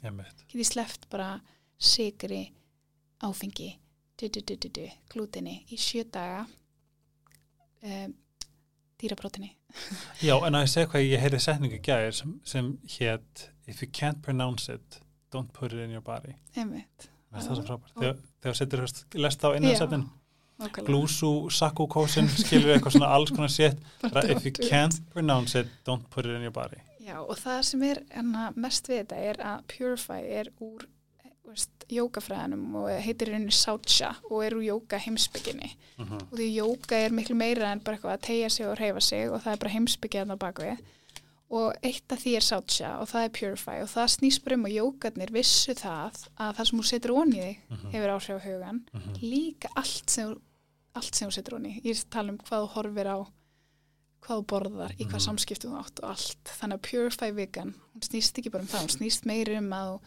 [0.04, 1.40] einmitt, get ég sleppt bara
[1.78, 2.52] sigri,
[3.22, 3.78] áfengi,
[5.12, 6.44] glútinni í sjö daga
[7.82, 8.14] um,
[9.00, 9.50] dýrabrótinni.
[10.22, 13.88] Já, en að ég segja hvað ég heyrði setningu gæðir sem, sem hétt If you
[13.88, 15.00] can't pronounce it,
[15.32, 16.34] don't put it in your body.
[16.56, 17.08] Einmitt.
[17.32, 17.94] Það er svo frábært.
[17.96, 20.04] Þegar, þegar setur höst, lest á innansættin,
[20.60, 20.84] nákvæmlega.
[20.86, 23.80] glúsu, sakkukósin, skilur eitthvað svona alls konar sétt.
[24.34, 26.82] If you can't pronounce it, don't put it in your body.
[27.00, 30.86] Já, og það sem er enna, mest við þetta er að Purify er úr
[31.92, 35.74] jókafræðanum og heitir henni Sátsja og er úr jóka heimsbygginni.
[35.98, 36.22] Mm -hmm.
[36.32, 39.30] Og því jóka er miklu meira en bara eitthvað að tegja sig og reyfa sig
[39.30, 40.78] og það er bara heimsbyggið þarna bakvið.
[41.50, 44.64] Og eitt af því er Sátsja og það er Purify og það snýst bara um
[44.64, 47.90] að jókarnir vissu það að það sem þú setur onni þig Mhm.
[47.92, 48.80] hefur áhrif á hugan.
[49.22, 50.40] Líka allt sem,
[50.94, 51.80] allt sem þú setur onni.
[51.84, 53.26] Ég er að tala um hvað þú horfir á,
[54.22, 55.20] hvað þú borðar, í hvað Mhm.
[55.20, 56.44] samskiptum þú átt og allt.
[56.44, 60.00] Þannig að Purify vegan, hún snýst ekki bara um það, hún snýst meiri um að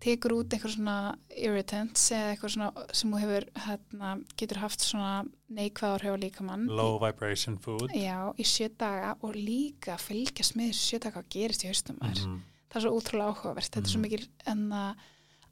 [0.00, 0.94] tekur út eitthvað svona
[1.36, 5.12] irritants eða eitthvað svona sem þú hefur, hérna, getur haft svona
[5.52, 6.66] neikvæð áhrif á líkamann.
[6.68, 7.90] Low vibration food.
[7.92, 11.98] Já, í sjö daga og líka fylgjast með þessu sjö daga hvað gerist í haustum
[12.00, 12.26] maður.
[12.26, 12.40] Mhm.
[12.70, 13.70] Það er svo útrúlega áhugavert.
[13.70, 14.06] Þetta er svo Mhm.
[14.08, 14.94] mikil en að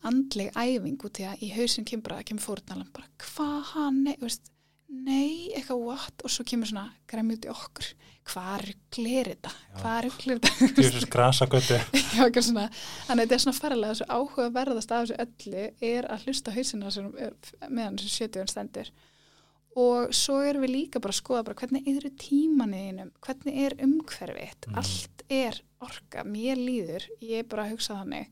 [0.05, 4.51] andleg æfing út í að í hausin kemur bara, kemur fórnalan bara, hvað hann, veist,
[4.89, 7.91] nei, eitthvað what og svo kemur svona græmi út í okkur.
[8.29, 9.51] Hvað glerið þetta?
[9.81, 10.69] Hvað glerið þetta?
[10.79, 11.07] Djúsus
[12.49, 12.65] svona,
[13.09, 15.63] þannig að þetta er svona ferðilega þessu áhugaverðast af þessu öllu
[15.93, 17.37] er að hlusta hausina sem er
[17.69, 18.91] meðan þessu sjötuðan stendur
[19.79, 24.67] og svo erum við líka bara að skoða bara hvernig eru tímaninum, hvernig er umhverfitt,
[24.67, 24.79] Mhm.
[24.81, 28.27] allt er orka, mér líður, ég er bara að hugsa þannig,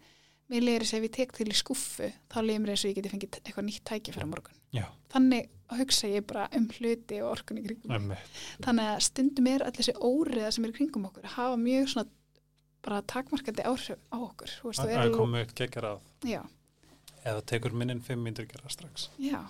[0.51, 2.91] mér líður þess að ef ég tek til í skuffu, þá líður mér þess að
[2.91, 4.59] ég geti fengið eitthvað nýtt tækifæri á morgun.
[4.77, 4.87] Já,
[5.17, 8.17] Þannig hugsa ég bara um hluti og orkun í kringum emmi.
[8.63, 12.07] Þannig að stundum er allir þessi óriða sem er kringum okkur að hafa mjög svona
[12.87, 14.53] bara takmarkandi áhrif á okkur.
[14.63, 16.01] Þú er Það alveg- komu eitt geggar að.
[16.23, 16.43] Já,
[17.27, 19.09] Eða tekur minnin fimm myndur gera strax.
[19.19, 19.41] já.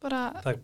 [0.00, 0.60] Bara, Það er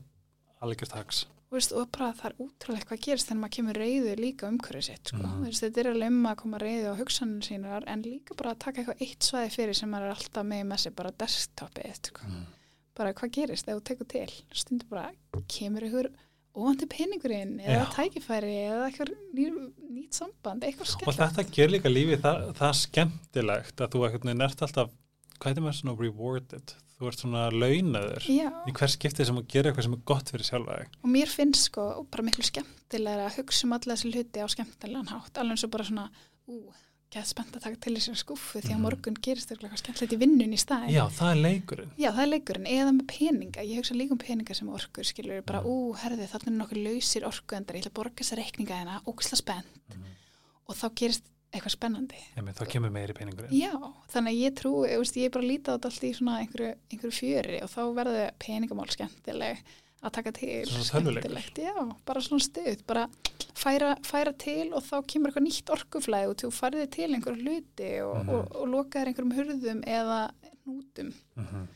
[0.62, 4.20] algjört hags Þú veist, og bara það er útrúlega hvað gerist þegar maður kemur reyður
[4.22, 5.18] líka umhverfið sitt sko.
[5.18, 8.52] Þú veist, þetta er alveg um að koma reyðu á hugsaninu sínar en líka bara
[8.54, 11.98] að taka eitthvað eitt svæði fyrir sem maður er alltaf með með sér bara desktopið
[12.06, 12.28] sko.
[12.28, 12.46] mm.
[12.98, 14.26] Bara hvað gerist ef þú tekur til?
[14.52, 15.10] Stundur bara
[15.50, 16.10] kemur ykkur
[16.60, 17.90] óvandi peningurinn eða Já.
[17.94, 19.44] tækifæri eða eitthvað ný,
[19.94, 24.26] nýtt samband eitthvað og skemmt þetta ger líka lífið það, það skemmtilegt að þú ekkert
[24.32, 24.90] nert alltaf
[25.40, 26.74] hvað er maður svona rewarded?
[27.00, 30.48] Þú ert svona launaður í hvers skiptið sem að gera eitthvað sem er gott fyrir
[30.50, 30.98] sjálfa þig.
[31.00, 35.08] Og mér finnst sko bara miklu skemmtilega að hugsa um alla þessi hluti á skemmtilegan
[35.14, 36.04] hátt, alveg eins og bara svona
[37.10, 38.82] ú, gett spennt að taka til þessi skúfu því að Mhm.
[38.82, 41.90] morgun gerist eitthvað skemmtilegt í vinnun í staðin já, það er leikurinn.
[41.98, 43.60] Já, það er leikurinn, eða með peninga.
[43.66, 45.66] Ég hugsa líka um peninga sem orkur, skilur bara, Mhm.
[45.66, 49.36] ú, herði, þarna er nokkur lausir orkuendar ég ætla að borga þessa reikninga hérna, ógisla
[49.36, 49.96] spennt.
[50.68, 51.22] Og þá gerist
[51.52, 52.14] eitthvað spennandi.
[52.36, 53.50] Emi, þá kemur meiri peningurinn.
[53.50, 53.72] Já,
[54.12, 56.38] þannig að ég trú, ég, veist, ég bara að líta á þetta allt í svona
[56.46, 59.58] einhverju, einhverju fjöri og þá verður peningamál skemmtileg
[60.00, 61.74] að taka til, skemmtilegt já,
[62.08, 63.02] bara svona stuð, bara
[63.54, 67.90] færa, færa til og þá kemur eitthvað nýtt orkuflæði og þú færði til einhverju hluti
[68.06, 68.30] og, Mhm.
[68.34, 70.20] og, og lokaðir einhverjum hurðum eða
[70.66, 71.66] nútum mm -hmm.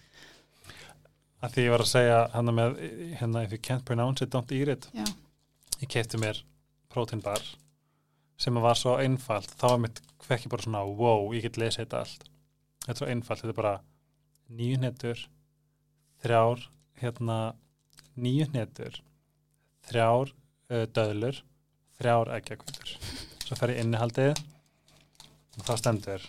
[1.43, 2.79] að því ég var að segja hann með,
[3.21, 4.89] hérna, if you can't pronounce it, don't eat it.
[4.95, 5.05] Já,
[5.83, 6.43] ég kefti mér
[6.89, 7.43] proteinbar
[8.39, 9.51] sem var svo einfalt.
[9.59, 12.25] Þá var mitt hvekki bara svona wow, ég get lesið þetta allt.
[12.87, 13.81] Þetta er svo einfalt, þetta er bara
[14.51, 15.27] nýju hnetur
[16.23, 16.67] þrjár
[17.01, 17.55] hérna
[18.21, 19.01] nýju hnetur
[19.89, 21.41] þrjár uh, döðlur
[21.99, 22.95] þrjár ekkjakvítur
[23.45, 24.41] svo fer ég innihaldið
[25.59, 26.25] og þá stendur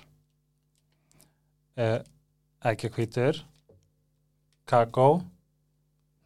[1.80, 2.00] uh,
[2.66, 3.42] ekkjakvítur
[4.70, 5.10] kakó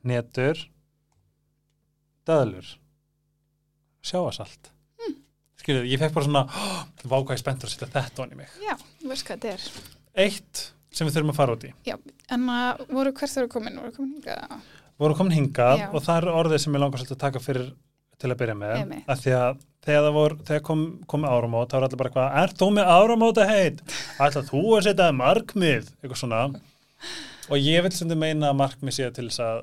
[0.03, 0.65] hnetur
[2.27, 2.73] döðlur
[4.06, 4.72] sjáasalt
[5.02, 5.15] mm.
[5.60, 9.14] skilur, ég fekk bara svona oh, vákvæði spenntur að setja þetta onni mig já, þú
[9.14, 11.73] veist hvað þetta er eitt sem við þurfum að fara út í
[12.30, 13.77] En að voru hvert þau eru komin?
[13.81, 14.68] Voru komin hingað?
[15.00, 15.88] Voru komin hingað Já.
[15.94, 17.70] og það er orðið sem ég langar svolítið að taka fyrir
[18.20, 19.06] til að byrja með Einmitt.
[19.08, 22.38] af því að þegar það voru, þegar kom, kom áramót þá er allir bara eitthvað,
[22.44, 23.84] er þú með áramóta heit
[24.20, 26.42] ætla þú að setja markmið eitthvað svona
[27.50, 29.62] og ég vil sem þið meina að markmið sé til þess að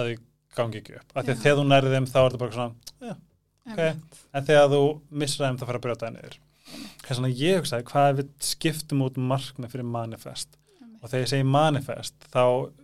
[0.00, 0.22] að þið
[0.56, 1.42] gangi ekki upp af því að Já.
[1.44, 3.16] þegar þú nærði þeim þá er það bara svona
[3.70, 3.80] Ok.
[4.34, 4.80] en þegar þú
[5.20, 6.38] missar þeim þá fara að brjóta það niður
[7.04, 10.56] þess vegna ég hugsaði hvað við skiptum út markmið fyrir manifest
[11.02, 12.42] og þegar ég segi manifest þá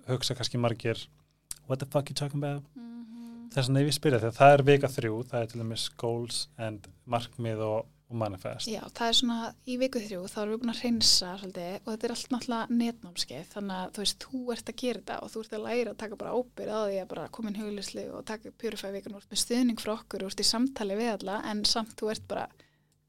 [0.08, 1.06] hugsa kannski margir
[1.68, 3.50] what the fuck you talking about Mhm.
[3.54, 6.48] þess vegna ef ég spyrja þegar það er vika þrjú það er til dæmis goals
[6.58, 10.60] and markmið og, og manifest Já, það er svona í viku þrjú, þá erum við
[10.62, 14.42] búin að reynsa svolítið og þetta er allt náttúrulega netnámskeið þannig að þú veist, þú
[14.54, 17.00] ert að gera þetta og þú ert að læra að taka bara ábyrð á því
[17.02, 18.52] að bara koma inn huglislu og taka
[18.92, 22.10] vikan úr með stuðning frá okkur, þú ert í samtali við alla en samt þú
[22.14, 22.46] ert bara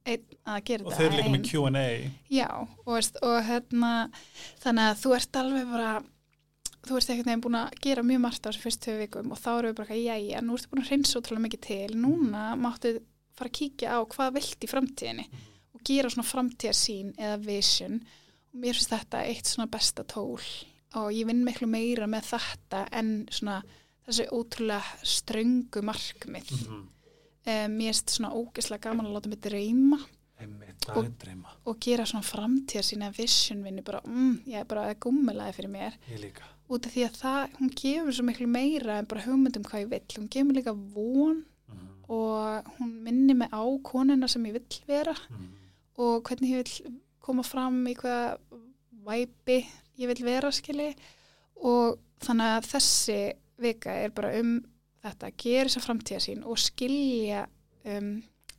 [0.08, 1.88] einn að gera og þetta þeir eru líka með Q&A
[2.34, 2.50] Já,
[2.86, 3.92] og, veist, og hérna
[4.64, 5.92] þannig að þú ert alveg bara
[6.88, 9.42] þú ert ekkert nefn búin að gera mjög margt á þessu fyrst tvö vikum og
[9.42, 12.44] þá erum við bara, já, já, nú ertu búin að reynsa ótrúlega mikið til, núna
[12.60, 12.94] máttu
[13.38, 15.28] fara að kíkja á hvað vilt í framtíðinni
[15.78, 18.00] og gera svona framtíðarsýn eða vision.
[18.52, 20.42] Og mér finnst þetta eitt svona besta tól
[20.98, 23.60] og ég vinn miklu meira með þetta en svona
[24.08, 26.52] þessi ótrúlega ströngu markmið.
[26.52, 26.86] Mm -hmm.
[27.48, 29.99] Um, mér finnst svona ógeðslega gaman að láta mig dreyma.
[30.95, 31.06] Og-
[31.65, 35.94] og gera svona framtíðarsýn eða vision vinnu bara, mm, ég er bara gummilaði fyrir mér.
[36.69, 39.90] Út af því að það, hún gefur svo miklu meira en bara hugmyndum hvað ég
[39.90, 44.82] vill, hún gefur líka von mm og hún minni mig á konuna sem ég vill
[44.88, 45.48] vera -hmm.
[45.98, 48.38] og hvernig ég vill koma fram í hvaða
[49.06, 49.65] væpi
[49.99, 50.95] ég vill vera skili
[51.56, 54.64] og þannig að þessi vika er bara um
[55.12, 57.46] þetta gera þessa framtíðasín og skilja
[57.88, 58.12] um,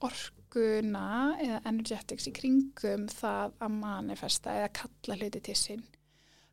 [0.04, 1.04] orkuna
[1.42, 5.86] eða energetics í kringum það að manifesta eða kalla hluti til sín.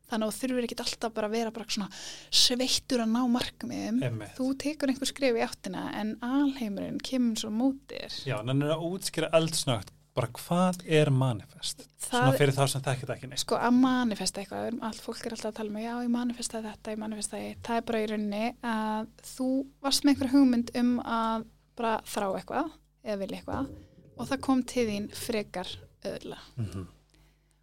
[0.06, 1.88] Þannig að þú þurfur ekki alltaf bara að vera bara svona
[2.30, 3.96] sveittur að ná markmiðum.
[4.06, 4.36] Einmitt.
[4.36, 9.32] Þú tekur einhver skrif í áttina en alheimurinn kemur svo mótir já, er að útskýra
[9.34, 13.78] eldsnögt bara hvað er manifest svona það fyrir þá sem þekkit ekki neitt sko að
[13.80, 17.40] manifesta eitthvað, allt fólk er alltaf að tala um já ég manifesta þetta, ég manifesta
[17.42, 19.48] þetta það er bara í rauninni að þú
[19.84, 22.70] varst með einhver hugmynd um að bara þrá eitthvað
[23.04, 23.72] eða vilja eitthvað
[24.16, 25.72] og það kom til þín frekar
[26.06, 26.86] öðla mm -hmm.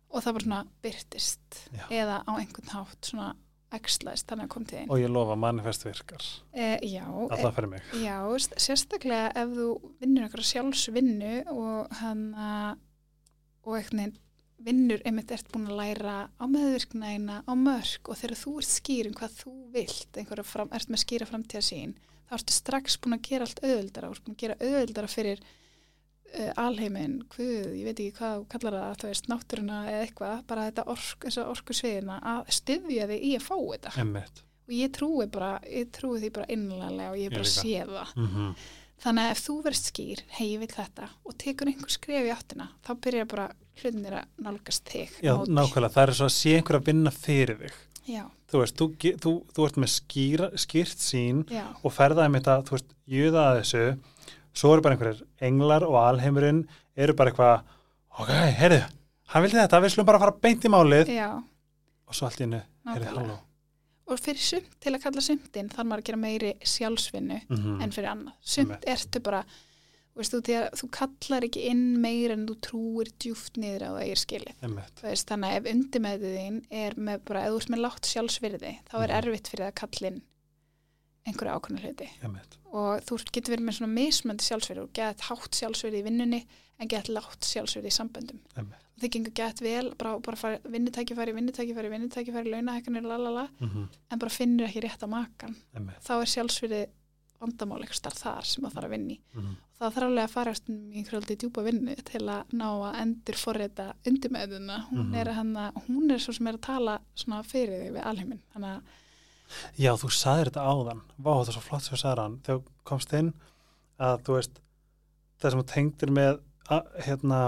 [0.09, 1.85] og það bara svona byrtist Já.
[1.89, 3.33] eða á einhvern hátt svona
[3.77, 4.89] ekslaðist þannig að kom til þín.
[4.93, 6.25] Og ég lofa manifest virkar.
[6.53, 7.93] E, já, alltaf fyrir mig.
[8.03, 8.17] Já,
[8.61, 9.69] sérstaklega ef þú
[10.03, 12.27] vinnur eitthvað sjálfsvinnu og hann
[13.63, 14.19] og eitthvað
[14.63, 19.09] vinnur einmitt ert búin að læra á meðvirknæina, á mörg og þegar þú ert skýr
[19.09, 21.95] um hvað þú vilt einhverja fram, ert með skýra framtíða sín
[22.29, 25.43] þá ertu strax búin að gera allt auðvöldara og búin að gera auðvöldara fyrir
[26.57, 30.67] alheiminn, hvað, ég veit ekki hvað þú kallar það, þú veist, náttúruna eða eitthvað, bara
[30.69, 33.95] þetta ork, þessa orku sviðina að styðja þig í að fá þetta.
[34.03, 34.43] Einmitt.
[34.63, 37.61] Og ég trúi bara, ég trúi því bara innlega og ég Ég bara líka.
[37.61, 38.15] sé það.
[38.21, 38.55] Mm
[39.03, 42.29] þannig að ef þú verðst skýr, hei ég vil þetta og tekur einhver skref í
[42.31, 43.47] áttina þá byrjar bara
[43.81, 45.51] hlutinir að nálgast þig Já, á móti.
[45.57, 47.73] nákvæmlega, það er svo að sé einhver að vinna fyrir þig.
[48.13, 48.23] já,
[48.53, 52.45] Þú veist, þú, ge- þú, þú ert með skýra, skýrt sín já, og ferðaði með
[52.45, 53.83] þetta, þú veist, jöða að þessu,
[54.53, 56.63] svo eru bara einhverjir englar og alheimurinn
[56.95, 57.63] eru bara eitthvað,
[58.19, 58.81] ok, heyrðu,
[59.33, 62.45] hann vildi þetta, við slum bara fara beint í málið já og svo allt í
[62.45, 62.61] hennu,
[62.91, 63.37] heyrðu, halló.
[64.13, 67.91] og fyrir sumt, til að kalla sumtin þarf maður að gera meiri sjálfsvinnu Mm en
[67.95, 68.33] fyrir annað.
[68.41, 69.43] Sumt ertu bara
[70.13, 70.35] veist,
[70.77, 74.67] þú, kallar ekki inn meir en þú trúir djúft niður á það er skilið.
[75.01, 78.73] Veist, þannig að ef undirmeðið þín er með bara, ef þú ert með látt sjálfsvirði,
[78.91, 79.17] þá er Mhm.
[79.23, 80.21] erfitt fyrir það að kalla inn
[81.27, 82.57] einhverja ákvörnu hluti Einmitt.
[82.71, 86.41] og þú getur verið með svona mismöndi sjálfsvirði og gett hátt sjálfsvirði í vinnunni
[86.81, 88.41] en gett látt sjálfsvirði í samböndum.
[88.57, 88.79] Einmitt.
[88.93, 94.29] Og þið gengur gett vel, bara, bara vinnutækifæri, vinnutækifæri, vinnutækifæri, launahækkanir, lalala, Mm en bara
[94.29, 95.55] finnur ekki rétt að makan.
[95.73, 96.03] Einmitt.
[96.05, 96.81] Þá er sjálfsvirði
[97.43, 99.19] vandamál eitthvað starf þar sem það þarf að vinni.
[99.33, 102.99] Mm Það þarf alveg að fara í einhverju aldrei djúpa vinnu til að ná að
[103.01, 104.77] endur forrita undirmeðuna.
[104.91, 106.93] Hún, er hana, hún er svo sem er að tala
[107.49, 108.43] fyrir þig við alheiminn.
[108.53, 109.01] Þannig að
[109.79, 112.61] Já, þú saðir þetta áðan, vá, þetta er svo flott sem þú sagðir hann, þegar
[112.89, 113.33] komst inn
[113.99, 114.61] að þú veist,
[115.41, 116.39] það sem þú tengdir með
[116.69, 117.39] að, hérna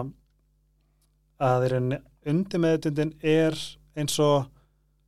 [1.46, 2.00] að þeirra
[2.32, 3.58] undir meðutundin er
[4.00, 4.48] eins og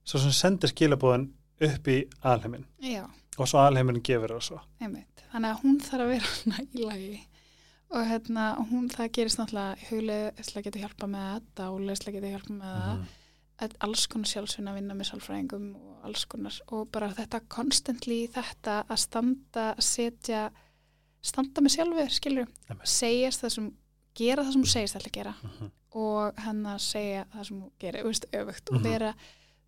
[0.08, 1.30] svo sem sendir skilabóðin
[1.68, 1.98] upp í
[2.28, 3.04] alheiminn já,
[3.38, 4.60] og svo alheiminn gefur það svo.
[4.82, 5.24] einmitt.
[5.32, 7.18] Þannig að hún þarf að vera hana í lagi.
[7.88, 12.72] Og hérna, hún, það gerist náttúrulega hugleðislega getur hjálpa með það, dáleislega getur hjálpa með
[12.72, 13.02] það, Mhm.
[13.04, 13.27] að
[13.82, 18.98] alls konar sjálfsvinna vinna með sálfræðingum og alls konar og bara þetta constantly þetta að
[19.02, 20.52] standa, að setja
[21.22, 22.48] standa með sjálfur, skilur
[22.88, 23.72] segjast það sem
[24.18, 25.72] gera það sem þú segist að gera Mhm.
[25.98, 28.78] og hann að segja það sem þú gerir, þú veist, öfugt Mhm.
[28.78, 29.14] og vera,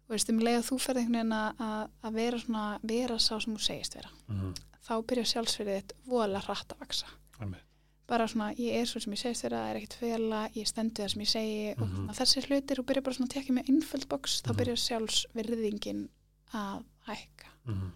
[0.07, 3.15] þú veist, um leið að þú ferð einhvern veginn að- að að vera svona, vera
[3.19, 4.53] sá sem þú segist vera, Mhm.
[4.87, 7.05] þá byrjar sjálfsverðið þitt voðalega hratt að vaksa
[7.41, 7.61] Einmitt.
[8.09, 11.03] Bara svona, ég er svo sem ég segist vera, það er ekkert fela, ég stendu
[11.03, 12.09] það sem ég segi og Mhm.
[12.17, 14.57] þessi hlutir og byrja bara svona að tekja með innföld box, þá Mhm.
[14.59, 16.07] byrjar sjálfsvirðingin
[16.53, 17.47] að hækka.
[17.67, 17.91] Mhm.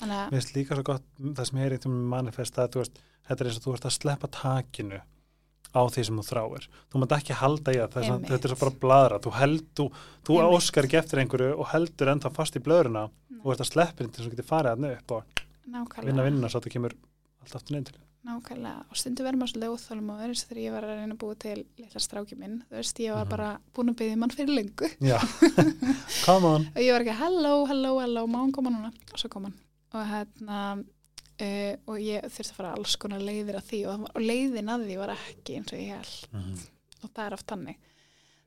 [0.00, 2.68] Þannig að, Mér finnst líka svo gott það sem ég er eitthvað með manifest að
[2.82, 5.00] veist, þetta er eins og þú ert að sleppa takinu
[5.74, 6.68] á því sem þú þráir.
[6.92, 9.92] Þú mátt ekki halda í er svona- þetta er svo bara bladra, þú held, þú,
[10.24, 13.10] þú óskar ekki eftir einhverju og heldur ennþá fast í blöðruna
[13.44, 15.24] og ert að sleppa til þess að þú getur farið að upp og
[16.04, 16.92] vinna vinnuna svo að þú kemur
[17.44, 18.00] allt aftur neinn til.
[18.24, 21.18] nákvæmlega, og stundu verður maður svolítið óþálum og verður þegar ég var að reyna að
[21.20, 23.30] búa til litla stráki minn, þú veist, ég var Mhm.
[23.34, 25.18] bara búin að byggja mann fyrir lengu Já,
[26.24, 26.64] come on.
[26.74, 28.92] og ég var ekki, hello, hello, hello, má hann koma núna?
[29.12, 29.54] Og svo kom hann.
[29.92, 34.22] Og hérna, uh, og ég þurfti að fara alls konar leiðir að því og, og
[34.24, 36.28] leiðin að því var ekki eins og ég held.
[36.32, 36.58] Mhm.
[37.04, 37.76] og það er oft þannig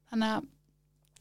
[0.09, 0.47] þannig að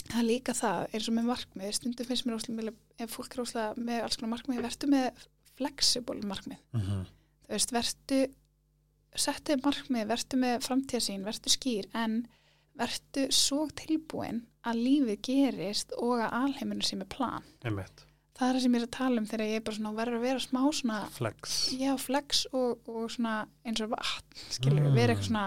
[0.06, 3.42] það er líka það eins og með markmið, stundum finnst mér óslega, ef fólk er
[3.44, 5.26] óslega með alls konar markmið verður með
[5.58, 7.06] flexible markmið Mhm.
[7.46, 8.26] Þú veist, verður
[9.16, 12.16] settu markmið, verður með framtíðasín verður skýr, en
[12.76, 18.02] verður svo tilbúin að lífið gerist og að alheiminu sé með plan Einmitt.
[18.36, 20.18] það er það sem ég er að tala um þegar ég er bara svona verður
[20.18, 21.54] að vera smá svona Flex.
[21.80, 24.94] já, flex og, og svona eins og vatn, skilur, Mm.
[24.98, 25.46] vera eitthvað svona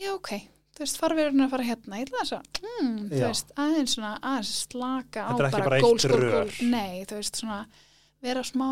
[0.00, 0.30] já, ok,
[0.78, 4.14] þú veist, farverðurinn að fara hérna, ég ætla þess að, mm, þú veist, aðeins svona,
[4.22, 6.32] aðeins slaka á er bara bara eitt gól, skól, rör.
[6.48, 7.60] gól, nei, þú veist, svona
[8.24, 8.70] vera smá,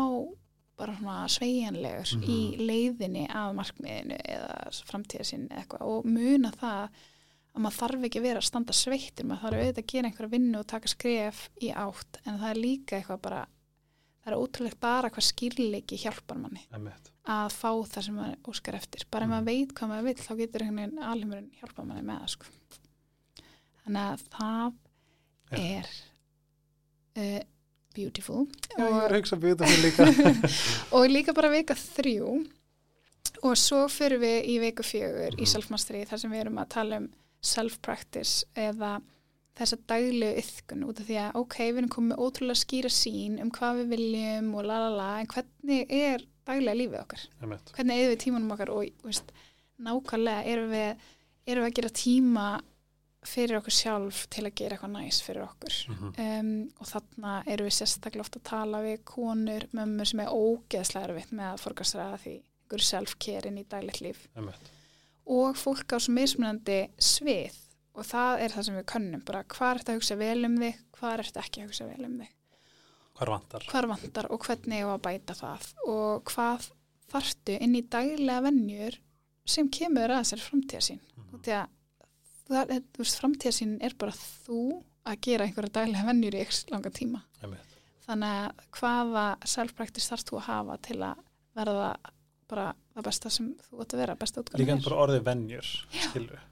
[0.79, 2.23] bara svona sveigjanlegur Mhm.
[2.23, 2.39] í
[2.69, 6.89] leiðinni að markmiðinu eða framtíðasinn eitthvað og muna það
[7.49, 10.31] að maður þarf ekki að vera að standa sveittur, maður þarf auðvitað að gera einhverja
[10.35, 13.41] vinnu og taka skref í átt, en það er líka eitthvað bara,
[14.23, 17.09] það er ótrúlegt bara hvað skýrleiki hjálpar manni Einmitt.
[17.25, 19.35] að fá það sem maður óskar eftir bara ef Mhm.
[19.35, 22.45] maður veit hvað maður vill þá getur einhvern veginn alheimurinn hjálpa manni með það sko.
[23.85, 24.73] þannig að það
[25.51, 25.57] Já.
[25.59, 25.87] er
[27.17, 27.43] uh,
[27.99, 28.47] beautiful.
[28.71, 30.09] Já, ég var og, að hugsa það líka.
[30.95, 32.33] og líka bara vika þrjú.
[33.45, 35.51] Og svo fyrir við í viku fjögur í Mhm.
[35.53, 37.09] self-mastery þar sem við erum að tala um
[37.45, 38.97] self-practice eða
[39.59, 43.51] þessa daglegu yðkun út af því að ok, við erum komið ótrúlega skýra sín um
[43.55, 47.23] hvað við viljum og la la la en hvernig er daglega lífið okkar?
[47.75, 48.71] Hvernig eigum við tímanum okkar?
[48.75, 49.33] Og veist,
[49.83, 51.07] nákvæmlega erum við,
[51.47, 52.45] erum við að gera tíma
[53.25, 56.13] fyrir okkur sjálf til að gera eitthvað næs fyrir okkur Mhm.
[56.23, 61.09] um, og þarna erum við sérstaklega ofta að tala við konur, mömmur sem er ógeðslega
[61.09, 64.69] erfitt með að forgastræða því einhverju self-care inn í daglegt líf Einmitt.
[65.27, 67.55] og fólk á svo mismunandi svið
[67.95, 70.57] og það er það sem við könnum bara hvað er þetta að hugsa vel um
[70.57, 72.29] þig hvað er þetta ekki að hugsa vel um þig
[73.19, 73.63] Hvar vantar?
[73.67, 76.69] hvar vantar og hvernig á að bæta það og hvað
[77.11, 78.95] þarftu inn í daglega vennjur
[79.45, 81.33] sem kemur að þessari framtíðasín Mhm.
[81.33, 81.67] og því að
[82.49, 84.61] það, þú veist, framtíðasín er bara þú
[85.09, 87.23] að gera einhverja daglega vennjur í x langa tíma.
[87.43, 87.77] Einmitt.
[88.05, 91.23] þannig að hvaða self-practice þarfst þú að hafa til að
[91.59, 91.89] verða
[92.49, 95.71] bara það besta sem þú átt að vera, besta líka útgáðan en bara orðið venjur
[95.93, 96.45] skilur,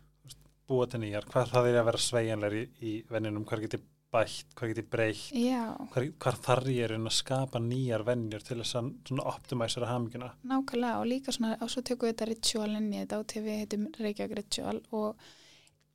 [0.69, 3.80] búa til nýjar hvað það er að vera sveigjanlegur í, í venjunum hvað geti
[4.14, 5.64] bætt, hvað geti breytt Já,
[5.94, 10.30] hvað, hvað þarf ég er að skapa nýjar venjur til þess að svona optimæsara haminguna?
[10.48, 13.90] Nákvæmlega og líka svona og svo tökum við þetta ritualinn í þetta á TV heitum
[13.98, 15.28] Reykjavík Ritual og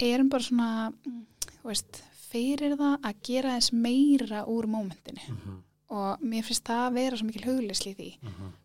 [0.01, 1.21] erum bara svona mm,
[1.67, 2.03] veist,
[2.33, 5.23] fyrir það að gera þess meira úr mómentinu.
[5.29, 5.61] Mm -hmm.
[5.93, 8.11] og mér finnst það að vera svo mikil huglisli í því.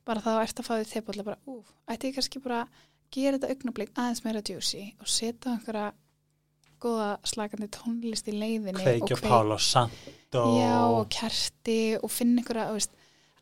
[0.05, 2.67] Bara þá ert að fá því þegar bara, ú, ætti ég kannski bara að
[3.11, 5.93] gera þetta augnablík aðeins meira juicy og setja einhverja
[6.83, 9.57] góða slagandi tónlist í leiðinni kveikja Pála
[10.31, 12.91] Já, og kerti og finna einhverja, veist,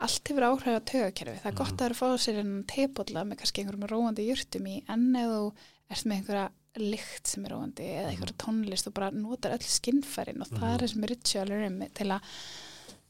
[0.06, 1.40] allt hefur áhrif á tögakerfi.
[1.41, 4.28] Það er gott að það eru að fá sér en tepotla með kannski einhverjum róandi
[4.30, 5.41] jurtum í en ef þú
[5.90, 6.45] ert með einhverja
[6.81, 10.80] lykt sem er róandi eða einhverja tónlist og bara notar öll skinnfærin og það er
[10.84, 12.22] það sem er ritualur um til að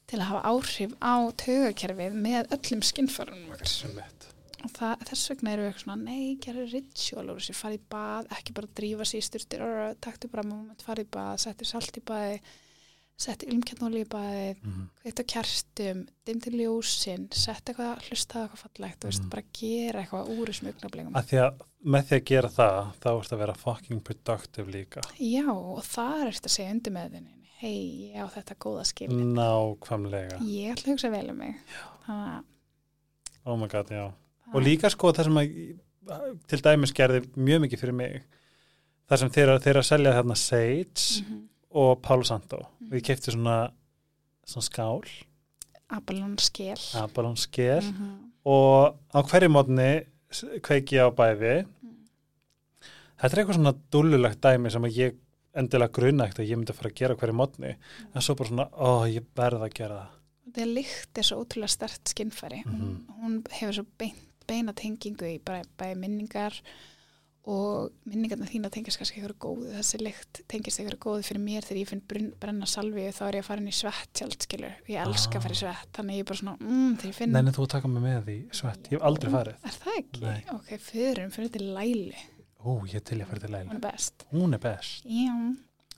[0.06, 3.48] til að hafa áhrif á tögakerfið með öllum skinnfærunum.
[4.66, 7.82] Og það, þess vegna eru við eitthvað svona, nei, gera ritual og þessi farið í
[7.92, 9.64] bað, ekki bara drífa sér í styrtir,
[10.02, 12.38] taktu bara moment, farið í bað, settu salt í baði,
[13.16, 14.88] settu ilmkjarnóli í baði, Mhm.
[15.02, 19.30] kveikt á kerstum, dimti ljósin, settu eitthvað, hlusta eitthvað fallegt, þú veist, Mhm.
[19.30, 21.12] bara gera eitthvað úr þessum augnablegum.
[21.14, 25.02] að því að með því að gera það þá ert að vera fucking productive líka.
[25.22, 27.76] Já, og það er eftir að segja undir með þinni, hei,
[28.12, 30.38] ég á þetta góða skil, nákvæmlega.
[30.50, 31.60] Ég ætla að hugsa vel um mig,
[32.10, 32.40] að,
[33.46, 34.06] oh my god, já.
[34.54, 35.54] Og líka sko það sem að
[36.46, 38.18] til dæmis gerði mjög mikið fyrir mig
[39.10, 41.40] það sem þeir, þeir að selja þarna Sage Mhm.
[41.76, 42.56] og Palo Santo.
[42.86, 43.70] Og ég kefti svona,
[44.46, 45.02] svona skál.
[45.90, 46.78] Abalón skil.
[46.98, 48.32] Abalon sker Mhm.
[48.44, 50.06] og á hverju mótni
[50.62, 51.66] kveiki á bæði
[53.16, 55.22] þetta er eitthvað svona dúllulegt dæmi sem að ég
[55.56, 57.72] endilega grunna ekkert að ég myndi að fara að gera hverju mótni
[58.12, 60.14] en svo bara svona, ó, ég verð að gera það
[60.46, 62.60] Þetta lykt er svo ótrúlega stert skinnfæri.
[62.64, 62.76] Mhm.
[62.80, 66.54] hún, hún hefur svo beint, beina tengingu í bara, bæði minningar
[67.46, 69.72] og minningarna þína tengist kannski eitthvað góðu.
[69.74, 73.38] Þessi lykt tengist eitthvað góðu fyrir mér þegar ég finn brun, brenna salvi þá er
[73.38, 74.78] ég að fara inn í svett sjálf, skilur.
[74.86, 77.34] Ég elska að fara í svett, þannig ég er bara svona, mm, finn...
[77.34, 80.24] Nei, nei, þú taka mig með því svett, ég hef aldrei farið Er það ekki?
[80.24, 80.40] Nei.
[80.54, 82.24] Ok, förum, fyrir til læli.
[82.66, 84.24] Ó, ég til ég að fara til Hún læli er best.
[84.32, 85.04] Hún er best.
[85.06, 85.34] Já,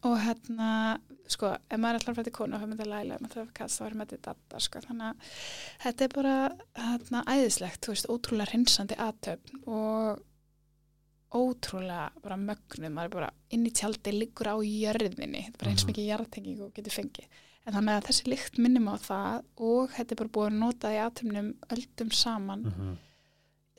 [0.09, 0.67] og hérna,
[1.33, 3.35] sko, ef maður er alltaf að fara til konu og fyrir til læli, ef maður
[3.39, 5.33] þarf að kasta, þá er maður til datta, sko, þannig að
[5.87, 6.35] þetta er bara,
[6.85, 10.23] hérna, æðislegt, þú veist, ótrúlega hreinsandi aðtöfn og
[11.39, 15.73] ótrúlega bara mögnuð, maður er bara inn í tjaldi liggur á jörðinni, þetta er bara
[15.75, 15.91] eins Mhm.
[15.93, 17.27] mikið jarðtenging og getur fengið.
[17.67, 20.89] En þannig að þessi lykt minnum á það og þetta er bara búið að nota
[20.89, 22.97] í aðtöfnum öldum saman mm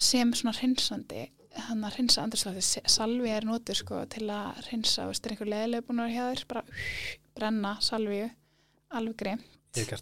[0.01, 1.29] sem svona hreinsandi
[1.67, 5.87] hann að hreinsa andrslátið salvi er notur sko til að hreinsa og styrir einhver leðilega
[5.87, 6.63] búin að vera hjá þér bara
[7.39, 8.19] brenna salvi
[8.99, 9.23] alveg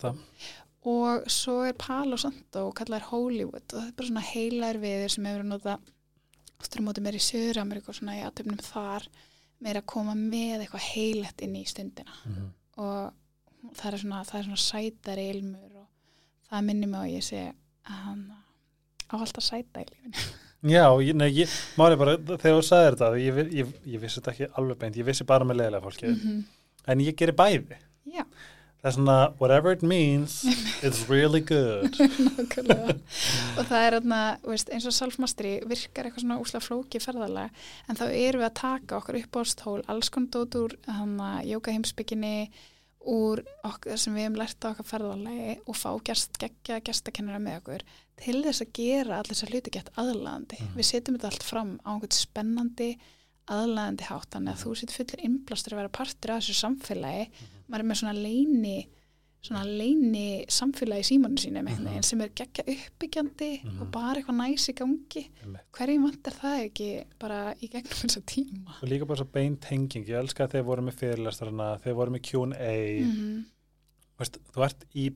[0.01, 0.25] það.
[0.87, 5.15] Og svo er Palo Santo og kallar Hollywood og þetta er bara svona heilar viður
[5.15, 5.79] sem hefur nota
[6.63, 9.07] styrir mótið meira í Söður-Ameríku og svona í aðtöfnum þar
[9.63, 12.15] meira að koma með eitthvað heilett inn í stundina.
[12.29, 12.47] Mm
[12.77, 15.87] og það er svona, það er svona sætari ilmur og
[16.49, 18.25] það minnir mig á að ég sé að hann
[19.07, 20.27] á alltaf sæta í lífinu
[20.67, 24.33] Já, ég, nei, ég, máli bara, þegar þú sagði þetta, ég, ég, ég vissi þetta
[24.33, 26.45] ekki alveg beint, ég vissi bara með leiðilega fólki, -hmm.
[26.93, 27.79] en ég gerir bæði.
[28.07, 28.23] Já,
[28.77, 30.45] Það er svona, whatever it means,
[30.85, 31.95] it's really good.
[33.57, 37.49] og það er þarna, veist, eins og salfmastri virkar eitthvað svona úsla flóki ferðalega
[37.89, 40.77] en þá erum við að taka okkur upp á stól alls konar dót úr
[41.49, 42.35] jóka heimsbygginni
[43.07, 47.61] úr okkur sem við hefum lært á okkar ferðalagi og fá gerst geggja gestakennara með
[47.61, 47.85] okkur
[48.17, 50.59] til þess að gera allir þess að hluti gett aðlaðandi.
[50.63, 50.75] Mhm.
[50.75, 52.89] Við setjum þetta allt fram á einhvern spennandi
[53.47, 57.27] aðlaðandi hátt þannig að þú setur fullir innblástur að vera partur af þessu samfélagi
[57.67, 58.77] maður er með svona leini
[59.43, 61.87] svona leini samfélagi símanu Mhm.
[61.97, 63.81] mm sem er geggja uppbyggjandi Mhm.
[63.81, 65.29] og bara eitthvað næs í gangi.
[65.71, 68.73] Hverjum vantar það ekki bara í gegnum þessa tíma?
[68.81, 72.11] Og líka bara svo beint tenging, ég elska að þeir voru með fyrirlestarana, þeir voru
[72.11, 73.45] með Q&A, mm
[74.19, 75.11] veist, þú ert í,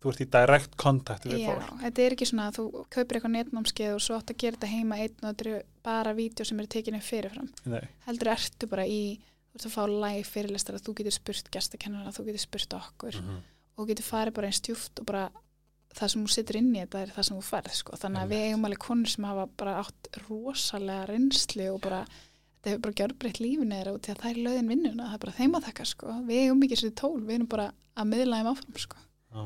[0.00, 1.80] þú ert í direct kontakt við Já, fólk.
[1.82, 4.68] þetta er ekki svona að þú kaupir eitthvað netnámskeið og svo átt að gera þetta
[4.70, 7.48] heima einn og þetta eru bara vídeo sem eru tekinu fyrirfram.
[7.66, 11.50] Nei, heldur ertu bara í þú ert að fá live fyrirlestar að þú getur spurt
[11.50, 13.14] gestakennara, þú getur spurt okkur.
[13.20, 13.42] Mhm.
[13.76, 15.24] Og getur farið bara einn stjúft og bara
[15.94, 17.98] það sem þú situr inn í þetta er það sem þú færð sko.
[18.02, 22.72] þannig að við eigum alveg konur sem hafa bara átt rosalega reynslu og bara þetta
[22.72, 25.38] hefur bara gjörbreytt lífinu þeirra út því að það er löðin vinnuna, það er bara
[25.38, 26.18] þeim að þakka sko.
[26.26, 29.06] við eigum ekki þessi tól, við erum bara að miðla þeim áfram sko.
[29.34, 29.42] Á.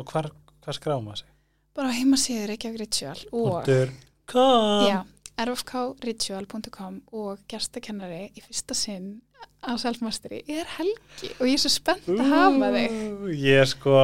[0.00, 0.30] Og hvar,
[0.62, 1.30] hvar skráma sig?
[1.74, 3.92] bara á heimasíður Reykjavík Ritual og Punktur
[4.28, 4.86] com.
[4.88, 4.98] já,
[5.40, 9.20] rfkritual.com og gestakennari í fyrsta sinn
[9.60, 13.96] á Selfmasteri er Helgi og ég er svo spennt að hafa þig Ég sko,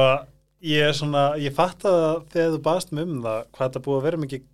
[0.61, 3.97] ég er svona, ég fatt að þegar þú baðst mig um það, hvað þetta búið
[4.01, 4.45] að vera mikið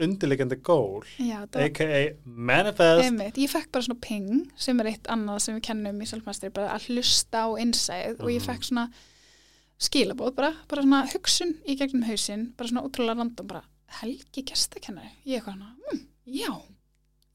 [0.00, 1.98] undirleikandi gól, Já, það a.k.a.
[2.24, 3.02] manifest.
[3.04, 3.36] einmitt.
[3.36, 6.70] Ég fekk bara svona ping sem er eitt annað sem við kennum í Selfmasteri, bara
[6.72, 8.46] að hlusta á innsæð og ég Mhm.
[8.48, 8.86] fekk svona
[9.80, 13.62] skilabóð bara, bara svona hugsun í gegnum hausinn, bara svona ótrúlega random, bara
[14.00, 15.10] helgi gestakennari.
[15.26, 16.00] Ég eitthvað hana, mm,
[16.32, 16.52] já,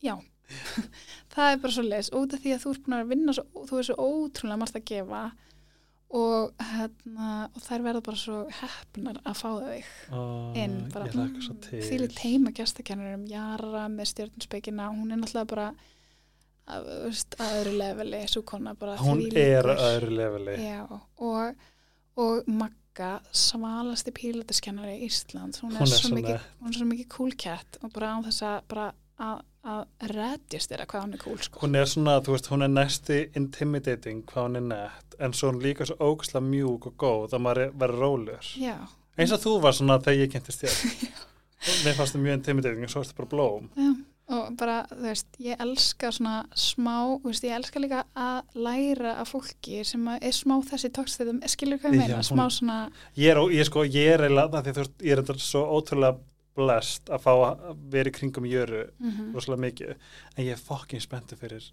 [0.02, 0.16] já.
[1.34, 3.66] það er bara svo leis, út af því að þú ert búin að vinna svo,
[3.70, 5.24] þú er svo ótrúlega margt að gefa
[6.16, 9.82] og, hérna, og þær verða bara svo heppnar að fá þau
[10.14, 10.22] Ó,
[10.62, 15.68] inn bara, því lið teima gestakennarum Jara með stjórnspekina hún er náttúrulega bara
[16.66, 18.22] að, veist, að öðru leveli
[18.80, 20.56] bara Hún er að öðru leveli.
[20.62, 21.68] Já, og,
[22.22, 27.82] og Magga svalasti pílatiskennari í Ísland hún er, Hún er svo mikið, er cool cat
[27.82, 31.62] og bara á þess að að, að redjast þeirra hvað hún er cool sko.
[31.64, 35.52] Hún er svona, þú veist, hún er næsti intimidating hvað hún er nett, en svo
[35.52, 38.52] hún líka svo ógæslega mjúk og góð að maður er- verður rólur.
[38.62, 38.76] Já,
[39.18, 40.76] Eins og þú var svona þegar ég kynntist þér.
[41.86, 43.70] Mér fannst það mjög intimidating og svo er þetta bara blóm.
[43.80, 43.94] já
[44.26, 49.12] og bara, þú veist, ég elska svona smá, þú veist, ég elska líka að læra
[49.22, 52.78] af fólki sem að er smá þessi tókstæðum, skilur hvað ég meina, smá svona
[53.20, 56.18] Ég er, ég, sko, ég er það því þú veist, ég er svo ótrúlega
[56.56, 59.96] blest að fá að vera í kringum jöru mm rosalega mikið,
[60.36, 61.72] en ég er fokkin spenntu fyrir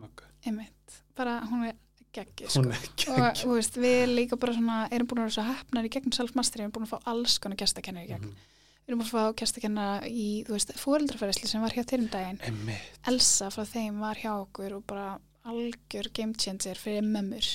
[0.00, 0.26] möggu.
[0.46, 1.76] einmitt, bara hún er
[2.12, 2.62] geggi sko.
[2.62, 2.80] Hún er
[3.14, 6.16] og þú veist, við líka bara svona erum búin að vera svo hefnar í gegnum
[6.16, 8.24] self-mastery erum búin að fá alls konar gestakennari í gegn.
[8.30, 8.48] Mhm.
[8.80, 12.40] við erum að fá gestakennara í, þú veist, fóreldraferðisli sem var hjá þér um daginn.
[12.42, 13.00] Einmitt.
[13.06, 17.46] Elsa frá þeim var hjá okkur og bara algjör game changer fyrir mömmur.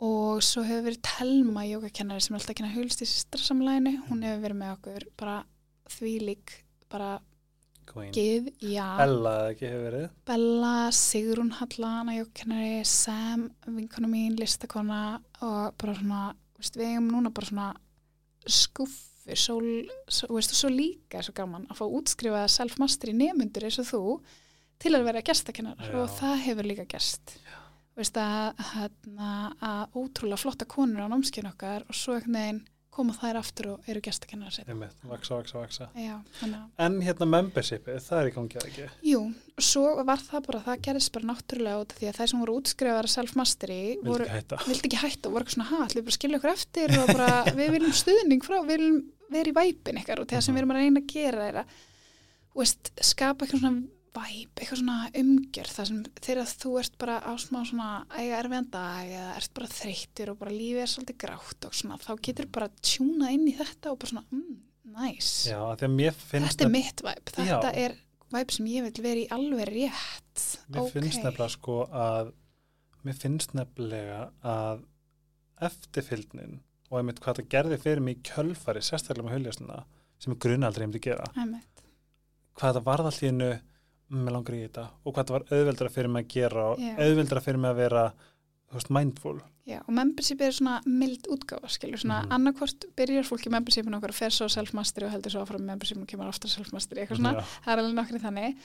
[0.00, 4.24] Og svo hefur verið Telma jógakennari sem er alltaf að kenna hulst í sýstrasamlæginu, hún
[4.24, 5.36] hefur verið með okkur bara
[5.92, 6.58] þvílík
[6.92, 7.18] bara
[7.88, 8.12] Queen.
[8.14, 10.06] gið, já Ella eða ekki hefur verið.
[10.30, 15.00] Bella, Sigrún Hallana jógakennari, Sam vinkona mín, listakona
[15.44, 16.22] og bara svona,
[16.58, 17.68] veist, við eigum núna bara svona
[18.44, 19.58] skuffu svo,
[20.08, 24.02] svo, veist, svo líka svo gaman að fá útskrifaða self-mastery nemundur eins og þú
[24.82, 25.94] til að vera gestakennar Já.
[26.02, 27.36] og það hefur líka gerst
[27.96, 29.32] veist að, hérna,
[29.62, 32.62] að ótrúlega flotta konur á námskeinu okkar og svo einhvern veginn
[32.94, 34.68] koma þær aftur og eru gestakennar sér.
[34.70, 35.88] Einmitt, vaksa, vaksa, vaksa.
[35.98, 38.86] Já, þannig að En hérna membershipið, það er í gangi eða ekki.
[39.10, 39.20] Jú,
[39.70, 42.56] svo var það bara, það gerist bara náttúrulega út af því að þeir sem voru
[42.60, 44.60] útskrifaðar self-mastery Vildi voru, ekki hætta.
[44.68, 46.96] vildi ekki hætta og voru eitthvað svona, ha, ætlum við bara að skilja okkur eftir
[47.00, 47.30] og bara,
[47.60, 49.02] við viljum stuðning frá, við viljum
[49.34, 51.74] vera í væpin ykkar og það sem við erum að reyna að gera er að,
[52.54, 53.82] veist, skapa eitthvað svona
[54.14, 58.70] væp, eitthvað svona umgjörð það sem þegar þú ert bara á smá svona eiga erfiðan
[58.74, 62.48] dag eða ert bara þreyttur og bara lífið er svolítið grátt og svona, þá getur
[62.54, 64.56] bara tjúna inn í þetta og bara svona, mm,
[64.94, 67.84] nice Já, finnst þetta er mitt væp, þetta Já.
[67.84, 67.98] er
[68.34, 71.24] væp sem ég vil vera í alveg rétt Mér finnst Ok.
[71.24, 72.32] nefnilega sko að
[73.04, 74.84] mér finnst nefnilega að
[75.64, 76.60] eftirfylgnin
[76.90, 79.84] og einmitt hvað það gerði fyrir mig í kjölfari sérstaklega með huljastuna
[80.22, 81.84] sem ég grunna aldrei um til að gera Einmitt.
[82.58, 83.50] hvað það varð allt í hennu
[84.10, 86.94] með langar í þetta og hvað það var auðveldra fyrir mig að gera og Já.
[86.98, 88.04] auðveldra fyrir mig að vera
[88.74, 92.32] veist, mindful Já, og membership er svona mild útgáfa, skilur, svona Mhm.
[92.36, 96.02] annarkvort byrjar fólk í membershipinu okkar og fer svo self-mastery og heldur svo áfram membershipinu
[96.02, 97.44] og kemur aftur self-mastery, eitthvað svona, Já.
[97.64, 98.56] það er alveg nokkri þannig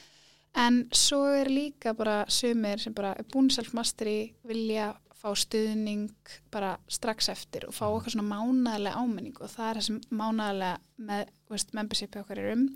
[0.56, 6.10] en svo er líka bara sumir sem bara er búin self-mastery vilja fá stuðning
[6.52, 7.96] bara strax eftir og fá Mhm.
[8.02, 12.52] okkar svona mánaðlega ámenning og það er það sem mánaðlega með, veist, membershipi okkar er
[12.54, 12.70] um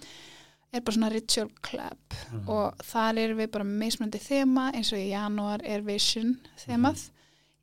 [0.73, 1.99] er bara svona ritual club.
[2.31, 2.49] Mhm.
[2.49, 7.09] og þar erum við bara með mismunandi þema eins og í janúar er vision þemað.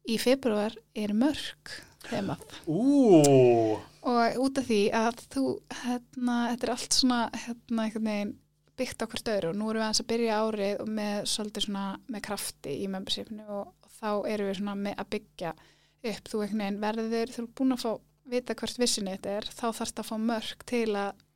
[0.09, 1.73] Í februar er mörg
[2.09, 2.45] þemað.
[2.67, 5.45] Ú, og út af því að þú
[5.83, 8.37] hérna, þetta er allt svona hérna, einhvern veginn
[8.81, 9.51] byggt á hvert öðru.
[9.51, 12.87] Og nú erum við aðeins að byrja árið og með svolítið svona með krafti í
[12.89, 15.51] membershipinu og þá erum við svona með að byggja
[16.01, 16.31] upp.
[16.31, 17.93] Þú einhvern veginn verður, þú er búin að fá
[18.31, 21.27] vita hvert vissinni þetta er, þá þarfst að fá mörg til að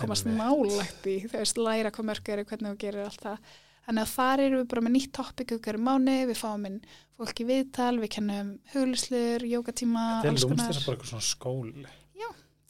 [0.00, 3.54] komast nálægt í, þú veist, læra hvað mörg eru, hvernig þú gerir allt það.
[3.84, 6.78] Þannig að þar erum við bara með nýtt topic ykkur mánu, við fáum inn
[7.18, 10.70] fólk í viðtal, við kennum hugluslur, jókatíma, þetta er alls konar.
[10.70, 11.86] þess að bara eitthvað svona skóli.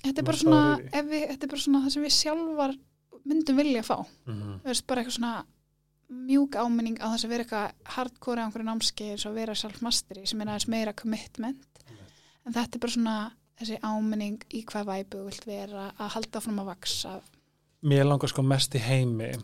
[0.04, 0.62] Þetta er bara svona,
[1.08, 2.74] við, þetta er bara svona það sem við sjálfar
[3.24, 3.96] myndum vilja fá.
[4.28, 5.36] Mm þú veist, bara eitthvað svona
[6.14, 10.26] mjúk áminning á þess að vera eitthvað hardcore á einhverju námskeið og að vera self-mastery
[10.28, 11.80] sem er aðeins meira commitment.
[12.44, 13.16] En þetta er bara svona
[13.60, 17.16] þessi áminning í hvað væpu vilt vera að halda fram að vaksa
[17.84, 19.34] Mér langar sko mest í heimi.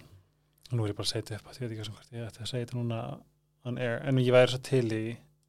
[0.73, 2.41] Nú er ég bara að segja þetta upp ég veit ekki sem hvort ég ætti
[2.41, 3.01] að segja þetta núna
[3.69, 5.03] en ég væri svo til í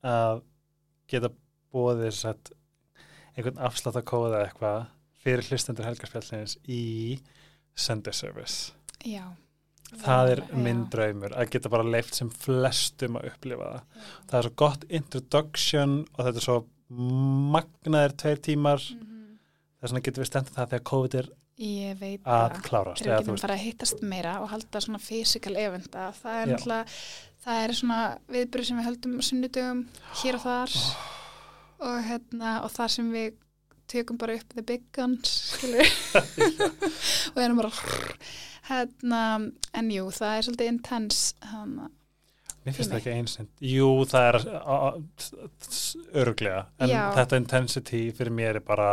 [0.04, 0.42] að
[1.12, 1.30] geta
[1.72, 2.26] bóðið þess
[3.32, 4.82] einhvern afslátt að kóða eitthvað
[5.22, 6.82] fyrir hlustendur helgarspjallins í
[7.78, 8.74] Sunday Service.
[9.08, 9.24] Já,
[10.04, 13.82] það er minn draumur að geta bara leift sem flestum að upplifa það.
[13.96, 14.06] Já.
[14.28, 16.58] það er svo gott introduction og þetta er svo
[16.92, 18.82] magnaðir tveir tímar.
[18.82, 19.38] Mhm.
[19.82, 21.30] þess vegna getum við stendið það þegar COVID er
[21.62, 22.62] að það.
[22.66, 26.08] klárast Þegar við getum veist, bara að hittast meira og halda svona physical eventa.
[26.22, 26.86] Það er náttúrulega,
[27.46, 29.86] það er svona viðbröð sem við höldum sunnudögum
[30.24, 30.76] hér og þar.
[31.82, 33.34] Og, hérna, og þar sem við
[33.92, 35.58] tökum bara upp the big guns
[37.34, 37.72] og erum bara
[38.70, 41.90] hérna, en jú, það er svolítið intense hana,
[42.66, 44.40] mér finnst það ekki einsinn jú, það er
[46.22, 47.02] öruglega, en Já.
[47.18, 48.92] þetta intensity fyrir mér er bara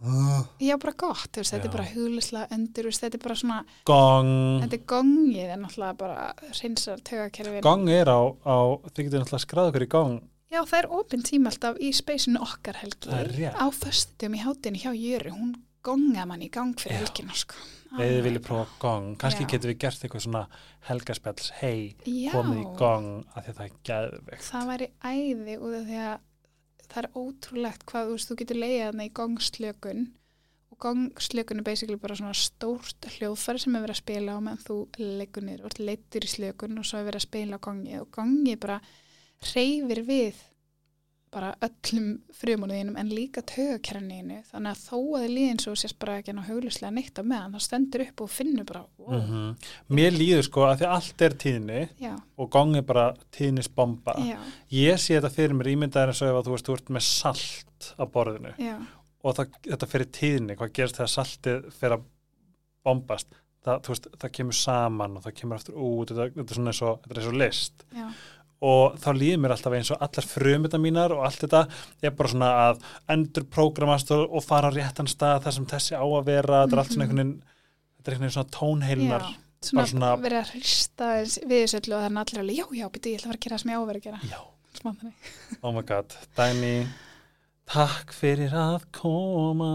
[0.00, 1.70] uh, já, bara gott, veist, þetta Já.
[1.70, 3.60] er bara huglislega öndur, þú veist, þetta er bara svona
[3.90, 4.32] gong
[4.64, 8.56] þetta er gongið en náttúrulega bara reynsar tögakerfin gong er á, á
[8.92, 10.18] þið getur náttúrulega skráð okkur í gong
[10.48, 13.10] Já, það er opinn tíma alltaf í speysinu okkar helgi.
[13.10, 13.58] Það er rétt.
[13.60, 15.50] Á föstutum í hátinu hjá Jöru, hún
[15.84, 17.02] gonga mann í gang fyrir Já.
[17.02, 17.58] helgina, sko.
[17.96, 19.48] Eða þið viljið prófa gong, kannski Já.
[19.52, 20.44] getum við gert eitthvað svona
[20.88, 24.46] helgaspells, hei, komið í gong að það er geðveikt.
[24.48, 26.16] Það væri æði út af því að
[26.88, 30.04] það er ótrúlegt hvað, þú veist, þú getur leiðið þarna í gongslökun
[30.68, 34.64] og gongslökun er basically bara svona stórt hljóðfæri sem er verið að spila á meðan
[34.64, 38.10] þú og ert leittur í slökun og svo er verið að spila á gongi og
[38.14, 38.78] gongi bara
[39.52, 40.40] reyfir við
[41.34, 46.18] bara öllum frumunniðinum en líka tögakerniðinu þannig að þó að þið líðin svo sést bara
[46.20, 49.48] ekki ná huglislega neitt á meðan það stendur upp og finnur bara wow, mm
[49.98, 54.14] mér líður sko að því að allt er tíðni já, og gong er bara tíðnisbomba.
[54.26, 54.38] Já,
[54.74, 57.04] ég sé þetta fyrir mér ímyndaðir eins og ef að þú veist, þú ert með
[57.08, 58.76] salt á borðinu já,
[59.22, 62.08] og það, þetta fyrir tíðni, hvað gerist þegar saltið fyrir að
[62.86, 63.38] bombast?
[63.68, 66.82] Það, veist, það kemur saman og það kemur aftur út, þetta, þetta er svona eins
[66.86, 67.84] og, og list.
[67.96, 68.06] Já,
[68.60, 71.60] og þá líður mér alltaf eins og allar frumita mínar og allt þetta
[72.02, 72.80] er bara svona að
[73.14, 76.82] endur prógramast og, fara á réttan stað þar sem þessi á að vera, þetta er
[76.82, 79.36] allt svona einhvern veginn þetta er einhvern veginn svona tónheilnar já.
[79.58, 83.10] Svona, svona- verið að hrista við þessu öllu og þannig allir alveg, já, já, býtu,
[83.10, 84.20] ég ætla að fara að gera það sem ég á að vera að gera.
[84.30, 84.40] já,
[85.62, 86.74] oh my god, Dæmi
[87.68, 89.72] takk fyrir að koma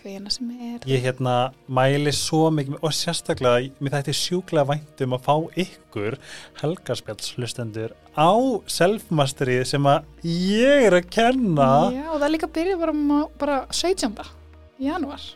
[0.00, 0.84] Hvena sem er.
[0.88, 1.34] ég hérna
[1.68, 6.16] mæli svo mikið og sérstaklega, mér þætti sjúklega væntum að fá ykkur
[6.62, 8.30] helgarspjalls hlustendur á
[8.64, 12.94] selfmasterið sem að ég er að kenna Já, og það líka byrja bara,
[13.42, 14.16] bara 17.
[14.80, 15.26] januar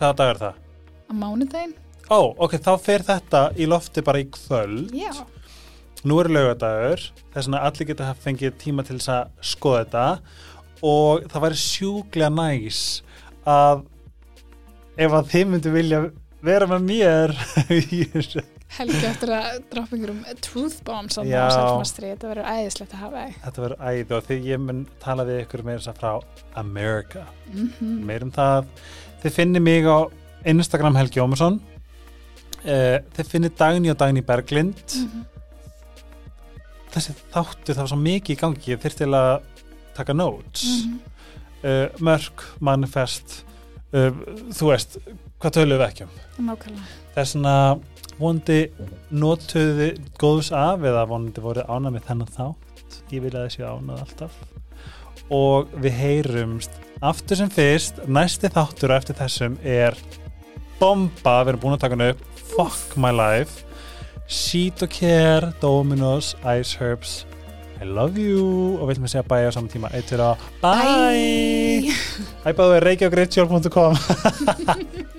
[0.00, 0.58] hvaða dag er það?
[1.04, 1.76] á mánudaginn.
[2.10, 5.12] Ó, ok, þá fer þetta í lofti bara í kvöld Já,
[6.04, 10.06] nú er lögadagur þess að allir geta fengið tíma til þess að skoða þetta
[10.84, 12.80] og það væri sjúklega næs
[13.50, 13.84] að
[14.96, 16.02] ef að þið myndu vilja
[16.44, 17.34] vera með mér
[18.74, 21.44] helgi eftir að droppingur um truth bombs á Já.
[21.52, 23.24] selfmastri, þetta verður æðislegt að hafa.
[23.44, 26.10] Þetta verður æði og því ég mun tala við ykkur meira að frá
[26.58, 27.22] America.
[27.52, 28.66] Mm Meir um það.
[29.22, 29.98] Þið finnir mig á
[30.50, 31.60] Instagram Helgi Ómarsson.
[32.64, 34.84] Uh, þið finnir Dagný og Dagný Berglind.
[34.98, 35.24] Mhm.
[36.94, 38.70] Þessi þáttu það var svo mikið í gangi.
[38.74, 39.32] Ég þyrfti til að
[39.96, 40.66] taka notes.
[40.84, 41.13] Mhm.
[41.64, 43.38] Uh, mörk, manifest,
[43.96, 44.10] uh,
[44.52, 44.98] þú veist,
[45.40, 46.16] hvað töluðu við ekki um?
[46.50, 46.88] Nákvæmlega.
[47.14, 47.54] Það er svona
[48.18, 48.58] vondi
[49.14, 49.88] notuði
[50.20, 52.98] góðs af eða vondi voru ánað með þennan þátt.
[53.14, 54.36] Ég vil að þessi ánað alltaf.
[55.32, 59.96] Og við heyrumst aftur sem fyrst, næsti þáttur eftir þessum er
[60.76, 62.26] bomba, við erum búin að taka hann upp.
[62.54, 63.64] Fuck my life.
[64.28, 67.22] Sheet og Care, Dominos Ice Herbs
[67.82, 68.78] I love you.
[68.78, 69.90] Og viljum við segja bye á saman tíma.
[69.96, 70.74] Eitt fyrir að bye.
[70.74, 71.98] Bye.
[72.44, 73.92] Æ bæðu reykjagritsjálf.com